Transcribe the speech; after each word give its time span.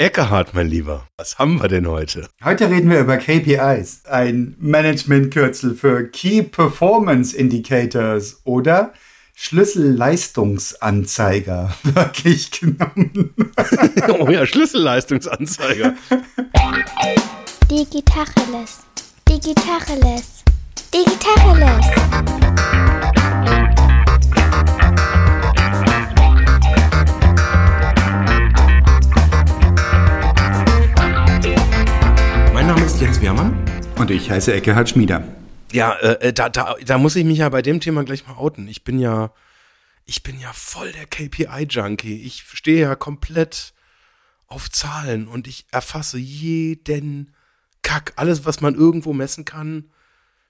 Eckehard, 0.00 0.54
mein 0.54 0.68
Lieber, 0.68 1.08
was 1.16 1.40
haben 1.40 1.60
wir 1.60 1.66
denn 1.66 1.88
heute? 1.88 2.28
Heute 2.44 2.70
reden 2.70 2.88
wir 2.88 3.00
über 3.00 3.16
KPIs, 3.16 4.04
ein 4.04 4.54
Managementkürzel 4.60 5.74
für 5.74 6.06
Key 6.06 6.44
Performance 6.44 7.36
Indicators 7.36 8.40
oder 8.44 8.92
Schlüsselleistungsanzeiger, 9.34 11.74
wirklich 11.82 12.52
genommen. 12.52 13.34
oh 14.20 14.30
ja, 14.30 14.46
Schlüsselleistungsanzeiger. 14.46 15.96
Digitacheles. 17.68 18.78
Digitacheles. 19.28 20.44
Digitacheles. 20.94 21.86
Wehrmann. 33.20 33.58
Und 33.96 34.10
ich 34.10 34.30
heiße 34.30 34.52
Eckehard 34.52 34.88
Schmieder. 34.90 35.24
Ja, 35.72 35.98
äh, 35.98 36.32
da, 36.32 36.48
da, 36.48 36.76
da 36.84 36.98
muss 36.98 37.16
ich 37.16 37.24
mich 37.24 37.38
ja 37.38 37.48
bei 37.48 37.62
dem 37.62 37.80
Thema 37.80 38.04
gleich 38.04 38.26
mal 38.26 38.34
outen. 38.34 38.68
Ich 38.68 38.84
bin 38.84 38.98
ja, 38.98 39.32
ich 40.04 40.22
bin 40.22 40.38
ja 40.38 40.52
voll 40.52 40.92
der 40.92 41.06
KPI-Junkie. 41.06 42.22
Ich 42.22 42.44
stehe 42.52 42.80
ja 42.80 42.94
komplett 42.94 43.74
auf 44.46 44.70
Zahlen 44.70 45.26
und 45.26 45.48
ich 45.48 45.66
erfasse 45.72 46.18
jeden 46.18 47.34
Kack, 47.82 48.12
alles, 48.16 48.44
was 48.44 48.60
man 48.60 48.74
irgendwo 48.74 49.12
messen 49.12 49.44
kann, 49.44 49.90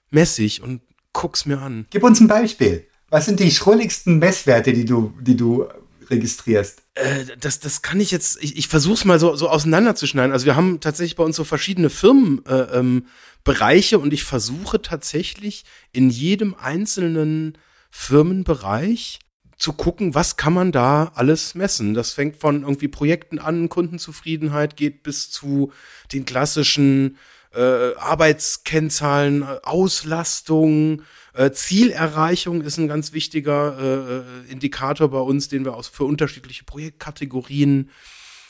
messe 0.09 0.43
ich 0.43 0.61
und 0.61 0.81
guck's 1.13 1.45
mir 1.45 1.59
an. 1.59 1.85
Gib 1.89 2.03
uns 2.03 2.19
ein 2.19 2.27
Beispiel. 2.27 2.87
Was 3.09 3.25
sind 3.25 3.39
die 3.39 3.51
schrulligsten 3.51 4.19
Messwerte, 4.19 4.73
die 4.73 4.85
du, 4.85 5.13
die 5.19 5.35
du 5.35 5.67
registrierst? 6.09 6.83
Äh, 6.95 7.25
das, 7.39 7.59
das 7.59 7.81
kann 7.81 7.99
ich 7.99 8.11
jetzt, 8.11 8.41
ich, 8.41 8.57
ich 8.57 8.67
versuche 8.67 8.95
es 8.95 9.05
mal 9.05 9.19
so, 9.19 9.35
so 9.35 9.49
auseinanderzuschneiden. 9.49 10.31
Also 10.31 10.45
wir 10.45 10.55
haben 10.55 10.79
tatsächlich 10.79 11.15
bei 11.15 11.23
uns 11.23 11.35
so 11.35 11.43
verschiedene 11.43 11.89
Firmenbereiche 11.89 13.95
äh, 13.95 13.97
ähm, 13.97 14.03
und 14.03 14.13
ich 14.13 14.23
versuche 14.23 14.81
tatsächlich 14.81 15.65
in 15.91 16.09
jedem 16.09 16.55
einzelnen 16.55 17.57
Firmenbereich 17.89 19.19
zu 19.57 19.73
gucken, 19.73 20.15
was 20.15 20.37
kann 20.37 20.53
man 20.53 20.71
da 20.71 21.11
alles 21.15 21.53
messen. 21.53 21.93
Das 21.93 22.13
fängt 22.13 22.37
von 22.37 22.63
irgendwie 22.63 22.87
Projekten 22.87 23.39
an, 23.39 23.69
Kundenzufriedenheit 23.69 24.77
geht 24.77 25.03
bis 25.03 25.29
zu 25.29 25.71
den 26.13 26.25
klassischen 26.25 27.17
äh, 27.53 27.95
Arbeitskennzahlen, 27.95 29.43
Auslastung, 29.43 31.01
äh, 31.39 31.53
Zielerreichung 31.53 32.61
ist 32.61 32.77
ein 32.77 32.89
ganz 32.89 33.13
wichtiger 33.13 33.77
äh, 33.79 34.17
äh, 34.49 34.51
Indikator 34.51 35.09
bei 35.09 35.19
uns, 35.19 35.47
den 35.47 35.63
wir 35.63 35.73
aus, 35.73 35.87
für 35.87 36.03
unterschiedliche 36.03 36.65
Projektkategorien 36.65 37.91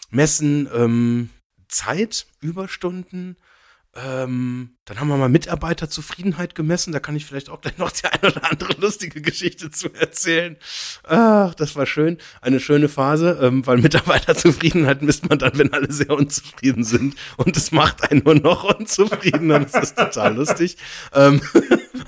messen. 0.10 0.68
Ähm, 0.74 1.30
Zeit, 1.68 2.26
Überstunden, 2.42 3.38
ähm, 3.96 4.72
dann 4.90 5.00
haben 5.00 5.08
wir 5.10 5.18
mal 5.18 5.30
Mitarbeiterzufriedenheit 5.30 6.56
gemessen. 6.56 6.92
Da 6.92 7.00
kann 7.00 7.16
ich 7.16 7.24
vielleicht 7.24 7.52
auch 7.52 7.62
gleich 7.62 7.78
noch 7.78 7.92
die 7.92 8.08
eine 8.08 8.34
oder 8.34 8.50
andere 8.50 8.74
lustige 8.82 9.22
Geschichte 9.22 9.70
zu 9.70 9.94
erzählen. 9.94 10.58
Ach, 11.04 11.54
das 11.54 11.76
war 11.76 11.86
schön. 11.86 12.18
Eine 12.42 12.60
schöne 12.60 12.90
Phase, 12.90 13.38
ähm, 13.40 13.68
weil 13.68 13.78
Mitarbeiterzufriedenheit 13.78 15.04
misst 15.04 15.30
man 15.30 15.38
dann, 15.38 15.56
wenn 15.60 15.74
alle 15.74 15.92
sehr 15.92 16.10
unzufrieden 16.10 16.84
sind. 16.84 17.16
Und 17.38 17.56
es 17.56 17.72
macht 17.72 18.10
einen 18.10 18.24
nur 18.24 18.34
noch 18.34 18.64
unzufriedener. 18.64 19.60
Das 19.60 19.76
ist 19.76 19.96
total 19.96 20.36
lustig. 20.36 20.78
Ähm, 21.14 21.40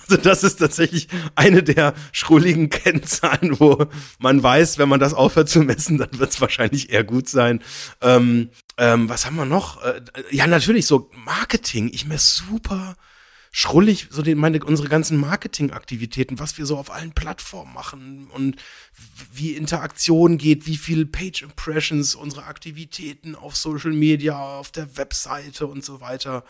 also 0.10 0.18
das 0.18 0.44
ist 0.44 0.56
tatsächlich 0.56 1.08
eine 1.36 1.62
der 1.62 1.94
schrulligen 2.12 2.72
Kennzahlen, 2.72 3.60
wo 3.60 3.86
man 4.18 4.42
weiß, 4.42 4.80
wenn 4.80 4.90
man 4.90 5.00
das 5.00 5.14
aufhört 5.14 5.50
zu 5.50 5.60
messen, 5.60 6.00
dann 6.00 6.18
wird 6.18 6.32
es 6.32 6.42
wahrscheinlich 6.42 6.92
eher 6.92 7.04
gut 7.04 7.30
sein. 7.30 7.62
Ähm, 8.02 8.50
ähm, 8.78 9.10
was 9.10 9.28
haben 9.28 9.36
wir 9.36 9.46
noch? 9.46 9.84
Äh, 9.84 10.02
ja, 10.32 10.48
natürlich 10.48 10.88
so 10.88 11.12
Marketing. 11.14 11.92
Ich 11.94 12.08
messe 12.08 12.44
super 12.48 12.71
schrullig 13.52 14.08
so 14.10 14.22
den, 14.22 14.38
meine, 14.38 14.64
unsere 14.64 14.88
ganzen 14.88 15.18
Marketingaktivitäten, 15.18 16.40
was 16.40 16.58
wir 16.58 16.66
so 16.66 16.78
auf 16.78 16.90
allen 16.90 17.12
Plattformen 17.12 17.74
machen 17.74 18.28
und 18.28 18.56
wie 19.34 19.56
Interaktion 19.56 20.38
geht, 20.38 20.66
wie 20.68 20.78
viel 20.78 21.06
Page 21.06 21.42
Impressions 21.42 22.16
unsere 22.16 22.46
Aktivitäten 22.46 23.36
auf 23.36 23.58
Social 23.58 23.92
Media, 23.92 24.38
auf 24.40 24.72
der 24.72 24.96
Webseite 24.96 25.68
und 25.68 25.84
so 25.84 26.00
weiter 26.00 26.46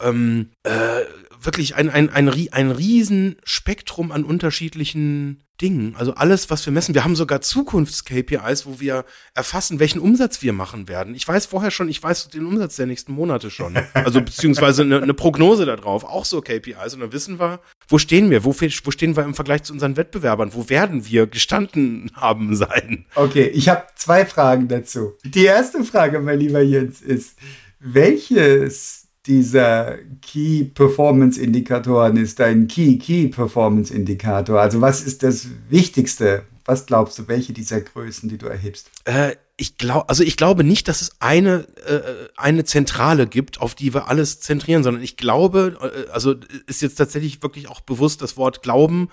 ähm, 0.00 0.50
äh, 0.62 1.02
wirklich 1.44 1.74
ein, 1.74 1.90
ein, 1.90 2.10
ein, 2.10 2.28
ein 2.28 2.70
riesen 2.70 3.36
Spektrum 3.44 4.12
an 4.12 4.24
unterschiedlichen 4.24 5.42
Dingen. 5.60 5.94
Also 5.96 6.14
alles, 6.14 6.50
was 6.50 6.66
wir 6.66 6.72
messen. 6.72 6.94
Wir 6.94 7.04
haben 7.04 7.14
sogar 7.14 7.40
Zukunfts-KPIs, 7.40 8.66
wo 8.66 8.80
wir 8.80 9.04
erfassen, 9.34 9.78
welchen 9.78 10.00
Umsatz 10.00 10.42
wir 10.42 10.52
machen 10.52 10.88
werden. 10.88 11.14
Ich 11.14 11.26
weiß 11.26 11.46
vorher 11.46 11.70
schon, 11.70 11.88
ich 11.88 12.02
weiß 12.02 12.30
den 12.30 12.46
Umsatz 12.46 12.76
der 12.76 12.86
nächsten 12.86 13.12
Monate 13.12 13.50
schon. 13.50 13.78
Also 13.94 14.20
beziehungsweise 14.20 14.82
eine, 14.82 15.00
eine 15.00 15.14
Prognose 15.14 15.64
darauf. 15.64 16.04
Auch 16.04 16.24
so 16.24 16.40
KPIs. 16.40 16.94
Und 16.94 17.00
dann 17.00 17.12
wissen 17.12 17.38
wir, 17.38 17.60
wo 17.86 17.98
stehen 17.98 18.30
wir? 18.30 18.44
Wo, 18.44 18.54
wo 18.54 18.90
stehen 18.90 19.16
wir 19.16 19.22
im 19.22 19.34
Vergleich 19.34 19.62
zu 19.62 19.72
unseren 19.72 19.96
Wettbewerbern? 19.96 20.52
Wo 20.54 20.68
werden 20.68 21.06
wir 21.06 21.26
gestanden 21.28 22.10
haben 22.14 22.56
sein? 22.56 23.06
Okay, 23.14 23.46
ich 23.46 23.68
habe 23.68 23.84
zwei 23.94 24.26
Fragen 24.26 24.66
dazu. 24.66 25.12
Die 25.24 25.44
erste 25.44 25.84
Frage, 25.84 26.18
mein 26.20 26.40
lieber 26.40 26.62
Jens, 26.62 27.00
ist, 27.00 27.36
welches 27.78 29.01
dieser 29.26 29.98
Key 30.20 30.64
Performance 30.64 31.40
Indikatoren 31.40 32.16
ist 32.16 32.40
ein 32.40 32.66
Key 32.68 32.98
Key 32.98 33.28
Performance 33.28 33.92
Indikator? 33.92 34.60
Also 34.60 34.80
was 34.80 35.02
ist 35.02 35.22
das 35.22 35.48
Wichtigste? 35.68 36.42
Was 36.64 36.86
glaubst 36.86 37.18
du, 37.18 37.28
welche 37.28 37.52
dieser 37.52 37.80
Größen, 37.80 38.28
die 38.28 38.38
du 38.38 38.46
erhebst? 38.46 38.90
Äh, 39.04 39.36
ich 39.56 39.76
glaube, 39.78 40.08
also 40.08 40.22
ich 40.22 40.36
glaube 40.36 40.64
nicht, 40.64 40.88
dass 40.88 41.02
es 41.02 41.12
eine 41.20 41.66
äh, 41.86 42.28
eine 42.36 42.64
Zentrale 42.64 43.26
gibt, 43.26 43.60
auf 43.60 43.74
die 43.74 43.94
wir 43.94 44.08
alles 44.08 44.40
zentrieren, 44.40 44.82
sondern 44.82 45.02
ich 45.02 45.16
glaube, 45.16 45.78
äh, 45.80 46.10
also 46.10 46.34
ist 46.66 46.82
jetzt 46.82 46.96
tatsächlich 46.96 47.42
wirklich 47.42 47.68
auch 47.68 47.80
bewusst 47.80 48.22
das 48.22 48.36
Wort 48.36 48.62
Glauben, 48.62 49.08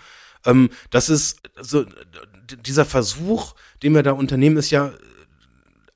ähm, 0.45 0.69
dass 0.89 1.09
es 1.09 1.37
so 1.59 1.85
dieser 2.65 2.85
Versuch, 2.85 3.53
den 3.83 3.93
wir 3.93 4.03
da 4.03 4.13
unternehmen, 4.13 4.57
ist 4.57 4.71
ja 4.71 4.91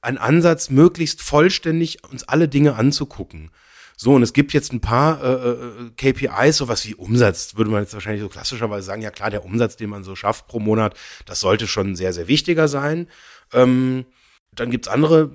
ein 0.02 0.18
Ansatz, 0.18 0.70
möglichst 0.70 1.22
vollständig 1.22 2.04
uns 2.12 2.24
alle 2.24 2.48
Dinge 2.48 2.76
anzugucken. 2.76 3.52
So, 3.96 4.14
und 4.14 4.24
es 4.24 4.34
gibt 4.34 4.54
jetzt 4.54 4.74
ein 4.74 4.82
paar 4.82 5.24
äh, 5.24 5.52
äh 5.52 5.90
KPIs, 5.96 6.58
sowas 6.58 6.86
wie 6.88 6.96
Umsatz, 6.96 7.56
würde 7.56 7.72
man 7.72 7.84
jetzt 7.84 7.94
wahrscheinlich 7.94 8.22
so 8.22 8.30
klassischerweise 8.30 8.86
sagen, 8.86 9.02
ja 9.02 9.12
klar, 9.12 9.30
der 9.30 9.46
Umsatz, 9.46 9.78
den 9.78 9.90
man 9.90 10.04
so 10.04 10.16
schafft 10.16 10.48
pro 10.48 10.60
Monat, 10.60 10.96
das 11.26 11.40
sollte 11.40 11.68
schon 11.68 11.96
sehr, 11.96 12.14
sehr 12.14 12.28
wichtiger 12.28 12.68
sein. 12.68 13.08
Ähm, 13.54 14.06
dann 14.52 14.72
gibt's 14.72 14.88
andere, 14.88 15.32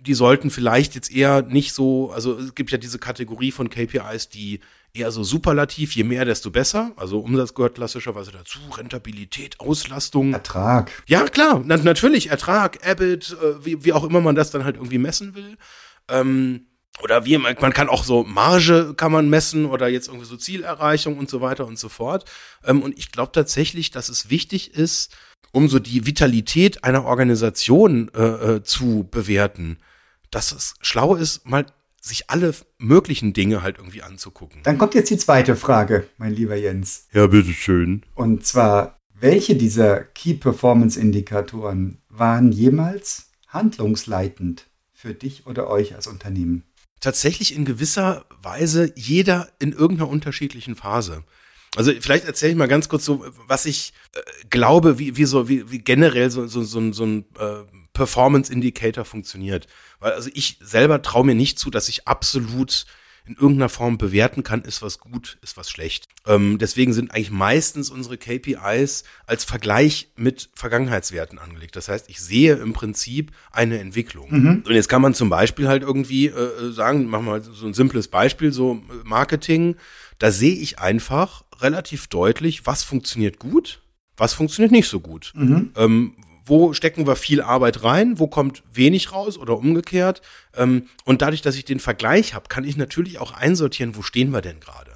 die 0.00 0.14
sollten 0.14 0.50
vielleicht 0.50 0.94
jetzt 0.94 1.10
eher 1.10 1.42
nicht 1.42 1.72
so, 1.72 2.10
also 2.10 2.38
es 2.38 2.54
gibt 2.54 2.70
ja 2.70 2.78
diese 2.78 2.98
Kategorie 2.98 3.52
von 3.52 3.68
KPIs, 3.68 4.28
die 4.28 4.60
eher 4.92 5.10
so 5.10 5.22
superlativ, 5.22 5.94
je 5.94 6.04
mehr, 6.04 6.24
desto 6.24 6.50
besser. 6.50 6.92
Also 6.96 7.20
Umsatz 7.20 7.54
gehört 7.54 7.76
klassischerweise 7.76 8.32
dazu, 8.32 8.58
Rentabilität, 8.76 9.60
Auslastung. 9.60 10.32
Ertrag. 10.32 10.90
Ja, 11.06 11.24
klar, 11.24 11.62
na, 11.64 11.76
natürlich, 11.76 12.30
Ertrag, 12.30 12.84
EBIT, 12.86 13.36
äh, 13.40 13.64
wie, 13.64 13.84
wie 13.84 13.92
auch 13.92 14.04
immer 14.04 14.20
man 14.20 14.34
das 14.34 14.50
dann 14.50 14.64
halt 14.64 14.76
irgendwie 14.76 14.98
messen 14.98 15.34
will. 15.34 15.56
Ähm, 16.08 16.66
oder 17.02 17.24
wie 17.24 17.38
man 17.38 17.56
kann 17.56 17.88
auch 17.88 18.04
so 18.04 18.24
Marge 18.24 18.94
kann 18.96 19.12
man 19.12 19.30
messen 19.30 19.66
oder 19.66 19.88
jetzt 19.88 20.08
irgendwie 20.08 20.26
so 20.26 20.36
Zielerreichung 20.36 21.18
und 21.18 21.30
so 21.30 21.40
weiter 21.40 21.66
und 21.66 21.78
so 21.78 21.88
fort. 21.88 22.24
Ähm, 22.64 22.82
und 22.82 22.98
ich 22.98 23.12
glaube 23.12 23.32
tatsächlich, 23.32 23.90
dass 23.90 24.08
es 24.08 24.30
wichtig 24.30 24.74
ist, 24.74 25.16
um 25.52 25.68
so 25.68 25.78
die 25.78 26.06
Vitalität 26.06 26.84
einer 26.84 27.04
Organisation 27.04 28.10
äh, 28.14 28.22
äh, 28.22 28.62
zu 28.62 29.08
bewerten, 29.10 29.78
dass 30.30 30.52
es 30.52 30.74
schlau 30.80 31.14
ist, 31.16 31.46
mal 31.46 31.66
sich 32.00 32.30
alle 32.30 32.54
möglichen 32.78 33.32
Dinge 33.32 33.62
halt 33.62 33.78
irgendwie 33.78 34.02
anzugucken. 34.02 34.62
Dann 34.62 34.78
kommt 34.78 34.94
jetzt 34.94 35.10
die 35.10 35.18
zweite 35.18 35.54
Frage, 35.54 36.06
mein 36.16 36.32
lieber 36.32 36.56
Jens. 36.56 37.08
Ja, 37.12 37.26
bitteschön. 37.26 38.04
Und 38.14 38.46
zwar, 38.46 38.98
welche 39.18 39.54
dieser 39.54 40.00
Key 40.00 40.34
Performance 40.34 40.98
Indikatoren 40.98 41.98
waren 42.08 42.52
jemals 42.52 43.30
handlungsleitend 43.48 44.66
für 44.94 45.14
dich 45.14 45.46
oder 45.46 45.68
euch 45.68 45.94
als 45.94 46.06
Unternehmen? 46.06 46.64
Tatsächlich 47.00 47.54
in 47.54 47.64
gewisser 47.64 48.24
Weise 48.42 48.92
jeder 48.94 49.48
in 49.58 49.72
irgendeiner 49.72 50.08
unterschiedlichen 50.08 50.76
Phase. 50.76 51.24
Also 51.76 51.92
vielleicht 52.00 52.24
erzähle 52.24 52.52
ich 52.52 52.58
mal 52.58 52.66
ganz 52.68 52.88
kurz 52.88 53.04
so, 53.04 53.24
was 53.46 53.64
ich 53.64 53.92
äh, 54.14 54.20
glaube, 54.50 54.98
wie, 54.98 55.16
wie 55.16 55.24
so, 55.24 55.48
wie, 55.48 55.70
wie 55.70 55.78
generell 55.78 56.30
so, 56.30 56.46
so, 56.46 56.62
so, 56.62 56.92
so 56.92 57.04
ein 57.04 57.24
äh, 57.38 57.62
Performance 57.92 58.52
Indicator 58.52 59.04
funktioniert. 59.04 59.66
Weil 60.00 60.12
also 60.12 60.30
ich 60.34 60.58
selber 60.60 61.02
traue 61.02 61.24
mir 61.24 61.34
nicht 61.34 61.58
zu, 61.58 61.70
dass 61.70 61.88
ich 61.88 62.08
absolut 62.08 62.86
in 63.26 63.34
irgendeiner 63.34 63.68
Form 63.68 63.98
bewerten 63.98 64.42
kann, 64.42 64.62
ist 64.62 64.82
was 64.82 64.98
gut, 64.98 65.38
ist 65.42 65.56
was 65.56 65.70
schlecht. 65.70 66.08
Ähm, 66.26 66.58
deswegen 66.58 66.92
sind 66.92 67.12
eigentlich 67.12 67.30
meistens 67.30 67.90
unsere 67.90 68.18
KPIs 68.18 69.04
als 69.26 69.44
Vergleich 69.44 70.12
mit 70.16 70.50
Vergangenheitswerten 70.54 71.38
angelegt. 71.38 71.76
Das 71.76 71.88
heißt, 71.88 72.08
ich 72.08 72.20
sehe 72.20 72.54
im 72.54 72.72
Prinzip 72.72 73.32
eine 73.52 73.78
Entwicklung. 73.78 74.28
Mhm. 74.30 74.62
Und 74.66 74.72
jetzt 74.72 74.88
kann 74.88 75.02
man 75.02 75.14
zum 75.14 75.28
Beispiel 75.28 75.68
halt 75.68 75.82
irgendwie 75.82 76.26
äh, 76.26 76.72
sagen, 76.72 77.06
machen 77.06 77.26
wir 77.26 77.32
mal 77.32 77.42
so 77.42 77.66
ein 77.66 77.74
simples 77.74 78.08
Beispiel, 78.08 78.52
so 78.52 78.82
äh, 78.90 79.04
Marketing, 79.04 79.76
da 80.18 80.30
sehe 80.30 80.54
ich 80.54 80.78
einfach 80.78 81.44
relativ 81.60 82.06
deutlich, 82.08 82.66
was 82.66 82.82
funktioniert 82.82 83.38
gut, 83.38 83.82
was 84.16 84.34
funktioniert 84.34 84.72
nicht 84.72 84.88
so 84.88 85.00
gut. 85.00 85.32
Mhm. 85.34 85.72
Ähm, 85.76 86.14
wo 86.44 86.72
stecken 86.72 87.06
wir 87.06 87.16
viel 87.16 87.40
Arbeit 87.40 87.82
rein, 87.82 88.18
wo 88.18 88.26
kommt 88.26 88.62
wenig 88.72 89.12
raus 89.12 89.38
oder 89.38 89.56
umgekehrt. 89.56 90.22
Ähm, 90.54 90.86
und 91.04 91.22
dadurch, 91.22 91.42
dass 91.42 91.56
ich 91.56 91.64
den 91.64 91.80
Vergleich 91.80 92.34
habe, 92.34 92.48
kann 92.48 92.64
ich 92.64 92.76
natürlich 92.76 93.18
auch 93.18 93.32
einsortieren, 93.32 93.96
wo 93.96 94.02
stehen 94.02 94.30
wir 94.30 94.40
denn 94.40 94.60
gerade. 94.60 94.92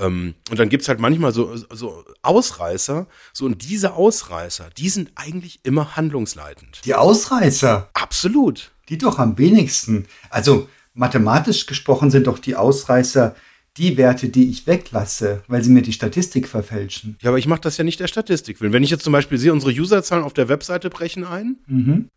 Ähm, 0.00 0.34
und 0.50 0.58
dann 0.58 0.68
gibt's 0.68 0.88
halt 0.88 1.00
manchmal 1.00 1.32
so, 1.32 1.56
so 1.56 2.04
Ausreißer. 2.22 3.06
So, 3.32 3.46
und 3.46 3.68
diese 3.68 3.94
Ausreißer, 3.94 4.70
die 4.76 4.88
sind 4.88 5.12
eigentlich 5.14 5.60
immer 5.64 5.96
handlungsleitend. 5.96 6.80
Die 6.84 6.94
Ausreißer, 6.94 7.90
Absolut. 7.94 8.70
die 8.88 8.98
doch 8.98 9.18
am 9.18 9.38
wenigsten. 9.38 10.06
Also 10.30 10.68
mathematisch 10.94 11.66
gesprochen 11.66 12.10
sind 12.10 12.26
doch 12.26 12.38
die 12.38 12.56
Ausreißer 12.56 13.34
die 13.78 13.96
Werte, 13.96 14.28
die 14.28 14.50
ich 14.50 14.66
weglasse, 14.66 15.42
weil 15.48 15.62
sie 15.62 15.70
mir 15.70 15.82
die 15.82 15.92
Statistik 15.92 16.48
verfälschen. 16.48 17.16
Ja, 17.20 17.30
aber 17.30 17.38
ich 17.38 17.46
mache 17.46 17.60
das 17.60 17.76
ja 17.76 17.84
nicht 17.84 18.00
der 18.00 18.08
Statistik 18.08 18.60
willen. 18.60 18.72
Wenn 18.72 18.82
ich 18.82 18.90
jetzt 18.90 19.04
zum 19.04 19.12
Beispiel 19.12 19.38
sehe, 19.38 19.52
unsere 19.52 19.72
Userzahlen 19.72 20.24
auf 20.24 20.34
der 20.34 20.48
Webseite 20.48 20.90
brechen 20.90 21.24
ein, 21.24 21.56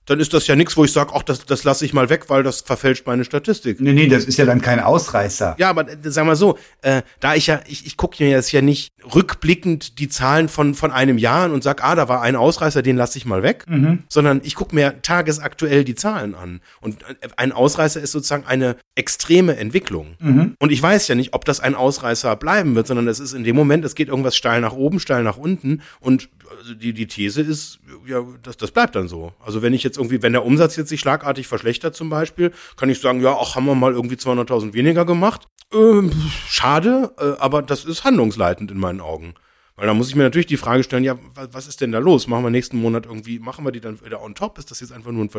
dann 0.06 0.20
ist 0.20 0.34
das 0.34 0.48
ja 0.48 0.56
nichts, 0.56 0.76
wo 0.76 0.84
ich 0.84 0.92
sage, 0.92 1.12
ach, 1.14 1.24
das, 1.24 1.46
das 1.46 1.64
lasse 1.64 1.86
ich 1.86 1.94
mal 1.94 2.10
weg, 2.10 2.26
weil 2.30 2.44
das 2.44 2.62
verfälscht 2.62 3.06
meine 3.06 3.24
Statistik. 3.24 3.80
Nee, 3.80 3.94
nee, 3.94 4.08
das 4.08 4.26
ist 4.26 4.38
ja 4.38 4.46
dann 4.46 4.62
kein 4.62 4.80
Ausreißer. 4.80 5.56
Ja, 5.60 5.70
aber 5.70 5.90
äh, 5.90 5.98
sag 6.04 6.26
mal 6.26 6.36
so, 6.36 6.58
äh, 6.82 7.02
da 7.20 7.36
ich 7.36 7.48
ja, 7.48 7.62
ich, 7.68 7.86
ich 7.86 7.98
gucke 7.98 8.24
mir 8.24 8.30
jetzt 8.30 8.52
ja 8.52 8.62
nicht 8.62 8.92
rückblickend 9.14 10.00
die 10.00 10.10
Zahlen 10.10 10.50
von, 10.50 10.74
von 10.74 10.92
einem 10.92 11.18
Jahr 11.18 11.46
an 11.46 11.52
und 11.52 11.64
sag, 11.64 11.84
ah, 11.84 11.96
da 11.96 12.08
war 12.08 12.22
ein 12.22 12.36
Ausreißer, 12.36 12.82
den 12.82 12.96
lasse 12.96 13.18
ich 13.18 13.26
mal 13.26 13.44
weg, 13.44 13.66
sondern 14.10 14.42
ich 14.44 14.56
gucke 14.56 14.74
mir 14.74 15.02
tagesaktuell 15.02 15.84
die 15.84 15.96
Zahlen 15.96 16.36
an. 16.36 16.62
Und 16.80 17.04
äh, 17.04 17.28
ein 17.38 17.52
Ausreißer 17.52 18.02
ist 18.02 18.12
sozusagen 18.12 18.46
eine 18.46 18.78
extreme 18.96 19.58
Entwicklung. 19.58 20.16
Und 20.60 20.72
ich 20.72 20.82
weiß 20.82 21.08
ja 21.08 21.16
nicht, 21.16 21.34
ob 21.34 21.46
das 21.46 21.51
ein 21.60 21.76
Ausreißer 21.76 22.36
bleiben 22.36 22.76
wird, 22.76 22.88
sondern 22.88 23.08
es 23.08 23.20
ist 23.20 23.34
in 23.34 23.44
dem 23.44 23.56
Moment, 23.56 23.84
es 23.86 23.96
geht 23.96 24.08
irgendwas 24.08 24.36
steil 24.36 24.62
nach 24.62 24.74
oben, 24.74 25.00
steil 25.00 25.24
nach 25.24 25.38
unten 25.38 25.82
und 26.00 26.30
also 26.60 26.74
die, 26.74 26.94
die 26.94 27.08
These 27.08 27.42
ist, 27.42 27.80
ja, 28.06 28.24
das, 28.44 28.58
das 28.58 28.72
bleibt 28.72 28.96
dann 28.96 29.08
so. 29.08 29.34
Also 29.44 29.62
wenn 29.62 29.74
ich 29.74 29.84
jetzt 29.84 29.98
irgendwie, 29.98 30.22
wenn 30.22 30.34
der 30.34 30.46
Umsatz 30.46 30.76
jetzt 30.76 30.90
sich 30.90 31.00
schlagartig 31.00 31.48
verschlechtert 31.48 31.96
zum 31.96 32.10
Beispiel, 32.10 32.52
kann 32.78 32.90
ich 32.90 33.00
sagen, 33.00 33.22
ja, 33.22 33.36
ach, 33.40 33.56
haben 33.56 33.66
wir 33.66 33.76
mal 33.76 33.94
irgendwie 33.94 34.16
200.000 34.16 34.74
weniger 34.74 35.06
gemacht. 35.06 35.48
Ähm, 35.74 36.12
schade, 36.48 37.14
äh, 37.18 37.40
aber 37.40 37.62
das 37.62 37.86
ist 37.86 38.04
handlungsleitend 38.04 38.72
in 38.72 38.78
meinen 38.78 39.02
Augen. 39.02 39.36
Weil 39.82 39.88
da 39.88 39.94
muss 39.94 40.10
ich 40.10 40.16
mir 40.16 40.24
natürlich 40.24 40.48
die 40.48 40.58
Frage 40.58 40.84
stellen, 40.84 41.04
ja, 41.04 41.18
was, 41.34 41.68
ist 41.68 41.82
denn 41.82 41.92
da 41.92 41.98
los? 41.98 42.28
Machen 42.28 42.44
wir 42.44 42.52
nächsten 42.52 42.78
Monat 42.78 43.06
irgendwie, 43.06 43.40
machen 43.40 43.66
wir 43.66 43.72
die 43.72 43.80
dann 43.80 44.00
wieder 44.06 44.22
on 44.22 44.36
top? 44.36 44.58
Ist 44.58 44.70
das 44.70 44.80
jetzt 44.80 44.92
einfach 44.92 45.12
nur 45.12 45.24
ein 45.24 45.30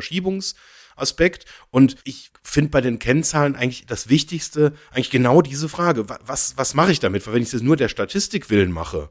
Verschiebungsaspekt? 0.96 1.46
Und 1.70 1.96
ich 2.04 2.30
finde 2.42 2.70
bei 2.70 2.80
den 2.80 2.98
Kennzahlen 2.98 3.56
eigentlich 3.56 3.86
das 3.86 4.08
Wichtigste, 4.08 4.72
eigentlich 4.90 5.10
genau 5.10 5.42
diese 5.42 5.68
Frage. 5.68 6.08
Wa- 6.08 6.18
Was, 6.26 6.56
was 6.56 6.74
mache 6.74 6.92
ich 6.92 7.00
damit? 7.00 7.26
Weil 7.26 7.34
wenn 7.34 7.42
ich 7.42 7.50
das 7.50 7.62
nur 7.62 7.76
der 7.76 7.88
Statistik 7.88 8.50
willen 8.50 8.72
mache, 8.72 9.10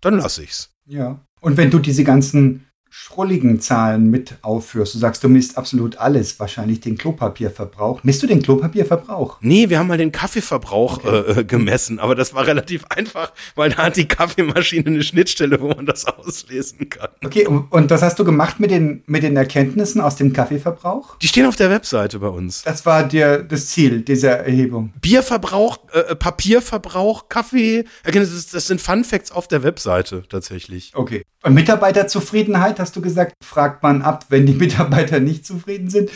dann 0.00 0.16
lasse 0.18 0.42
ich's. 0.42 0.74
Ja. 0.86 1.24
Und 1.40 1.56
wenn 1.56 1.70
du 1.70 1.78
diese 1.78 2.04
ganzen 2.04 2.66
schrulligen 2.90 3.60
Zahlen 3.60 4.10
mit 4.10 4.38
aufführst, 4.42 4.94
du 4.94 4.98
sagst, 4.98 5.22
du 5.24 5.28
misst 5.28 5.58
absolut 5.58 5.98
alles, 5.98 6.38
wahrscheinlich 6.40 6.80
den 6.80 6.96
Klopapierverbrauch. 6.96 8.02
Misst 8.02 8.22
du 8.22 8.26
den 8.26 8.42
Klopapierverbrauch? 8.42 9.38
Nee, 9.40 9.68
wir 9.68 9.78
haben 9.78 9.88
mal 9.88 9.98
den 9.98 10.12
Kaffeeverbrauch 10.12 11.04
äh, 11.04 11.40
äh, 11.40 11.44
gemessen, 11.44 11.98
aber 11.98 12.14
das 12.14 12.34
war 12.34 12.46
relativ 12.46 12.84
einfach, 12.88 13.32
weil 13.54 13.70
da 13.70 13.84
hat 13.84 13.96
die 13.96 14.08
Kaffeemaschine 14.08 14.86
eine 14.86 15.02
Schnittstelle, 15.02 15.60
wo 15.60 15.68
man 15.68 15.86
das 15.86 16.06
auslesen 16.06 16.88
kann. 16.88 17.08
Okay, 17.24 17.46
und 17.46 17.90
was 17.90 18.02
hast 18.02 18.18
du 18.18 18.24
gemacht 18.24 18.60
mit 18.60 18.70
den, 18.70 19.02
mit 19.06 19.22
den 19.22 19.36
Erkenntnissen 19.36 20.00
aus 20.00 20.16
dem 20.16 20.32
Kaffeeverbrauch? 20.32 21.16
Die 21.18 21.28
stehen 21.28 21.46
auf 21.46 21.56
der 21.56 21.70
Webseite 21.70 22.18
bei 22.18 22.28
uns. 22.28 22.62
Das 22.62 22.86
war 22.86 23.04
dir 23.04 23.42
das 23.42 23.68
Ziel 23.68 24.00
dieser 24.02 24.38
Erhebung. 24.38 24.92
Bierverbrauch, 25.00 25.78
äh, 25.92 26.14
Papierverbrauch, 26.14 27.28
Kaffee, 27.28 27.84
das, 28.04 28.50
das 28.50 28.66
sind 28.66 28.80
Fun 28.80 29.04
Facts 29.04 29.30
auf 29.30 29.48
der 29.48 29.62
Webseite 29.62 30.22
tatsächlich. 30.28 30.92
Okay. 30.94 31.22
Und 31.42 31.54
Mitarbeiterzufriedenheit, 31.54 32.80
hast 32.88 32.96
du 32.96 33.02
gesagt, 33.02 33.34
fragt 33.44 33.82
man 33.82 34.00
ab, 34.02 34.26
wenn 34.30 34.46
die 34.46 34.54
Mitarbeiter 34.64 35.20
nicht 35.20 35.44
zufrieden 35.44 35.90
sind. 35.90 36.10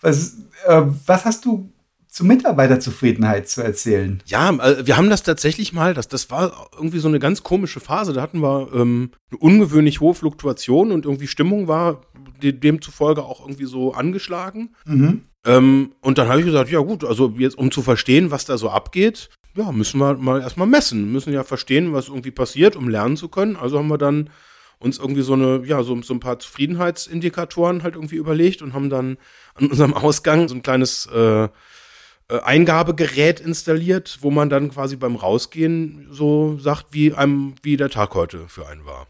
Was, 0.00 0.36
äh, 0.66 0.82
was 1.06 1.24
hast 1.24 1.44
du 1.44 1.72
zu 2.06 2.24
Mitarbeiterzufriedenheit 2.24 3.48
zu 3.48 3.62
erzählen? 3.62 4.22
Ja, 4.26 4.50
äh, 4.50 4.86
wir 4.86 4.98
haben 4.98 5.08
das 5.08 5.22
tatsächlich 5.22 5.72
mal, 5.72 5.94
das, 5.94 6.08
das 6.08 6.30
war 6.30 6.68
irgendwie 6.74 6.98
so 6.98 7.08
eine 7.08 7.18
ganz 7.18 7.42
komische 7.42 7.80
Phase. 7.80 8.12
Da 8.12 8.20
hatten 8.20 8.40
wir 8.40 8.68
ähm, 8.74 9.10
eine 9.30 9.38
ungewöhnlich 9.38 10.00
hohe 10.00 10.14
Fluktuation 10.14 10.92
und 10.92 11.06
irgendwie 11.06 11.26
Stimmung 11.26 11.66
war 11.66 12.02
de 12.42 12.52
demzufolge 12.52 13.22
auch 13.22 13.40
irgendwie 13.40 13.64
so 13.64 13.94
angeschlagen. 13.94 14.70
Ähm, 15.46 15.92
und 16.02 16.18
dann 16.18 16.28
habe 16.28 16.40
ich 16.40 16.46
gesagt, 16.46 16.70
ja 16.70 16.80
gut, 16.80 17.04
also 17.04 17.34
jetzt 17.38 17.56
um 17.56 17.70
zu 17.70 17.82
verstehen, 17.82 18.30
was 18.30 18.44
da 18.44 18.58
so 18.58 18.68
abgeht, 18.68 19.30
ja, 19.56 19.72
müssen 19.72 19.98
wir 19.98 20.14
mal 20.14 20.40
erstmal 20.40 20.66
messen, 20.66 21.10
müssen 21.10 21.32
ja 21.32 21.42
verstehen, 21.42 21.92
was 21.92 22.08
irgendwie 22.08 22.30
passiert, 22.30 22.76
um 22.76 22.88
lernen 22.88 23.16
zu 23.16 23.28
können. 23.28 23.56
Also 23.56 23.78
haben 23.78 23.88
wir 23.88 23.98
dann 23.98 24.30
uns 24.78 24.98
irgendwie 24.98 25.22
so 25.22 25.32
eine, 25.32 25.62
ja, 25.64 25.82
so, 25.82 26.00
so 26.02 26.14
ein 26.14 26.20
paar 26.20 26.38
Zufriedenheitsindikatoren 26.38 27.82
halt 27.82 27.94
irgendwie 27.94 28.16
überlegt 28.16 28.62
und 28.62 28.74
haben 28.74 28.90
dann 28.90 29.18
an 29.54 29.66
unserem 29.66 29.94
Ausgang 29.94 30.48
so 30.48 30.54
ein 30.54 30.62
kleines 30.62 31.06
äh, 31.06 31.48
äh, 32.30 32.40
Eingabegerät 32.40 33.40
installiert, 33.40 34.18
wo 34.20 34.30
man 34.30 34.50
dann 34.50 34.70
quasi 34.70 34.96
beim 34.96 35.16
Rausgehen 35.16 36.08
so 36.10 36.58
sagt, 36.58 36.88
wie 36.90 37.14
einem, 37.14 37.54
wie 37.62 37.78
der 37.78 37.88
Tag 37.88 38.14
heute 38.14 38.48
für 38.48 38.68
einen 38.68 38.84
war. 38.84 39.06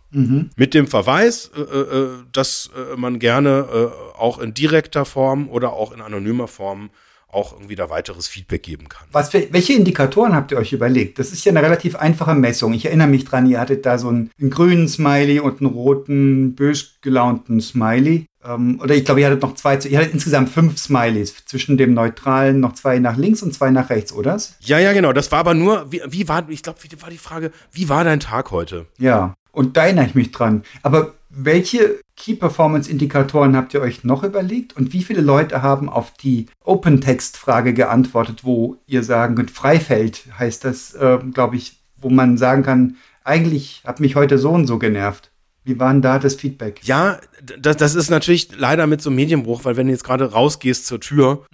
Mit 0.56 0.73
dem 0.73 0.87
Verweis, 0.87 1.50
äh, 1.56 1.61
äh, 1.61 2.09
dass 2.32 2.71
äh, 2.76 2.97
man 2.97 3.19
gerne 3.19 3.67
äh, 3.73 4.19
auch 4.19 4.38
in 4.38 4.55
direkter 4.55 5.05
Form 5.05 5.49
oder 5.49 5.73
auch 5.73 5.93
in 5.93 6.00
anonymer 6.00 6.47
Form 6.47 6.91
auch 7.31 7.53
irgendwie 7.53 7.77
da 7.77 7.91
weiteres 7.91 8.27
Feedback 8.27 8.63
geben 8.63 8.89
kann. 8.89 9.07
Was 9.13 9.31
für, 9.31 9.53
welche 9.53 9.75
Indikatoren 9.75 10.35
habt 10.35 10.51
ihr 10.51 10.59
euch 10.59 10.73
überlegt? 10.73 11.19
Das 11.19 11.31
ist 11.31 11.45
ja 11.45 11.53
eine 11.53 11.63
relativ 11.63 11.95
einfache 11.97 12.35
Messung. 12.35 12.73
Ich 12.73 12.87
erinnere 12.87 13.09
mich 13.09 13.25
dran, 13.25 13.47
ihr 13.47 13.61
hattet 13.61 13.85
da 13.85 13.99
so 13.99 14.09
einen, 14.09 14.31
einen 14.41 14.51
grünen 14.51 14.89
Smiley 14.89 15.41
und 15.41 15.61
einen 15.61 15.71
roten, 15.71 16.55
bös 16.55 16.99
gelaunten 17.03 17.61
Smiley. 17.61 18.27
Ähm, 18.45 18.81
oder 18.83 18.95
ich 18.95 19.05
glaube, 19.05 19.21
ihr 19.21 19.27
hattet 19.27 19.43
noch 19.43 19.55
zwei, 19.55 19.77
ihr 19.77 19.99
hattet 19.99 20.15
insgesamt 20.15 20.49
fünf 20.49 20.79
Smileys. 20.79 21.35
Zwischen 21.45 21.77
dem 21.77 21.93
neutralen 21.93 22.61
noch 22.61 22.73
zwei 22.73 22.99
nach 22.99 23.17
links 23.17 23.43
und 23.43 23.53
zwei 23.53 23.71
nach 23.71 23.91
rechts, 23.91 24.13
oder? 24.13 24.41
Ja, 24.61 24.79
ja, 24.79 24.93
genau. 24.93 25.13
Das 25.13 25.31
war 25.31 25.41
aber 25.41 25.55
nur, 25.55 25.93
wie, 25.93 26.01
wie 26.09 26.29
war, 26.29 26.49
ich 26.49 26.63
glaube, 26.63 26.79
wie 26.83 27.03
war 27.03 27.11
die 27.11 27.19
Frage, 27.19 27.51
wie 27.73 27.89
war 27.89 28.05
dein 28.05 28.21
Tag 28.21 28.51
heute? 28.51 28.87
Ja, 28.99 29.35
und 29.53 29.77
da 29.77 29.85
erinnere 29.85 30.07
ich 30.07 30.15
mich 30.15 30.31
dran. 30.31 30.63
Aber 30.83 31.15
welche 31.31 32.01
Key 32.17 32.35
Performance 32.35 32.91
Indikatoren 32.91 33.57
habt 33.57 33.75
ihr 33.75 33.81
euch 33.81 34.03
noch 34.05 34.25
überlegt 34.25 34.77
und 34.77 34.93
wie 34.93 35.03
viele 35.03 35.21
Leute 35.21 35.63
haben 35.63 35.89
auf 35.89 36.13
die 36.13 36.47
Open 36.65 37.01
Text 37.01 37.37
Frage 37.37 37.75
geantwortet, 37.75 38.45
wo 38.45 38.77
ihr 38.87 39.03
sagen 39.03 39.35
könnt, 39.35 39.51
Freifeld 39.51 40.25
heißt 40.39 40.65
das, 40.65 40.95
äh, 40.95 41.19
glaube 41.33 41.57
ich, 41.57 41.77
wo 41.97 42.11
man 42.11 42.39
sagen 42.39 42.63
kann, 42.63 42.97
eigentlich 43.25 43.83
hat 43.85 44.01
mich 44.01 44.17
heute 44.17 44.39
so 44.39 44.51
und 44.51 44.67
so 44.67 44.79
genervt. 44.79 45.31
Wie 45.65 45.79
war 45.79 45.93
denn 45.93 46.01
da 46.01 46.19
das 46.19 46.37
Feedback? 46.37 46.81
Ja, 46.85 47.21
das, 47.59 47.77
das 47.77 47.95
ist 47.95 48.09
natürlich 48.09 48.49
leider 48.57 48.87
mit 48.87 49.03
so 49.03 49.11
einem 49.11 49.17
Medienbruch, 49.17 49.67
weil 49.67 49.77
wenn 49.77 49.87
du 49.87 49.93
jetzt 49.93 50.05
gerade 50.05 50.33
rausgehst 50.33 50.87
zur 50.87 50.99
Tür, 50.99 51.45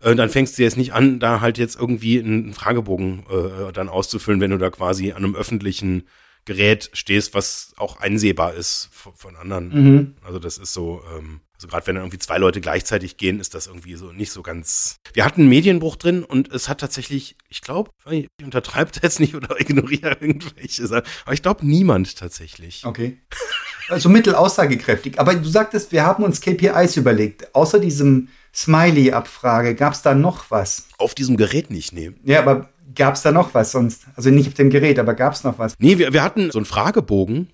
äh, 0.00 0.16
dann 0.16 0.28
fängst 0.28 0.58
du 0.58 0.62
jetzt 0.64 0.76
nicht 0.76 0.92
an, 0.92 1.20
da 1.20 1.40
halt 1.40 1.56
jetzt 1.56 1.78
irgendwie 1.78 2.18
einen 2.18 2.52
Fragebogen 2.52 3.24
äh, 3.30 3.72
dann 3.72 3.88
auszufüllen, 3.88 4.40
wenn 4.40 4.50
du 4.50 4.58
da 4.58 4.70
quasi 4.70 5.12
an 5.12 5.18
einem 5.18 5.36
öffentlichen 5.36 6.02
Gerät 6.50 6.90
stehst, 6.94 7.32
was 7.32 7.72
auch 7.76 8.00
einsehbar 8.00 8.54
ist 8.54 8.88
von, 8.90 9.14
von 9.14 9.36
anderen. 9.36 10.16
Also 10.24 10.40
das 10.40 10.58
ist 10.58 10.72
so, 10.72 11.00
ähm, 11.16 11.42
also 11.54 11.68
gerade 11.68 11.86
wenn 11.86 11.94
dann 11.94 12.02
irgendwie 12.02 12.18
zwei 12.18 12.38
Leute 12.38 12.60
gleichzeitig 12.60 13.18
gehen, 13.18 13.38
ist 13.38 13.54
das 13.54 13.68
irgendwie 13.68 13.94
so 13.94 14.10
nicht 14.10 14.32
so 14.32 14.42
ganz. 14.42 14.96
Wir 15.14 15.24
hatten 15.24 15.42
einen 15.42 15.48
Medienbruch 15.48 15.94
drin 15.94 16.24
und 16.24 16.52
es 16.52 16.68
hat 16.68 16.80
tatsächlich, 16.80 17.36
ich 17.48 17.60
glaube, 17.60 17.92
ich 18.10 18.28
untertreibe 18.42 18.90
jetzt 19.00 19.20
nicht 19.20 19.36
oder 19.36 19.60
ignoriere 19.60 20.16
irgendwelche 20.20 20.88
Sachen, 20.88 21.06
aber 21.24 21.34
ich 21.34 21.42
glaube 21.42 21.64
niemand 21.64 22.16
tatsächlich. 22.16 22.84
Okay. 22.84 23.18
Also 23.88 24.08
mittel 24.08 24.34
aussagekräftig. 24.34 25.20
Aber 25.20 25.36
du 25.36 25.48
sagtest, 25.48 25.92
wir 25.92 26.04
haben 26.04 26.24
uns 26.24 26.40
KPIs 26.40 26.96
überlegt. 26.96 27.54
Außer 27.54 27.78
diesem 27.78 28.28
Smiley-Abfrage, 28.52 29.76
gab 29.76 29.92
es 29.92 30.02
da 30.02 30.16
noch 30.16 30.50
was? 30.50 30.88
Auf 30.98 31.14
diesem 31.14 31.36
Gerät 31.36 31.70
nicht, 31.70 31.92
nee. 31.92 32.10
Ja, 32.24 32.40
aber 32.40 32.70
gab 32.94 33.14
es 33.14 33.22
da 33.22 33.32
noch 33.32 33.54
was 33.54 33.72
sonst? 33.72 34.06
Also 34.16 34.30
nicht 34.30 34.48
auf 34.48 34.54
dem 34.54 34.70
Gerät, 34.70 34.98
aber 34.98 35.14
gab 35.14 35.32
es 35.32 35.44
noch 35.44 35.58
was? 35.58 35.74
Nee, 35.78 35.98
wir, 35.98 36.12
wir 36.12 36.22
hatten 36.22 36.50
so 36.50 36.58
einen 36.58 36.66
Fragebogen, 36.66 37.48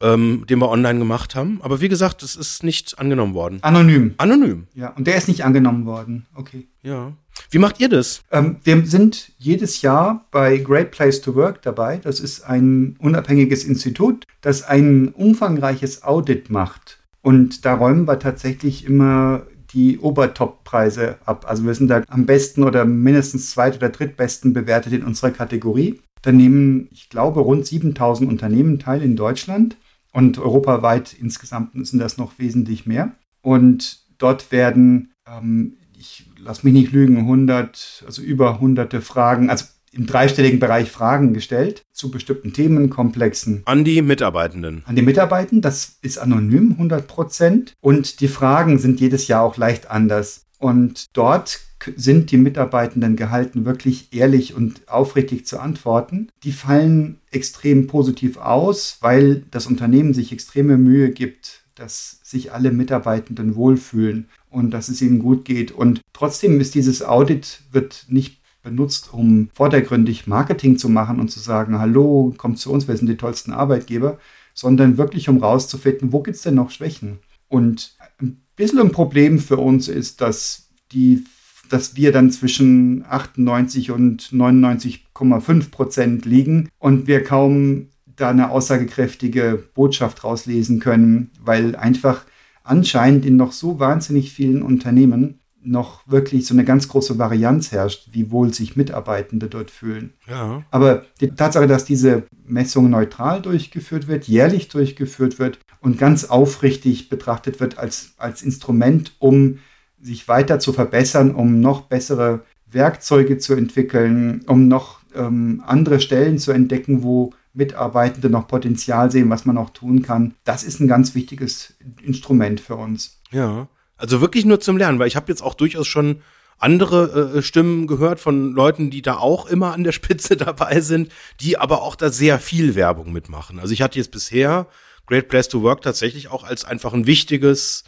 ähm, 0.00 0.44
den 0.48 0.58
wir 0.58 0.68
online 0.68 0.98
gemacht 0.98 1.34
haben. 1.34 1.60
Aber 1.62 1.80
wie 1.80 1.88
gesagt, 1.88 2.22
das 2.22 2.36
ist 2.36 2.62
nicht 2.64 2.98
angenommen 2.98 3.34
worden. 3.34 3.58
Anonym. 3.62 4.14
Anonym, 4.18 4.66
Ja, 4.74 4.88
und 4.90 5.06
der 5.06 5.16
ist 5.16 5.28
nicht 5.28 5.44
angenommen 5.44 5.86
worden. 5.86 6.26
Okay. 6.34 6.66
ja. 6.82 7.12
Wie 7.50 7.58
macht 7.58 7.78
ihr 7.80 7.88
das? 7.88 8.22
Ähm, 8.32 8.56
wir 8.64 8.84
sind 8.84 9.30
jedes 9.38 9.80
Jahr 9.82 10.26
bei 10.32 10.56
Great 10.58 10.90
Place 10.90 11.20
to 11.20 11.36
Work 11.36 11.62
dabei. 11.62 11.98
Das 11.98 12.18
ist 12.18 12.42
ein 12.42 12.96
unabhängiges 12.98 13.62
Institut, 13.64 14.26
das 14.40 14.64
ein 14.64 15.08
umfangreiches 15.08 16.02
Audit 16.02 16.50
macht. 16.50 16.98
Und 17.22 17.64
da 17.64 17.74
räumen 17.74 18.06
wir 18.08 18.18
tatsächlich 18.18 18.84
immer 18.86 19.42
die 19.72 19.98
Obertop-Preise 19.98 21.18
ab. 21.24 21.44
Also 21.48 21.64
wir 21.64 21.74
sind 21.74 21.88
da 21.88 22.02
am 22.08 22.26
besten 22.26 22.62
oder 22.62 22.84
mindestens 22.84 23.50
zweit- 23.50 23.76
oder 23.76 23.90
drittbesten 23.90 24.52
bewertet 24.52 24.92
in 24.92 25.04
unserer 25.04 25.30
Kategorie. 25.30 26.00
Da 26.22 26.32
nehmen, 26.32 26.88
ich 26.90 27.08
glaube, 27.08 27.40
rund 27.40 27.66
7000 27.66 28.28
Unternehmen 28.28 28.78
teil 28.78 29.02
in 29.02 29.16
Deutschland 29.16 29.76
und 30.12 30.38
europaweit 30.38 31.14
insgesamt 31.18 31.74
sind 31.86 31.98
das 31.98 32.18
noch 32.18 32.38
wesentlich 32.38 32.86
mehr. 32.86 33.12
Und 33.42 34.04
dort 34.18 34.50
werden, 34.50 35.12
ähm, 35.26 35.76
ich 35.96 36.30
lass 36.38 36.64
mich 36.64 36.72
nicht 36.72 36.92
lügen, 36.92 37.18
100, 37.18 38.04
also 38.06 38.22
über 38.22 38.60
hunderte 38.60 39.00
Fragen, 39.00 39.50
also 39.50 39.66
im 39.92 40.06
dreistelligen 40.06 40.58
Bereich 40.58 40.90
Fragen 40.90 41.34
gestellt 41.34 41.84
zu 41.92 42.10
bestimmten 42.10 42.52
Themenkomplexen. 42.52 43.62
An 43.64 43.84
die 43.84 44.02
Mitarbeitenden. 44.02 44.82
An 44.86 44.96
die 44.96 45.02
Mitarbeitenden, 45.02 45.62
das 45.62 45.98
ist 46.02 46.18
anonym 46.18 46.72
100 46.72 47.06
Prozent. 47.06 47.74
Und 47.80 48.20
die 48.20 48.28
Fragen 48.28 48.78
sind 48.78 49.00
jedes 49.00 49.28
Jahr 49.28 49.42
auch 49.42 49.56
leicht 49.56 49.90
anders. 49.90 50.46
Und 50.58 51.06
dort 51.12 51.60
sind 51.96 52.30
die 52.32 52.36
Mitarbeitenden 52.36 53.16
gehalten, 53.16 53.64
wirklich 53.64 54.12
ehrlich 54.12 54.54
und 54.54 54.88
aufrichtig 54.88 55.46
zu 55.46 55.60
antworten. 55.60 56.28
Die 56.42 56.52
fallen 56.52 57.20
extrem 57.30 57.86
positiv 57.86 58.36
aus, 58.38 58.98
weil 59.00 59.44
das 59.50 59.66
Unternehmen 59.66 60.14
sich 60.14 60.32
extreme 60.32 60.76
Mühe 60.76 61.10
gibt, 61.10 61.62
dass 61.76 62.18
sich 62.24 62.52
alle 62.52 62.72
Mitarbeitenden 62.72 63.54
wohlfühlen 63.54 64.28
und 64.50 64.72
dass 64.72 64.88
es 64.88 65.00
ihnen 65.00 65.20
gut 65.20 65.44
geht. 65.44 65.70
Und 65.70 66.00
trotzdem 66.12 66.60
ist 66.60 66.74
dieses 66.74 67.02
Audit 67.02 67.60
wird 67.70 68.06
nicht 68.08 68.37
benutzt, 68.62 69.12
um 69.12 69.48
vordergründig 69.54 70.26
Marketing 70.26 70.78
zu 70.78 70.88
machen 70.88 71.20
und 71.20 71.30
zu 71.30 71.40
sagen, 71.40 71.78
hallo, 71.78 72.34
kommt 72.36 72.58
zu 72.58 72.72
uns, 72.72 72.88
wir 72.88 72.96
sind 72.96 73.08
die 73.08 73.16
tollsten 73.16 73.52
Arbeitgeber, 73.52 74.18
sondern 74.54 74.98
wirklich 74.98 75.28
um 75.28 75.38
rauszufinden, 75.38 76.12
wo 76.12 76.22
gibt 76.22 76.36
es 76.36 76.42
denn 76.42 76.54
noch 76.54 76.70
Schwächen? 76.70 77.18
Und 77.48 77.96
ein 78.20 78.40
bisschen 78.56 78.80
ein 78.80 78.92
Problem 78.92 79.38
für 79.38 79.56
uns 79.56 79.88
ist, 79.88 80.20
dass 80.20 80.68
die 80.92 81.24
dass 81.68 81.96
wir 81.96 82.12
dann 82.12 82.30
zwischen 82.30 83.04
98 83.08 83.90
und 83.90 84.22
99,5 84.32 85.70
Prozent 85.70 86.24
liegen 86.24 86.68
und 86.78 87.06
wir 87.06 87.22
kaum 87.22 87.88
da 88.06 88.30
eine 88.30 88.50
aussagekräftige 88.50 89.62
Botschaft 89.74 90.24
rauslesen 90.24 90.80
können, 90.80 91.30
weil 91.42 91.76
einfach 91.76 92.24
anscheinend 92.64 93.24
in 93.24 93.36
noch 93.36 93.52
so 93.52 93.78
wahnsinnig 93.78 94.32
vielen 94.32 94.62
Unternehmen 94.62 95.40
noch 95.62 96.06
wirklich 96.06 96.46
so 96.46 96.54
eine 96.54 96.64
ganz 96.64 96.88
große 96.88 97.18
Varianz 97.18 97.72
herrscht, 97.72 98.08
wie 98.12 98.30
wohl 98.30 98.54
sich 98.54 98.76
Mitarbeitende 98.76 99.48
dort 99.48 99.70
fühlen. 99.70 100.12
Ja. 100.28 100.62
Aber 100.70 101.04
die 101.20 101.28
Tatsache, 101.30 101.66
dass 101.66 101.84
diese 101.84 102.24
Messung 102.46 102.90
neutral 102.90 103.42
durchgeführt 103.42 104.08
wird, 104.08 104.28
jährlich 104.28 104.68
durchgeführt 104.68 105.38
wird 105.38 105.58
und 105.80 105.98
ganz 105.98 106.24
aufrichtig 106.24 107.08
betrachtet 107.08 107.60
wird 107.60 107.78
als, 107.78 108.14
als 108.18 108.42
Instrument, 108.42 109.12
um 109.18 109.58
sich 110.00 110.28
weiter 110.28 110.60
zu 110.60 110.72
verbessern, 110.72 111.34
um 111.34 111.60
noch 111.60 111.82
bessere 111.82 112.44
Werkzeuge 112.70 113.38
zu 113.38 113.54
entwickeln, 113.54 114.42
um 114.46 114.68
noch 114.68 115.00
ähm, 115.14 115.62
andere 115.66 116.00
Stellen 116.00 116.38
zu 116.38 116.52
entdecken, 116.52 117.02
wo 117.02 117.32
Mitarbeitende 117.52 118.30
noch 118.30 118.46
Potenzial 118.46 119.10
sehen, 119.10 119.30
was 119.30 119.44
man 119.44 119.56
noch 119.56 119.70
tun 119.70 120.02
kann. 120.02 120.34
Das 120.44 120.62
ist 120.62 120.80
ein 120.80 120.86
ganz 120.86 121.14
wichtiges 121.14 121.74
Instrument 122.02 122.60
für 122.60 122.76
uns. 122.76 123.20
Ja, 123.30 123.68
also 123.98 124.20
wirklich 124.20 124.44
nur 124.44 124.60
zum 124.60 124.78
Lernen, 124.78 124.98
weil 124.98 125.08
ich 125.08 125.16
habe 125.16 125.30
jetzt 125.30 125.42
auch 125.42 125.54
durchaus 125.54 125.86
schon 125.86 126.22
andere 126.58 127.36
äh, 127.36 127.42
Stimmen 127.42 127.86
gehört 127.86 128.20
von 128.20 128.52
Leuten, 128.52 128.90
die 128.90 129.02
da 129.02 129.18
auch 129.18 129.46
immer 129.46 129.72
an 129.72 129.84
der 129.84 129.92
Spitze 129.92 130.36
dabei 130.38 130.80
sind, 130.80 131.12
die 131.40 131.58
aber 131.58 131.82
auch 131.82 131.96
da 131.96 132.10
sehr 132.10 132.38
viel 132.38 132.74
Werbung 132.74 133.12
mitmachen. 133.12 133.58
Also 133.58 133.72
ich 133.72 133.82
hatte 133.82 133.98
jetzt 133.98 134.10
bisher 134.10 134.66
Great 135.06 135.28
Place 135.28 135.48
to 135.48 135.62
Work 135.62 135.82
tatsächlich 135.82 136.28
auch 136.28 136.44
als 136.44 136.64
einfach 136.64 136.92
ein 136.92 137.06
wichtiges 137.06 137.84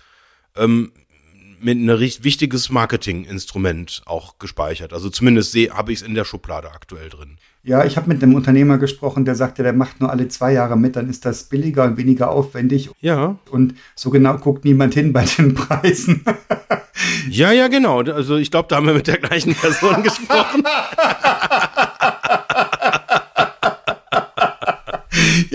ähm, 0.57 0.93
mit 1.63 1.77
ein 1.77 2.01
wichtiges 2.01 2.71
Marketinginstrument 2.71 4.03
auch 4.07 4.39
gespeichert. 4.39 4.95
Also 4.95 5.11
zumindest 5.11 5.55
habe 5.55 5.93
ich 5.93 6.01
es 6.01 6.07
in 6.07 6.15
der 6.15 6.25
Schublade 6.25 6.73
aktuell 6.73 7.11
drin. 7.11 7.37
Ja, 7.63 7.85
ich 7.85 7.99
habe 7.99 8.09
mit 8.09 8.23
einem 8.23 8.35
Unternehmer 8.35 8.79
gesprochen, 8.79 9.27
der 9.27 9.35
sagte, 9.35 9.63
der 9.63 9.75
macht 9.75 10.01
nur 10.01 10.11
alle 10.11 10.29
zwei 10.29 10.53
Jahre 10.53 10.79
mit, 10.79 10.97
dann 10.97 11.11
ist 11.11 11.27
das 11.27 11.45
billiger 11.45 11.85
und 11.85 11.99
weniger 11.99 12.31
aufwendig. 12.31 12.91
Ja. 13.01 13.37
Und 13.51 13.75
so 13.95 14.09
genau 14.09 14.39
guckt 14.39 14.65
niemand 14.65 14.95
hin 14.95 15.13
bei 15.13 15.27
den 15.27 15.55
Preisen. 15.55 16.25
ja, 17.29 17.53
ja, 17.53 17.69
genau. 17.69 18.01
Also 18.01 18.37
ich 18.37 18.51
glaube, 18.51 18.69
da 18.69 18.77
haben 18.77 18.87
wir 18.87 18.95
mit 18.95 19.09
der 19.09 19.19
gleichen 19.19 19.55
Person 19.55 20.03
gesprochen. 20.03 20.63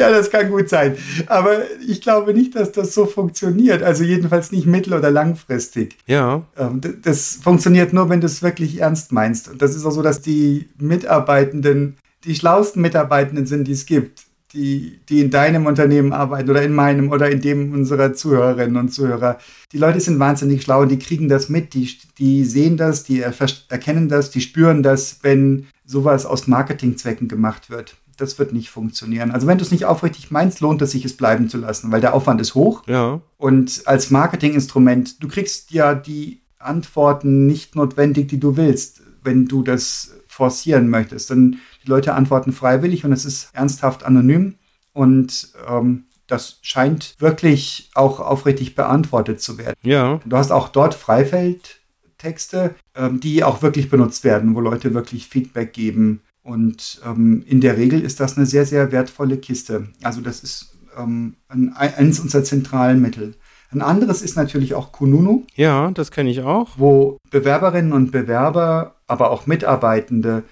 ja, 0.05 0.17
das 0.17 0.29
kann 0.29 0.49
gut 0.49 0.69
sein. 0.69 0.95
Aber 1.27 1.63
ich 1.87 2.01
glaube 2.01 2.33
nicht, 2.33 2.55
dass 2.55 2.71
das 2.71 2.93
so 2.93 3.05
funktioniert. 3.05 3.83
Also 3.83 4.03
jedenfalls 4.03 4.51
nicht 4.51 4.65
mittel- 4.65 4.93
oder 4.93 5.11
langfristig. 5.11 5.97
Ja. 6.07 6.43
Ähm, 6.57 6.81
das 7.01 7.39
funktioniert 7.41 7.93
nur, 7.93 8.09
wenn 8.09 8.21
du 8.21 8.27
es 8.27 8.41
wirklich 8.41 8.81
ernst 8.81 9.11
meinst. 9.11 9.49
Und 9.49 9.61
das 9.61 9.75
ist 9.75 9.85
auch 9.85 9.91
so, 9.91 10.01
dass 10.01 10.21
die 10.21 10.69
Mitarbeitenden 10.77 11.97
die 12.25 12.35
schlauesten 12.35 12.81
Mitarbeitenden 12.81 13.45
sind, 13.45 13.67
die 13.67 13.73
es 13.73 13.85
gibt. 13.85 14.23
Die, 14.53 15.01
die 15.09 15.19
in 15.19 15.31
deinem 15.31 15.65
Unternehmen 15.65 16.13
arbeiten 16.13 16.49
oder 16.49 16.63
in 16.63 16.73
meinem 16.73 17.11
oder 17.11 17.29
in 17.29 17.41
dem 17.41 17.73
unserer 17.73 18.13
Zuhörerinnen 18.13 18.77
und 18.77 18.93
Zuhörer. 18.93 19.37
Die 19.73 19.77
Leute 19.77 19.99
sind 19.99 20.17
wahnsinnig 20.17 20.63
schlau 20.63 20.83
und 20.83 20.89
die 20.89 20.99
kriegen 20.99 21.27
das 21.27 21.49
mit, 21.49 21.73
die, 21.73 21.89
die 22.17 22.45
sehen 22.45 22.77
das, 22.77 23.03
die 23.03 23.19
erkennen 23.19 24.07
das, 24.07 24.31
die 24.31 24.39
spüren 24.39 24.81
das, 24.81 25.19
wenn 25.23 25.67
sowas 25.85 26.25
aus 26.25 26.47
Marketingzwecken 26.47 27.27
gemacht 27.27 27.69
wird 27.69 27.97
das 28.17 28.39
wird 28.39 28.53
nicht 28.53 28.69
funktionieren. 28.69 29.31
Also 29.31 29.47
wenn 29.47 29.57
du 29.57 29.63
es 29.63 29.71
nicht 29.71 29.85
aufrichtig 29.85 30.31
meinst, 30.31 30.61
lohnt 30.61 30.81
es 30.81 30.91
sich, 30.91 31.05
es 31.05 31.17
bleiben 31.17 31.49
zu 31.49 31.57
lassen, 31.57 31.91
weil 31.91 32.01
der 32.01 32.13
Aufwand 32.13 32.41
ist 32.41 32.55
hoch. 32.55 32.83
Ja. 32.87 33.21
Und 33.37 33.83
als 33.85 34.11
Marketinginstrument, 34.11 35.21
du 35.21 35.27
kriegst 35.27 35.71
ja 35.71 35.95
die 35.95 36.41
Antworten 36.59 37.45
nicht 37.45 37.75
notwendig, 37.75 38.27
die 38.27 38.39
du 38.39 38.57
willst, 38.57 39.01
wenn 39.23 39.45
du 39.45 39.63
das 39.63 40.11
forcieren 40.27 40.89
möchtest. 40.89 41.29
Denn 41.29 41.59
die 41.83 41.89
Leute 41.89 42.13
antworten 42.13 42.51
freiwillig 42.51 43.05
und 43.05 43.11
es 43.11 43.25
ist 43.25 43.49
ernsthaft 43.53 44.03
anonym. 44.03 44.55
Und 44.93 45.49
ähm, 45.67 46.05
das 46.27 46.59
scheint 46.61 47.15
wirklich 47.19 47.91
auch 47.93 48.19
aufrichtig 48.19 48.75
beantwortet 48.75 49.41
zu 49.41 49.57
werden. 49.57 49.75
Ja. 49.83 50.19
Du 50.25 50.37
hast 50.37 50.51
auch 50.51 50.69
dort 50.69 50.95
Freifeldtexte, 50.95 52.75
ähm, 52.95 53.19
die 53.19 53.43
auch 53.43 53.61
wirklich 53.61 53.89
benutzt 53.89 54.23
werden, 54.23 54.55
wo 54.55 54.59
Leute 54.59 54.93
wirklich 54.93 55.27
Feedback 55.27 55.73
geben 55.73 56.21
und 56.45 57.01
ähm, 57.03 57.43
in 57.47 57.59
der 57.59 57.75
Regel 57.75 58.01
ist 58.01 58.19
das 58.19 58.37
eine 58.37 58.45
sehr, 58.45 58.67
sehr 58.67 58.91
wertvolle 58.91 59.37
Kiste. 59.37 59.87
Also 60.03 60.21
das 60.21 60.41
ist 60.41 60.75
ähm, 60.95 61.37
ein, 61.49 61.73
eines 61.73 62.19
unserer 62.19 62.43
zentralen 62.43 63.01
Mittel. 63.01 63.33
Ein 63.71 63.81
anderes 63.81 64.21
ist 64.21 64.35
natürlich 64.35 64.75
auch 64.75 64.91
Kununu. 64.91 65.43
Ja, 65.55 65.89
das 65.89 66.11
kenne 66.11 66.29
ich 66.29 66.41
auch. 66.41 66.69
Wo 66.77 67.17
Bewerberinnen 67.31 67.93
und 67.93 68.11
Bewerber, 68.11 68.93
aber 69.07 69.31
auch 69.31 69.47
Mitarbeitende 69.47 70.43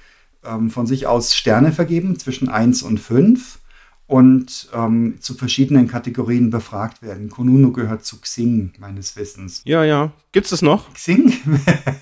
ähm, 0.43 0.71
von 0.71 0.87
sich 0.87 1.05
aus 1.05 1.35
Sterne 1.35 1.71
vergeben 1.71 2.17
zwischen 2.17 2.49
1 2.49 2.81
und 2.81 2.99
5 2.99 3.59
und 4.07 4.69
ähm, 4.73 5.15
zu 5.19 5.33
verschiedenen 5.33 5.87
Kategorien 5.87 6.49
befragt 6.49 7.01
werden. 7.01 7.29
Kununu 7.29 7.71
gehört 7.71 8.05
zu 8.05 8.19
Xing, 8.19 8.73
meines 8.79 9.15
Wissens. 9.15 9.61
Ja, 9.65 9.83
ja. 9.83 10.11
Gibt's 10.31 10.49
das 10.49 10.61
noch? 10.61 10.93
Xing? 10.93 11.33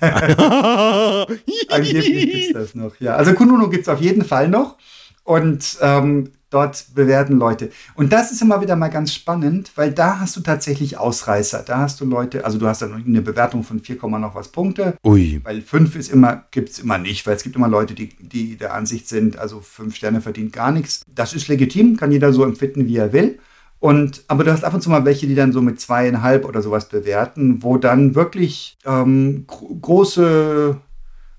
Angeblich 1.68 2.30
gibt's 2.30 2.52
das 2.52 2.74
noch, 2.74 2.98
ja. 3.00 3.14
Also 3.16 3.34
Kununu 3.34 3.68
gibt's 3.70 3.88
auf 3.88 4.00
jeden 4.00 4.24
Fall 4.24 4.48
noch. 4.48 4.76
Und 5.24 5.78
ähm, 5.80 6.30
dort 6.52 6.86
bewerten 6.94 7.38
Leute. 7.38 7.70
Und 7.94 8.12
das 8.12 8.30
ist 8.30 8.42
immer 8.42 8.60
wieder 8.60 8.76
mal 8.76 8.88
ganz 8.88 9.12
spannend, 9.12 9.72
weil 9.74 9.92
da 9.92 10.20
hast 10.20 10.36
du 10.36 10.40
tatsächlich 10.40 10.98
Ausreißer. 10.98 11.62
Da 11.66 11.78
hast 11.78 12.00
du 12.00 12.04
Leute, 12.04 12.44
also 12.44 12.58
du 12.58 12.66
hast 12.66 12.82
dann 12.82 12.94
eine 12.94 13.22
Bewertung 13.22 13.64
von 13.64 13.80
4, 13.80 13.96
noch 14.02 14.34
was 14.34 14.48
Punkte. 14.48 14.96
Ui. 15.04 15.40
Weil 15.42 15.62
5 15.62 15.96
ist 15.96 16.10
immer, 16.10 16.44
gibt 16.50 16.70
es 16.70 16.78
immer 16.78 16.98
nicht, 16.98 17.26
weil 17.26 17.36
es 17.36 17.42
gibt 17.42 17.56
immer 17.56 17.68
Leute, 17.68 17.94
die, 17.94 18.08
die 18.08 18.56
der 18.56 18.74
Ansicht 18.74 19.08
sind, 19.08 19.38
also 19.38 19.60
5 19.60 19.94
Sterne 19.94 20.20
verdient 20.20 20.52
gar 20.52 20.72
nichts. 20.72 21.02
Das 21.12 21.32
ist 21.34 21.48
legitim, 21.48 21.96
kann 21.96 22.12
jeder 22.12 22.32
so 22.32 22.44
empfinden, 22.44 22.86
wie 22.86 22.96
er 22.96 23.12
will. 23.12 23.38
Und, 23.82 24.22
aber 24.28 24.44
du 24.44 24.52
hast 24.52 24.62
ab 24.62 24.74
und 24.74 24.80
zu 24.80 24.90
mal 24.90 25.04
welche, 25.04 25.26
die 25.26 25.34
dann 25.34 25.50
so 25.50 25.60
mit 25.60 25.80
zweieinhalb 25.80 26.44
oder 26.44 26.62
sowas 26.62 26.88
bewerten, 26.88 27.64
wo 27.64 27.78
dann 27.78 28.14
wirklich 28.14 28.76
ähm, 28.84 29.44
große 29.48 30.76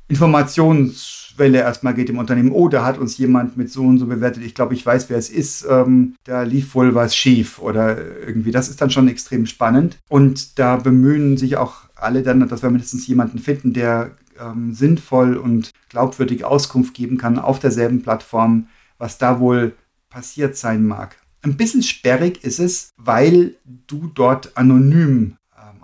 Informations- 0.08 1.24
Welle 1.38 1.60
erstmal 1.60 1.94
geht 1.94 2.10
im 2.10 2.18
Unternehmen, 2.18 2.52
oh, 2.52 2.68
da 2.68 2.86
hat 2.86 2.98
uns 2.98 3.18
jemand 3.18 3.58
mit 3.58 3.72
so 3.72 3.84
und 3.84 4.00
so 4.00 4.06
bewertet, 4.06 4.44
ich 4.44 4.56
glaube, 4.56 4.74
ich 4.74 4.86
weiß, 4.86 5.10
wer 5.10 5.18
es 5.18 5.30
ist, 5.30 5.66
ähm, 5.70 6.16
da 6.24 6.44
lief 6.44 6.76
wohl 6.76 6.96
was 6.96 7.16
schief 7.16 7.60
oder 7.60 7.98
irgendwie. 8.20 8.52
Das 8.52 8.70
ist 8.70 8.82
dann 8.82 8.92
schon 8.92 9.08
extrem 9.08 9.46
spannend. 9.46 9.98
Und 10.10 10.60
da 10.60 10.78
bemühen 10.78 11.38
sich 11.38 11.58
auch 11.58 11.84
alle 11.96 12.24
dann, 12.24 12.48
dass 12.48 12.62
wir 12.62 12.70
mindestens 12.70 13.08
jemanden 13.08 13.40
finden, 13.40 13.74
der 13.74 14.12
ähm, 14.40 14.74
sinnvoll 14.74 15.38
und 15.38 15.72
glaubwürdig 15.90 16.44
Auskunft 16.46 16.94
geben 16.94 17.18
kann 17.18 17.40
auf 17.40 17.60
derselben 17.60 18.02
Plattform, 18.02 18.68
was 18.98 19.18
da 19.18 19.40
wohl 19.40 19.74
passiert 20.10 20.58
sein 20.58 20.86
mag. 20.86 21.18
Ein 21.42 21.58
bisschen 21.58 21.84
sperrig 21.84 22.44
ist 22.44 22.60
es, 22.60 22.92
weil 22.96 23.56
du 23.88 24.10
dort 24.14 24.56
anonym 24.56 25.36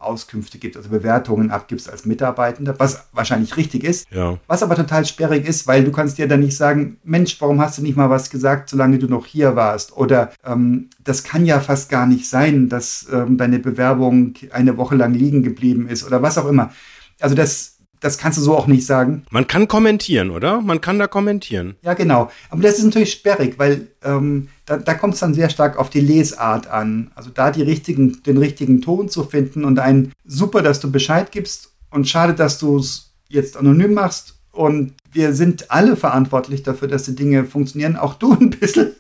Auskünfte 0.02 0.58
gibt, 0.58 0.78
also 0.78 0.90
Bewertungen 0.90 1.52
abgibst 1.52 1.90
als 1.90 2.06
Mitarbeitender, 2.06 2.76
was 2.80 3.08
wahrscheinlich 3.12 3.58
richtig 3.58 3.84
ist, 3.84 4.08
ja. 4.12 4.38
was 4.48 4.64
aber 4.64 4.76
total 4.76 5.06
sperrig 5.06 5.48
ist, 5.48 5.68
weil 5.68 5.84
du 5.84 5.92
kannst 5.92 6.18
dir 6.18 6.28
dann 6.28 6.42
nicht 6.42 6.56
sagen, 6.58 6.98
Mensch, 7.04 7.40
warum 7.42 7.60
hast 7.62 7.78
du 7.78 7.82
nicht 7.82 7.98
mal 7.98 8.10
was 8.10 8.30
gesagt, 8.30 8.70
solange 8.70 9.00
du 9.00 9.08
noch 9.08 9.26
hier 9.26 9.56
warst? 9.56 9.96
Oder 9.96 10.32
ähm, 10.46 10.90
das 11.04 11.24
kann 11.24 11.46
ja 11.46 11.60
fast 11.60 11.90
gar 11.90 12.06
nicht 12.06 12.30
sein, 12.30 12.70
dass 12.70 13.08
ähm, 13.12 13.38
deine 13.38 13.60
Bewerbung 13.60 14.34
eine 14.52 14.78
Woche 14.78 14.96
lang 14.96 15.14
liegen 15.14 15.44
geblieben 15.44 15.88
ist 15.88 16.06
oder 16.06 16.22
was 16.22 16.38
auch 16.38 16.48
immer. 16.48 16.72
Also 17.20 17.36
das 17.36 17.79
das 18.00 18.18
kannst 18.18 18.38
du 18.38 18.42
so 18.42 18.56
auch 18.56 18.68
nicht 18.68 18.86
sagen. 18.86 19.24
Man 19.30 19.48
kann 19.48 19.68
kommentieren, 19.68 20.32
oder? 20.32 20.62
Man 20.62 20.82
kann 20.82 21.00
da 21.00 21.08
kommentieren. 21.08 21.76
Ja, 21.82 21.94
genau. 21.94 22.30
Aber 22.50 22.62
das 22.62 22.80
ist 22.80 22.86
natürlich 22.86 23.12
sperrig, 23.12 23.60
weil 23.60 23.88
ähm, 24.04 24.50
da, 24.66 24.78
da 24.78 24.94
kommt 24.94 25.16
es 25.16 25.20
dann 25.20 25.34
sehr 25.34 25.50
stark 25.50 25.78
auf 25.78 25.90
die 25.90 26.00
Lesart 26.00 26.68
an. 26.68 27.12
Also 27.16 27.30
da 27.30 27.52
die 27.52 27.64
richtigen, 27.64 28.24
den 28.24 28.38
richtigen 28.38 28.82
Ton 28.82 29.10
zu 29.10 29.24
finden 29.24 29.66
und 29.66 29.80
ein 29.80 30.14
super, 30.26 30.62
dass 30.62 30.80
du 30.80 30.92
Bescheid 30.92 31.32
gibst 31.32 31.72
und 31.90 32.08
schade, 32.08 32.34
dass 32.34 32.58
du 32.60 32.78
es 32.78 33.12
jetzt 33.28 33.58
anonym 33.58 33.94
machst 33.94 34.36
und 34.52 34.94
wir 35.12 35.34
sind 35.34 35.72
alle 35.72 35.96
verantwortlich 35.96 36.64
dafür, 36.64 36.88
dass 36.88 37.04
die 37.04 37.16
Dinge 37.16 37.46
funktionieren. 37.46 37.96
Auch 37.96 38.16
du 38.16 38.34
ein 38.34 38.50
bisschen. 38.50 38.92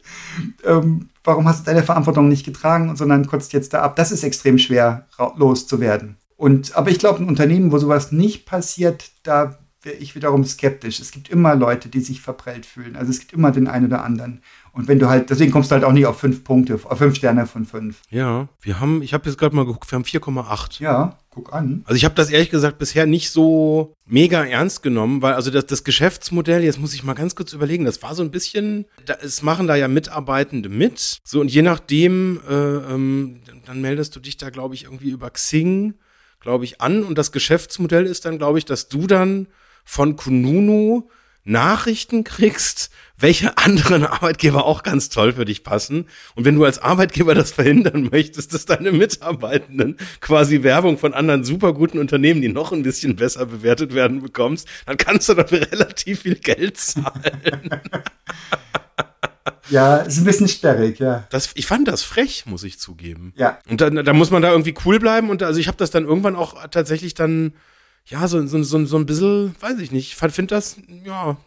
Ähm, 0.64 1.10
warum 1.26 1.50
hast 1.50 1.62
du 1.62 1.66
deine 1.66 1.84
Verantwortung 1.84 2.30
nicht 2.30 2.46
getragen, 2.46 2.96
sondern 2.96 3.28
kotzt 3.28 3.52
jetzt 3.52 3.74
da 3.74 3.82
ab? 3.82 3.98
Das 3.98 4.12
ist 4.14 4.24
extrem 4.24 4.58
schwer 4.58 5.06
loszuwerden. 5.36 6.16
Und, 6.40 6.78
aber 6.78 6.90
ich 6.90 7.00
glaube, 7.00 7.22
ein 7.22 7.28
Unternehmen, 7.28 7.74
wo 7.74 7.80
sowas 7.80 8.14
nicht 8.14 8.46
passiert, 8.46 9.12
da 9.24 9.60
wäre 9.82 9.98
ich 9.98 10.16
wiederum 10.16 10.46
skeptisch. 10.46 11.02
Es 11.02 11.12
gibt 11.12 11.28
immer 11.28 11.54
Leute, 11.54 11.90
die 11.90 12.00
sich 12.00 12.22
verprellt 12.22 12.66
fühlen. 12.66 12.96
Also 12.96 13.12
es 13.12 13.20
gibt 13.20 13.34
immer 13.34 13.52
den 13.52 13.68
einen 13.68 13.88
oder 13.88 14.06
anderen. 14.06 14.42
Und 14.72 14.88
wenn 14.88 15.00
du 15.00 15.10
halt, 15.10 15.30
deswegen 15.30 15.52
kommst 15.52 15.70
du 15.70 15.76
halt 15.76 15.84
auch 15.84 15.92
nicht 15.92 16.06
auf 16.06 16.18
fünf 16.18 16.46
Punkte, 16.46 16.80
auf 16.82 16.98
fünf 16.98 17.18
Sterne 17.18 17.46
von 17.46 17.66
fünf. 17.66 18.00
Ja, 18.10 18.48
wir 18.62 18.80
haben, 18.80 19.02
ich 19.02 19.14
habe 19.14 19.28
jetzt 19.28 19.38
gerade 19.38 19.54
mal 19.54 19.66
geguckt, 19.66 19.92
wir 19.92 19.98
haben 19.98 20.06
4,8. 20.06 20.82
Ja, 20.82 21.18
guck 21.30 21.52
an. 21.52 21.84
Also 21.84 21.98
ich 21.98 22.06
habe 22.06 22.16
das 22.16 22.30
ehrlich 22.30 22.52
gesagt 22.52 22.78
bisher 22.78 23.06
nicht 23.06 23.32
so 23.32 23.94
mega 24.06 24.42
ernst 24.46 24.82
genommen, 24.82 25.22
weil 25.22 25.34
also 25.34 25.52
das, 25.52 25.66
das 25.66 25.84
Geschäftsmodell, 25.84 26.64
jetzt 26.64 26.80
muss 26.80 26.94
ich 26.94 27.04
mal 27.04 27.16
ganz 27.16 27.36
kurz 27.36 27.52
überlegen, 27.52 27.84
das 27.84 28.02
war 28.02 28.16
so 28.16 28.24
ein 28.24 28.32
bisschen, 28.32 28.86
da, 29.06 29.16
es 29.22 29.42
machen 29.42 29.68
da 29.68 29.76
ja 29.76 29.90
Mitarbeitende 29.90 30.70
mit. 30.70 31.18
So 31.26 31.42
und 31.42 31.52
je 31.52 31.64
nachdem, 31.64 32.40
äh, 32.50 32.54
ähm, 32.54 33.42
dann 33.66 33.82
meldest 33.82 34.16
du 34.16 34.22
dich 34.22 34.38
da, 34.38 34.52
glaube 34.52 34.76
ich, 34.76 34.86
irgendwie 34.86 35.10
über 35.10 35.30
Xing, 35.32 35.96
glaube 36.40 36.66
ich, 36.66 36.82
an. 36.82 37.04
Und 37.04 37.18
das 37.18 37.32
Geschäftsmodell 37.32 38.06
ist 38.06 38.26
dann, 38.26 38.38
glaube 38.38 38.60
ich, 38.60 38.66
dass 38.66 38.90
du 38.90 39.08
dann 39.08 39.48
von 39.84 40.16
Kununu 40.16 41.10
Nachrichten 41.46 42.24
kriegst, 42.24 42.92
welche 43.18 43.58
anderen 43.64 44.06
Arbeitgeber 44.06 44.66
auch 44.66 44.84
ganz 44.84 45.10
toll 45.10 45.34
für 45.34 45.46
dich 45.46 45.64
passen. 45.64 46.06
Und 46.36 46.46
wenn 46.46 46.56
du 46.56 46.64
als 46.64 46.80
Arbeitgeber 46.80 47.34
das 47.34 47.52
verhindern 47.52 48.10
möchtest, 48.12 48.54
dass 48.54 48.66
deine 48.66 48.92
Mitarbeitenden 48.92 49.98
quasi 50.22 50.64
Werbung 50.64 50.98
von 50.98 51.14
anderen 51.14 51.44
superguten 51.44 52.00
Unternehmen, 52.00 52.42
die 52.42 52.50
noch 52.50 52.72
ein 52.72 52.84
bisschen 52.84 53.16
besser 53.16 53.46
bewertet 53.46 53.94
werden, 53.94 54.22
bekommst, 54.22 54.68
dann 54.86 54.98
kannst 54.98 55.30
du 55.30 55.34
dafür 55.34 55.62
relativ 55.72 56.22
viel 56.22 56.36
Geld 56.36 56.78
zahlen. 56.78 57.82
Ja, 59.70 59.98
ist 59.98 60.18
ein 60.18 60.26
bisschen 60.26 60.48
sperrig, 60.48 61.00
ja. 61.00 61.26
Das, 61.30 61.52
ich 61.56 61.68
fand 61.68 61.88
das 61.88 62.04
frech, 62.04 62.46
muss 62.46 62.64
ich 62.64 62.80
zugeben. 62.80 63.34
Ja. 63.36 63.60
Und 63.70 63.82
da, 63.82 63.90
da 63.90 64.14
muss 64.14 64.32
man 64.32 64.42
da 64.42 64.52
irgendwie 64.52 64.76
cool 64.86 65.00
bleiben. 65.00 65.30
Und 65.30 65.44
also 65.44 65.60
ich 65.60 65.68
habe 65.68 65.78
das 65.78 65.92
dann 65.92 66.06
irgendwann 66.06 66.36
auch 66.36 66.68
tatsächlich 66.70 67.14
dann 67.14 67.54
ja, 68.10 68.28
so, 68.28 68.46
so, 68.48 68.64
so, 68.64 68.86
so 68.86 68.98
ein 68.98 69.06
bisschen, 69.06 69.56
weiß 69.60 69.78
ich 69.80 69.92
nicht, 69.92 70.14
ich 70.14 70.34
finde 70.34 70.56
das, 70.56 70.78
ja, 71.06 71.38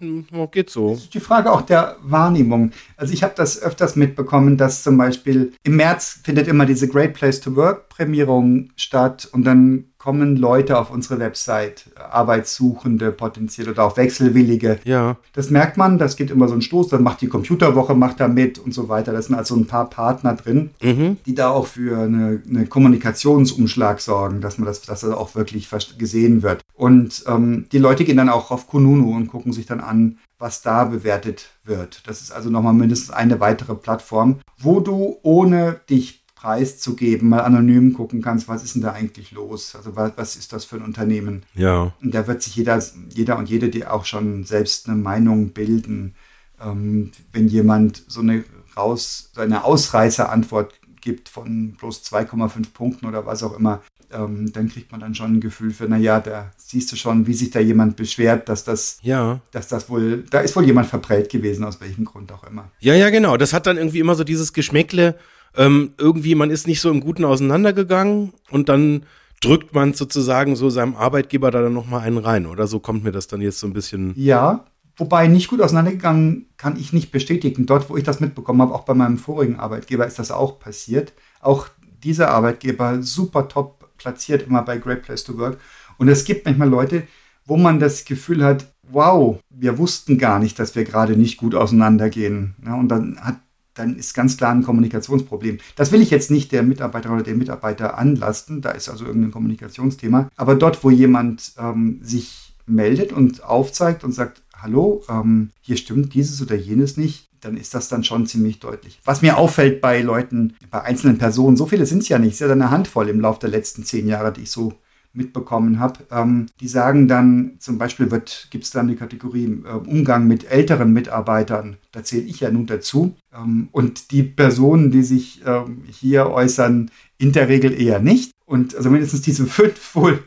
geht 0.52 0.70
so. 0.70 0.90
Das 0.90 1.04
ist 1.04 1.14
die 1.14 1.20
Frage 1.20 1.50
auch 1.50 1.62
der 1.62 1.96
Wahrnehmung. 2.02 2.70
Also 2.96 3.12
ich 3.12 3.24
habe 3.24 3.34
das 3.36 3.60
öfters 3.60 3.96
mitbekommen, 3.96 4.56
dass 4.56 4.84
zum 4.84 4.96
Beispiel 4.96 5.52
im 5.64 5.76
März 5.76 6.20
findet 6.22 6.46
immer 6.46 6.64
diese 6.64 6.86
Great 6.86 7.14
Place 7.14 7.40
to 7.40 7.56
Work 7.56 7.88
Prämierung 7.88 8.70
statt 8.76 9.28
und 9.32 9.42
dann 9.44 9.86
kommen 10.02 10.36
Leute 10.36 10.78
auf 10.80 10.90
unsere 10.90 11.20
Website, 11.20 11.84
Arbeitssuchende 12.10 13.12
potenziell 13.12 13.68
oder 13.68 13.84
auch 13.84 13.96
Wechselwillige. 13.96 14.80
Ja. 14.82 15.16
Das 15.32 15.48
merkt 15.50 15.76
man, 15.76 15.96
das 15.96 16.16
geht 16.16 16.32
immer 16.32 16.48
so 16.48 16.54
ein 16.54 16.62
Stoß, 16.62 16.88
dann 16.88 17.04
macht 17.04 17.20
die 17.20 17.28
Computerwoche, 17.28 17.94
macht 17.94 18.18
da 18.18 18.26
mit 18.26 18.58
und 18.58 18.74
so 18.74 18.88
weiter. 18.88 19.12
Da 19.12 19.22
sind 19.22 19.36
also 19.36 19.54
ein 19.54 19.66
paar 19.68 19.88
Partner 19.88 20.34
drin, 20.34 20.70
Mhm. 20.82 21.18
die 21.24 21.36
da 21.36 21.50
auch 21.50 21.68
für 21.68 22.02
eine, 22.02 22.42
eine 22.48 22.66
Kommunikationsumschlag 22.66 24.00
sorgen, 24.00 24.40
dass 24.40 24.58
man 24.58 24.66
das, 24.66 24.82
dass 24.82 25.02
das 25.02 25.12
auch 25.12 25.36
wirklich 25.36 25.68
gesehen 25.98 26.42
wird. 26.42 26.62
Und 26.74 27.22
ähm, 27.28 27.66
die 27.70 27.78
Leute 27.78 28.04
gehen 28.04 28.16
dann 28.16 28.28
auch 28.28 28.50
auf 28.50 28.66
Kununu 28.66 29.14
und 29.14 29.28
gucken 29.28 29.52
sich 29.52 29.66
dann 29.66 29.78
an, 29.80 30.18
was 30.40 30.62
da 30.62 30.82
bewertet 30.84 31.50
wird. 31.62 32.02
Das 32.08 32.20
ist 32.20 32.32
also 32.32 32.50
nochmal 32.50 32.74
mindestens 32.74 33.10
eine 33.10 33.38
weitere 33.38 33.76
Plattform, 33.76 34.40
wo 34.58 34.80
du 34.80 35.18
ohne 35.22 35.80
dich 35.88 36.21
preiszugeben, 36.42 37.28
mal 37.28 37.40
anonym 37.42 37.92
gucken 37.94 38.20
kannst, 38.20 38.48
was 38.48 38.64
ist 38.64 38.74
denn 38.74 38.82
da 38.82 38.92
eigentlich 38.92 39.30
los? 39.30 39.76
Also 39.76 39.94
was, 39.94 40.12
was 40.16 40.34
ist 40.34 40.52
das 40.52 40.64
für 40.64 40.74
ein 40.76 40.82
Unternehmen? 40.82 41.44
Ja. 41.54 41.92
Und 42.02 42.12
da 42.14 42.26
wird 42.26 42.42
sich 42.42 42.56
jeder, 42.56 42.82
jeder 43.10 43.38
und 43.38 43.48
jede 43.48 43.68
die 43.68 43.86
auch 43.86 44.04
schon 44.04 44.44
selbst 44.44 44.88
eine 44.88 44.96
Meinung 44.96 45.50
bilden. 45.50 46.14
Ähm, 46.60 47.12
wenn 47.32 47.46
jemand 47.46 48.02
so 48.08 48.20
eine 48.22 48.42
raus, 48.76 49.30
so 49.32 49.40
eine 49.40 49.62
Ausreißerantwort 49.62 50.74
gibt 51.00 51.28
von 51.28 51.74
bloß 51.78 52.02
2,5 52.12 52.72
Punkten 52.72 53.06
oder 53.06 53.24
was 53.24 53.44
auch 53.44 53.56
immer, 53.56 53.80
ähm, 54.12 54.52
dann 54.52 54.68
kriegt 54.68 54.90
man 54.90 55.00
dann 55.00 55.14
schon 55.14 55.34
ein 55.34 55.40
Gefühl 55.40 55.70
für, 55.72 55.84
naja, 55.84 56.18
da 56.18 56.50
siehst 56.56 56.90
du 56.90 56.96
schon, 56.96 57.26
wie 57.28 57.34
sich 57.34 57.50
da 57.50 57.60
jemand 57.60 57.94
beschwert, 57.96 58.48
dass 58.48 58.64
das, 58.64 58.98
Ja. 59.02 59.40
dass 59.52 59.68
das 59.68 59.88
wohl, 59.88 60.24
da 60.30 60.40
ist 60.40 60.56
wohl 60.56 60.64
jemand 60.66 60.88
verprellt 60.88 61.30
gewesen, 61.30 61.64
aus 61.64 61.80
welchem 61.80 62.04
Grund 62.04 62.32
auch 62.32 62.44
immer. 62.44 62.68
Ja, 62.80 62.94
ja, 62.94 63.10
genau. 63.10 63.36
Das 63.36 63.52
hat 63.52 63.66
dann 63.68 63.76
irgendwie 63.76 64.00
immer 64.00 64.16
so 64.16 64.24
dieses 64.24 64.52
Geschmäckle, 64.52 65.14
ähm, 65.56 65.94
irgendwie, 65.98 66.34
man 66.34 66.50
ist 66.50 66.66
nicht 66.66 66.80
so 66.80 66.90
im 66.90 67.00
Guten 67.00 67.24
auseinandergegangen 67.24 68.32
und 68.50 68.68
dann 68.68 69.04
drückt 69.40 69.74
man 69.74 69.92
sozusagen 69.92 70.56
so 70.56 70.70
seinem 70.70 70.94
Arbeitgeber 70.94 71.50
da 71.50 71.62
dann 71.62 71.74
nochmal 71.74 72.00
einen 72.00 72.18
rein. 72.18 72.46
Oder 72.46 72.66
so 72.66 72.78
kommt 72.78 73.04
mir 73.04 73.12
das 73.12 73.26
dann 73.26 73.40
jetzt 73.40 73.58
so 73.58 73.66
ein 73.66 73.72
bisschen. 73.72 74.12
Ja, 74.16 74.64
wobei 74.96 75.26
nicht 75.26 75.48
gut 75.48 75.60
auseinandergegangen 75.60 76.46
kann 76.56 76.76
ich 76.76 76.92
nicht 76.92 77.10
bestätigen. 77.10 77.66
Dort, 77.66 77.90
wo 77.90 77.96
ich 77.96 78.04
das 78.04 78.20
mitbekommen 78.20 78.62
habe, 78.62 78.74
auch 78.74 78.84
bei 78.84 78.94
meinem 78.94 79.18
vorigen 79.18 79.58
Arbeitgeber 79.58 80.06
ist 80.06 80.18
das 80.18 80.30
auch 80.30 80.58
passiert. 80.58 81.12
Auch 81.40 81.68
dieser 82.02 82.30
Arbeitgeber 82.30 83.02
super 83.02 83.48
top 83.48 83.96
platziert 83.98 84.46
immer 84.46 84.62
bei 84.62 84.78
Great 84.78 85.02
Place 85.02 85.24
to 85.24 85.36
Work. 85.38 85.58
Und 85.98 86.08
es 86.08 86.24
gibt 86.24 86.44
manchmal 86.44 86.68
Leute, 86.68 87.02
wo 87.44 87.56
man 87.56 87.80
das 87.80 88.04
Gefühl 88.04 88.44
hat, 88.44 88.72
wow, 88.90 89.38
wir 89.50 89.78
wussten 89.78 90.18
gar 90.18 90.38
nicht, 90.38 90.58
dass 90.58 90.74
wir 90.74 90.84
gerade 90.84 91.16
nicht 91.16 91.36
gut 91.36 91.54
auseinandergehen. 91.54 92.54
Ja, 92.64 92.74
und 92.74 92.88
dann 92.88 93.18
hat 93.20 93.36
dann 93.74 93.96
ist 93.96 94.14
ganz 94.14 94.36
klar 94.36 94.52
ein 94.52 94.62
Kommunikationsproblem. 94.62 95.58
Das 95.76 95.92
will 95.92 96.02
ich 96.02 96.10
jetzt 96.10 96.30
nicht 96.30 96.52
der 96.52 96.62
Mitarbeiter 96.62 97.12
oder 97.12 97.22
der 97.22 97.34
Mitarbeiter 97.34 97.98
anlasten, 97.98 98.60
da 98.60 98.70
ist 98.70 98.88
also 98.88 99.04
irgendein 99.04 99.30
Kommunikationsthema. 99.30 100.28
Aber 100.36 100.54
dort, 100.54 100.84
wo 100.84 100.90
jemand 100.90 101.52
ähm, 101.58 102.00
sich 102.02 102.54
meldet 102.66 103.12
und 103.12 103.42
aufzeigt 103.44 104.04
und 104.04 104.12
sagt, 104.12 104.42
hallo, 104.54 105.02
ähm, 105.08 105.50
hier 105.60 105.76
stimmt 105.76 106.14
dieses 106.14 106.40
oder 106.42 106.54
jenes 106.54 106.96
nicht, 106.96 107.28
dann 107.40 107.56
ist 107.56 107.74
das 107.74 107.88
dann 107.88 108.04
schon 108.04 108.26
ziemlich 108.26 108.60
deutlich. 108.60 109.00
Was 109.04 109.22
mir 109.22 109.36
auffällt 109.36 109.80
bei 109.80 110.00
Leuten, 110.00 110.54
bei 110.70 110.82
einzelnen 110.82 111.18
Personen, 111.18 111.56
so 111.56 111.66
viele 111.66 111.86
sind 111.86 112.02
es 112.02 112.08
ja 112.08 112.18
nicht, 112.18 112.34
es 112.34 112.40
ist 112.40 112.46
ja 112.46 112.52
eine 112.52 112.70
Handvoll 112.70 113.08
im 113.08 113.20
Laufe 113.20 113.40
der 113.40 113.50
letzten 113.50 113.84
zehn 113.84 114.06
Jahre, 114.06 114.32
die 114.32 114.42
ich 114.42 114.50
so 114.50 114.74
mitbekommen 115.14 115.78
habe. 115.78 116.00
Ähm, 116.10 116.46
die 116.60 116.68
sagen 116.68 117.08
dann, 117.08 117.52
zum 117.58 117.78
Beispiel 117.78 118.08
gibt 118.50 118.64
es 118.64 118.70
dann 118.70 118.88
die 118.88 118.96
Kategorie 118.96 119.62
äh, 119.64 119.88
Umgang 119.88 120.26
mit 120.26 120.50
älteren 120.50 120.92
Mitarbeitern. 120.92 121.76
Da 121.92 122.02
zähle 122.02 122.22
ich 122.22 122.40
ja 122.40 122.50
nun 122.50 122.66
dazu. 122.66 123.14
Ähm, 123.34 123.68
und 123.72 124.10
die 124.10 124.22
Personen, 124.22 124.90
die 124.90 125.02
sich 125.02 125.42
ähm, 125.46 125.82
hier 125.88 126.30
äußern, 126.30 126.90
in 127.18 127.32
der 127.32 127.48
Regel 127.48 127.78
eher 127.80 128.00
nicht. 128.00 128.32
Und 128.46 128.74
also 128.74 128.90
mindestens 128.90 129.22
diese 129.22 129.46
fünf 129.46 129.94
wohl. 129.94 130.22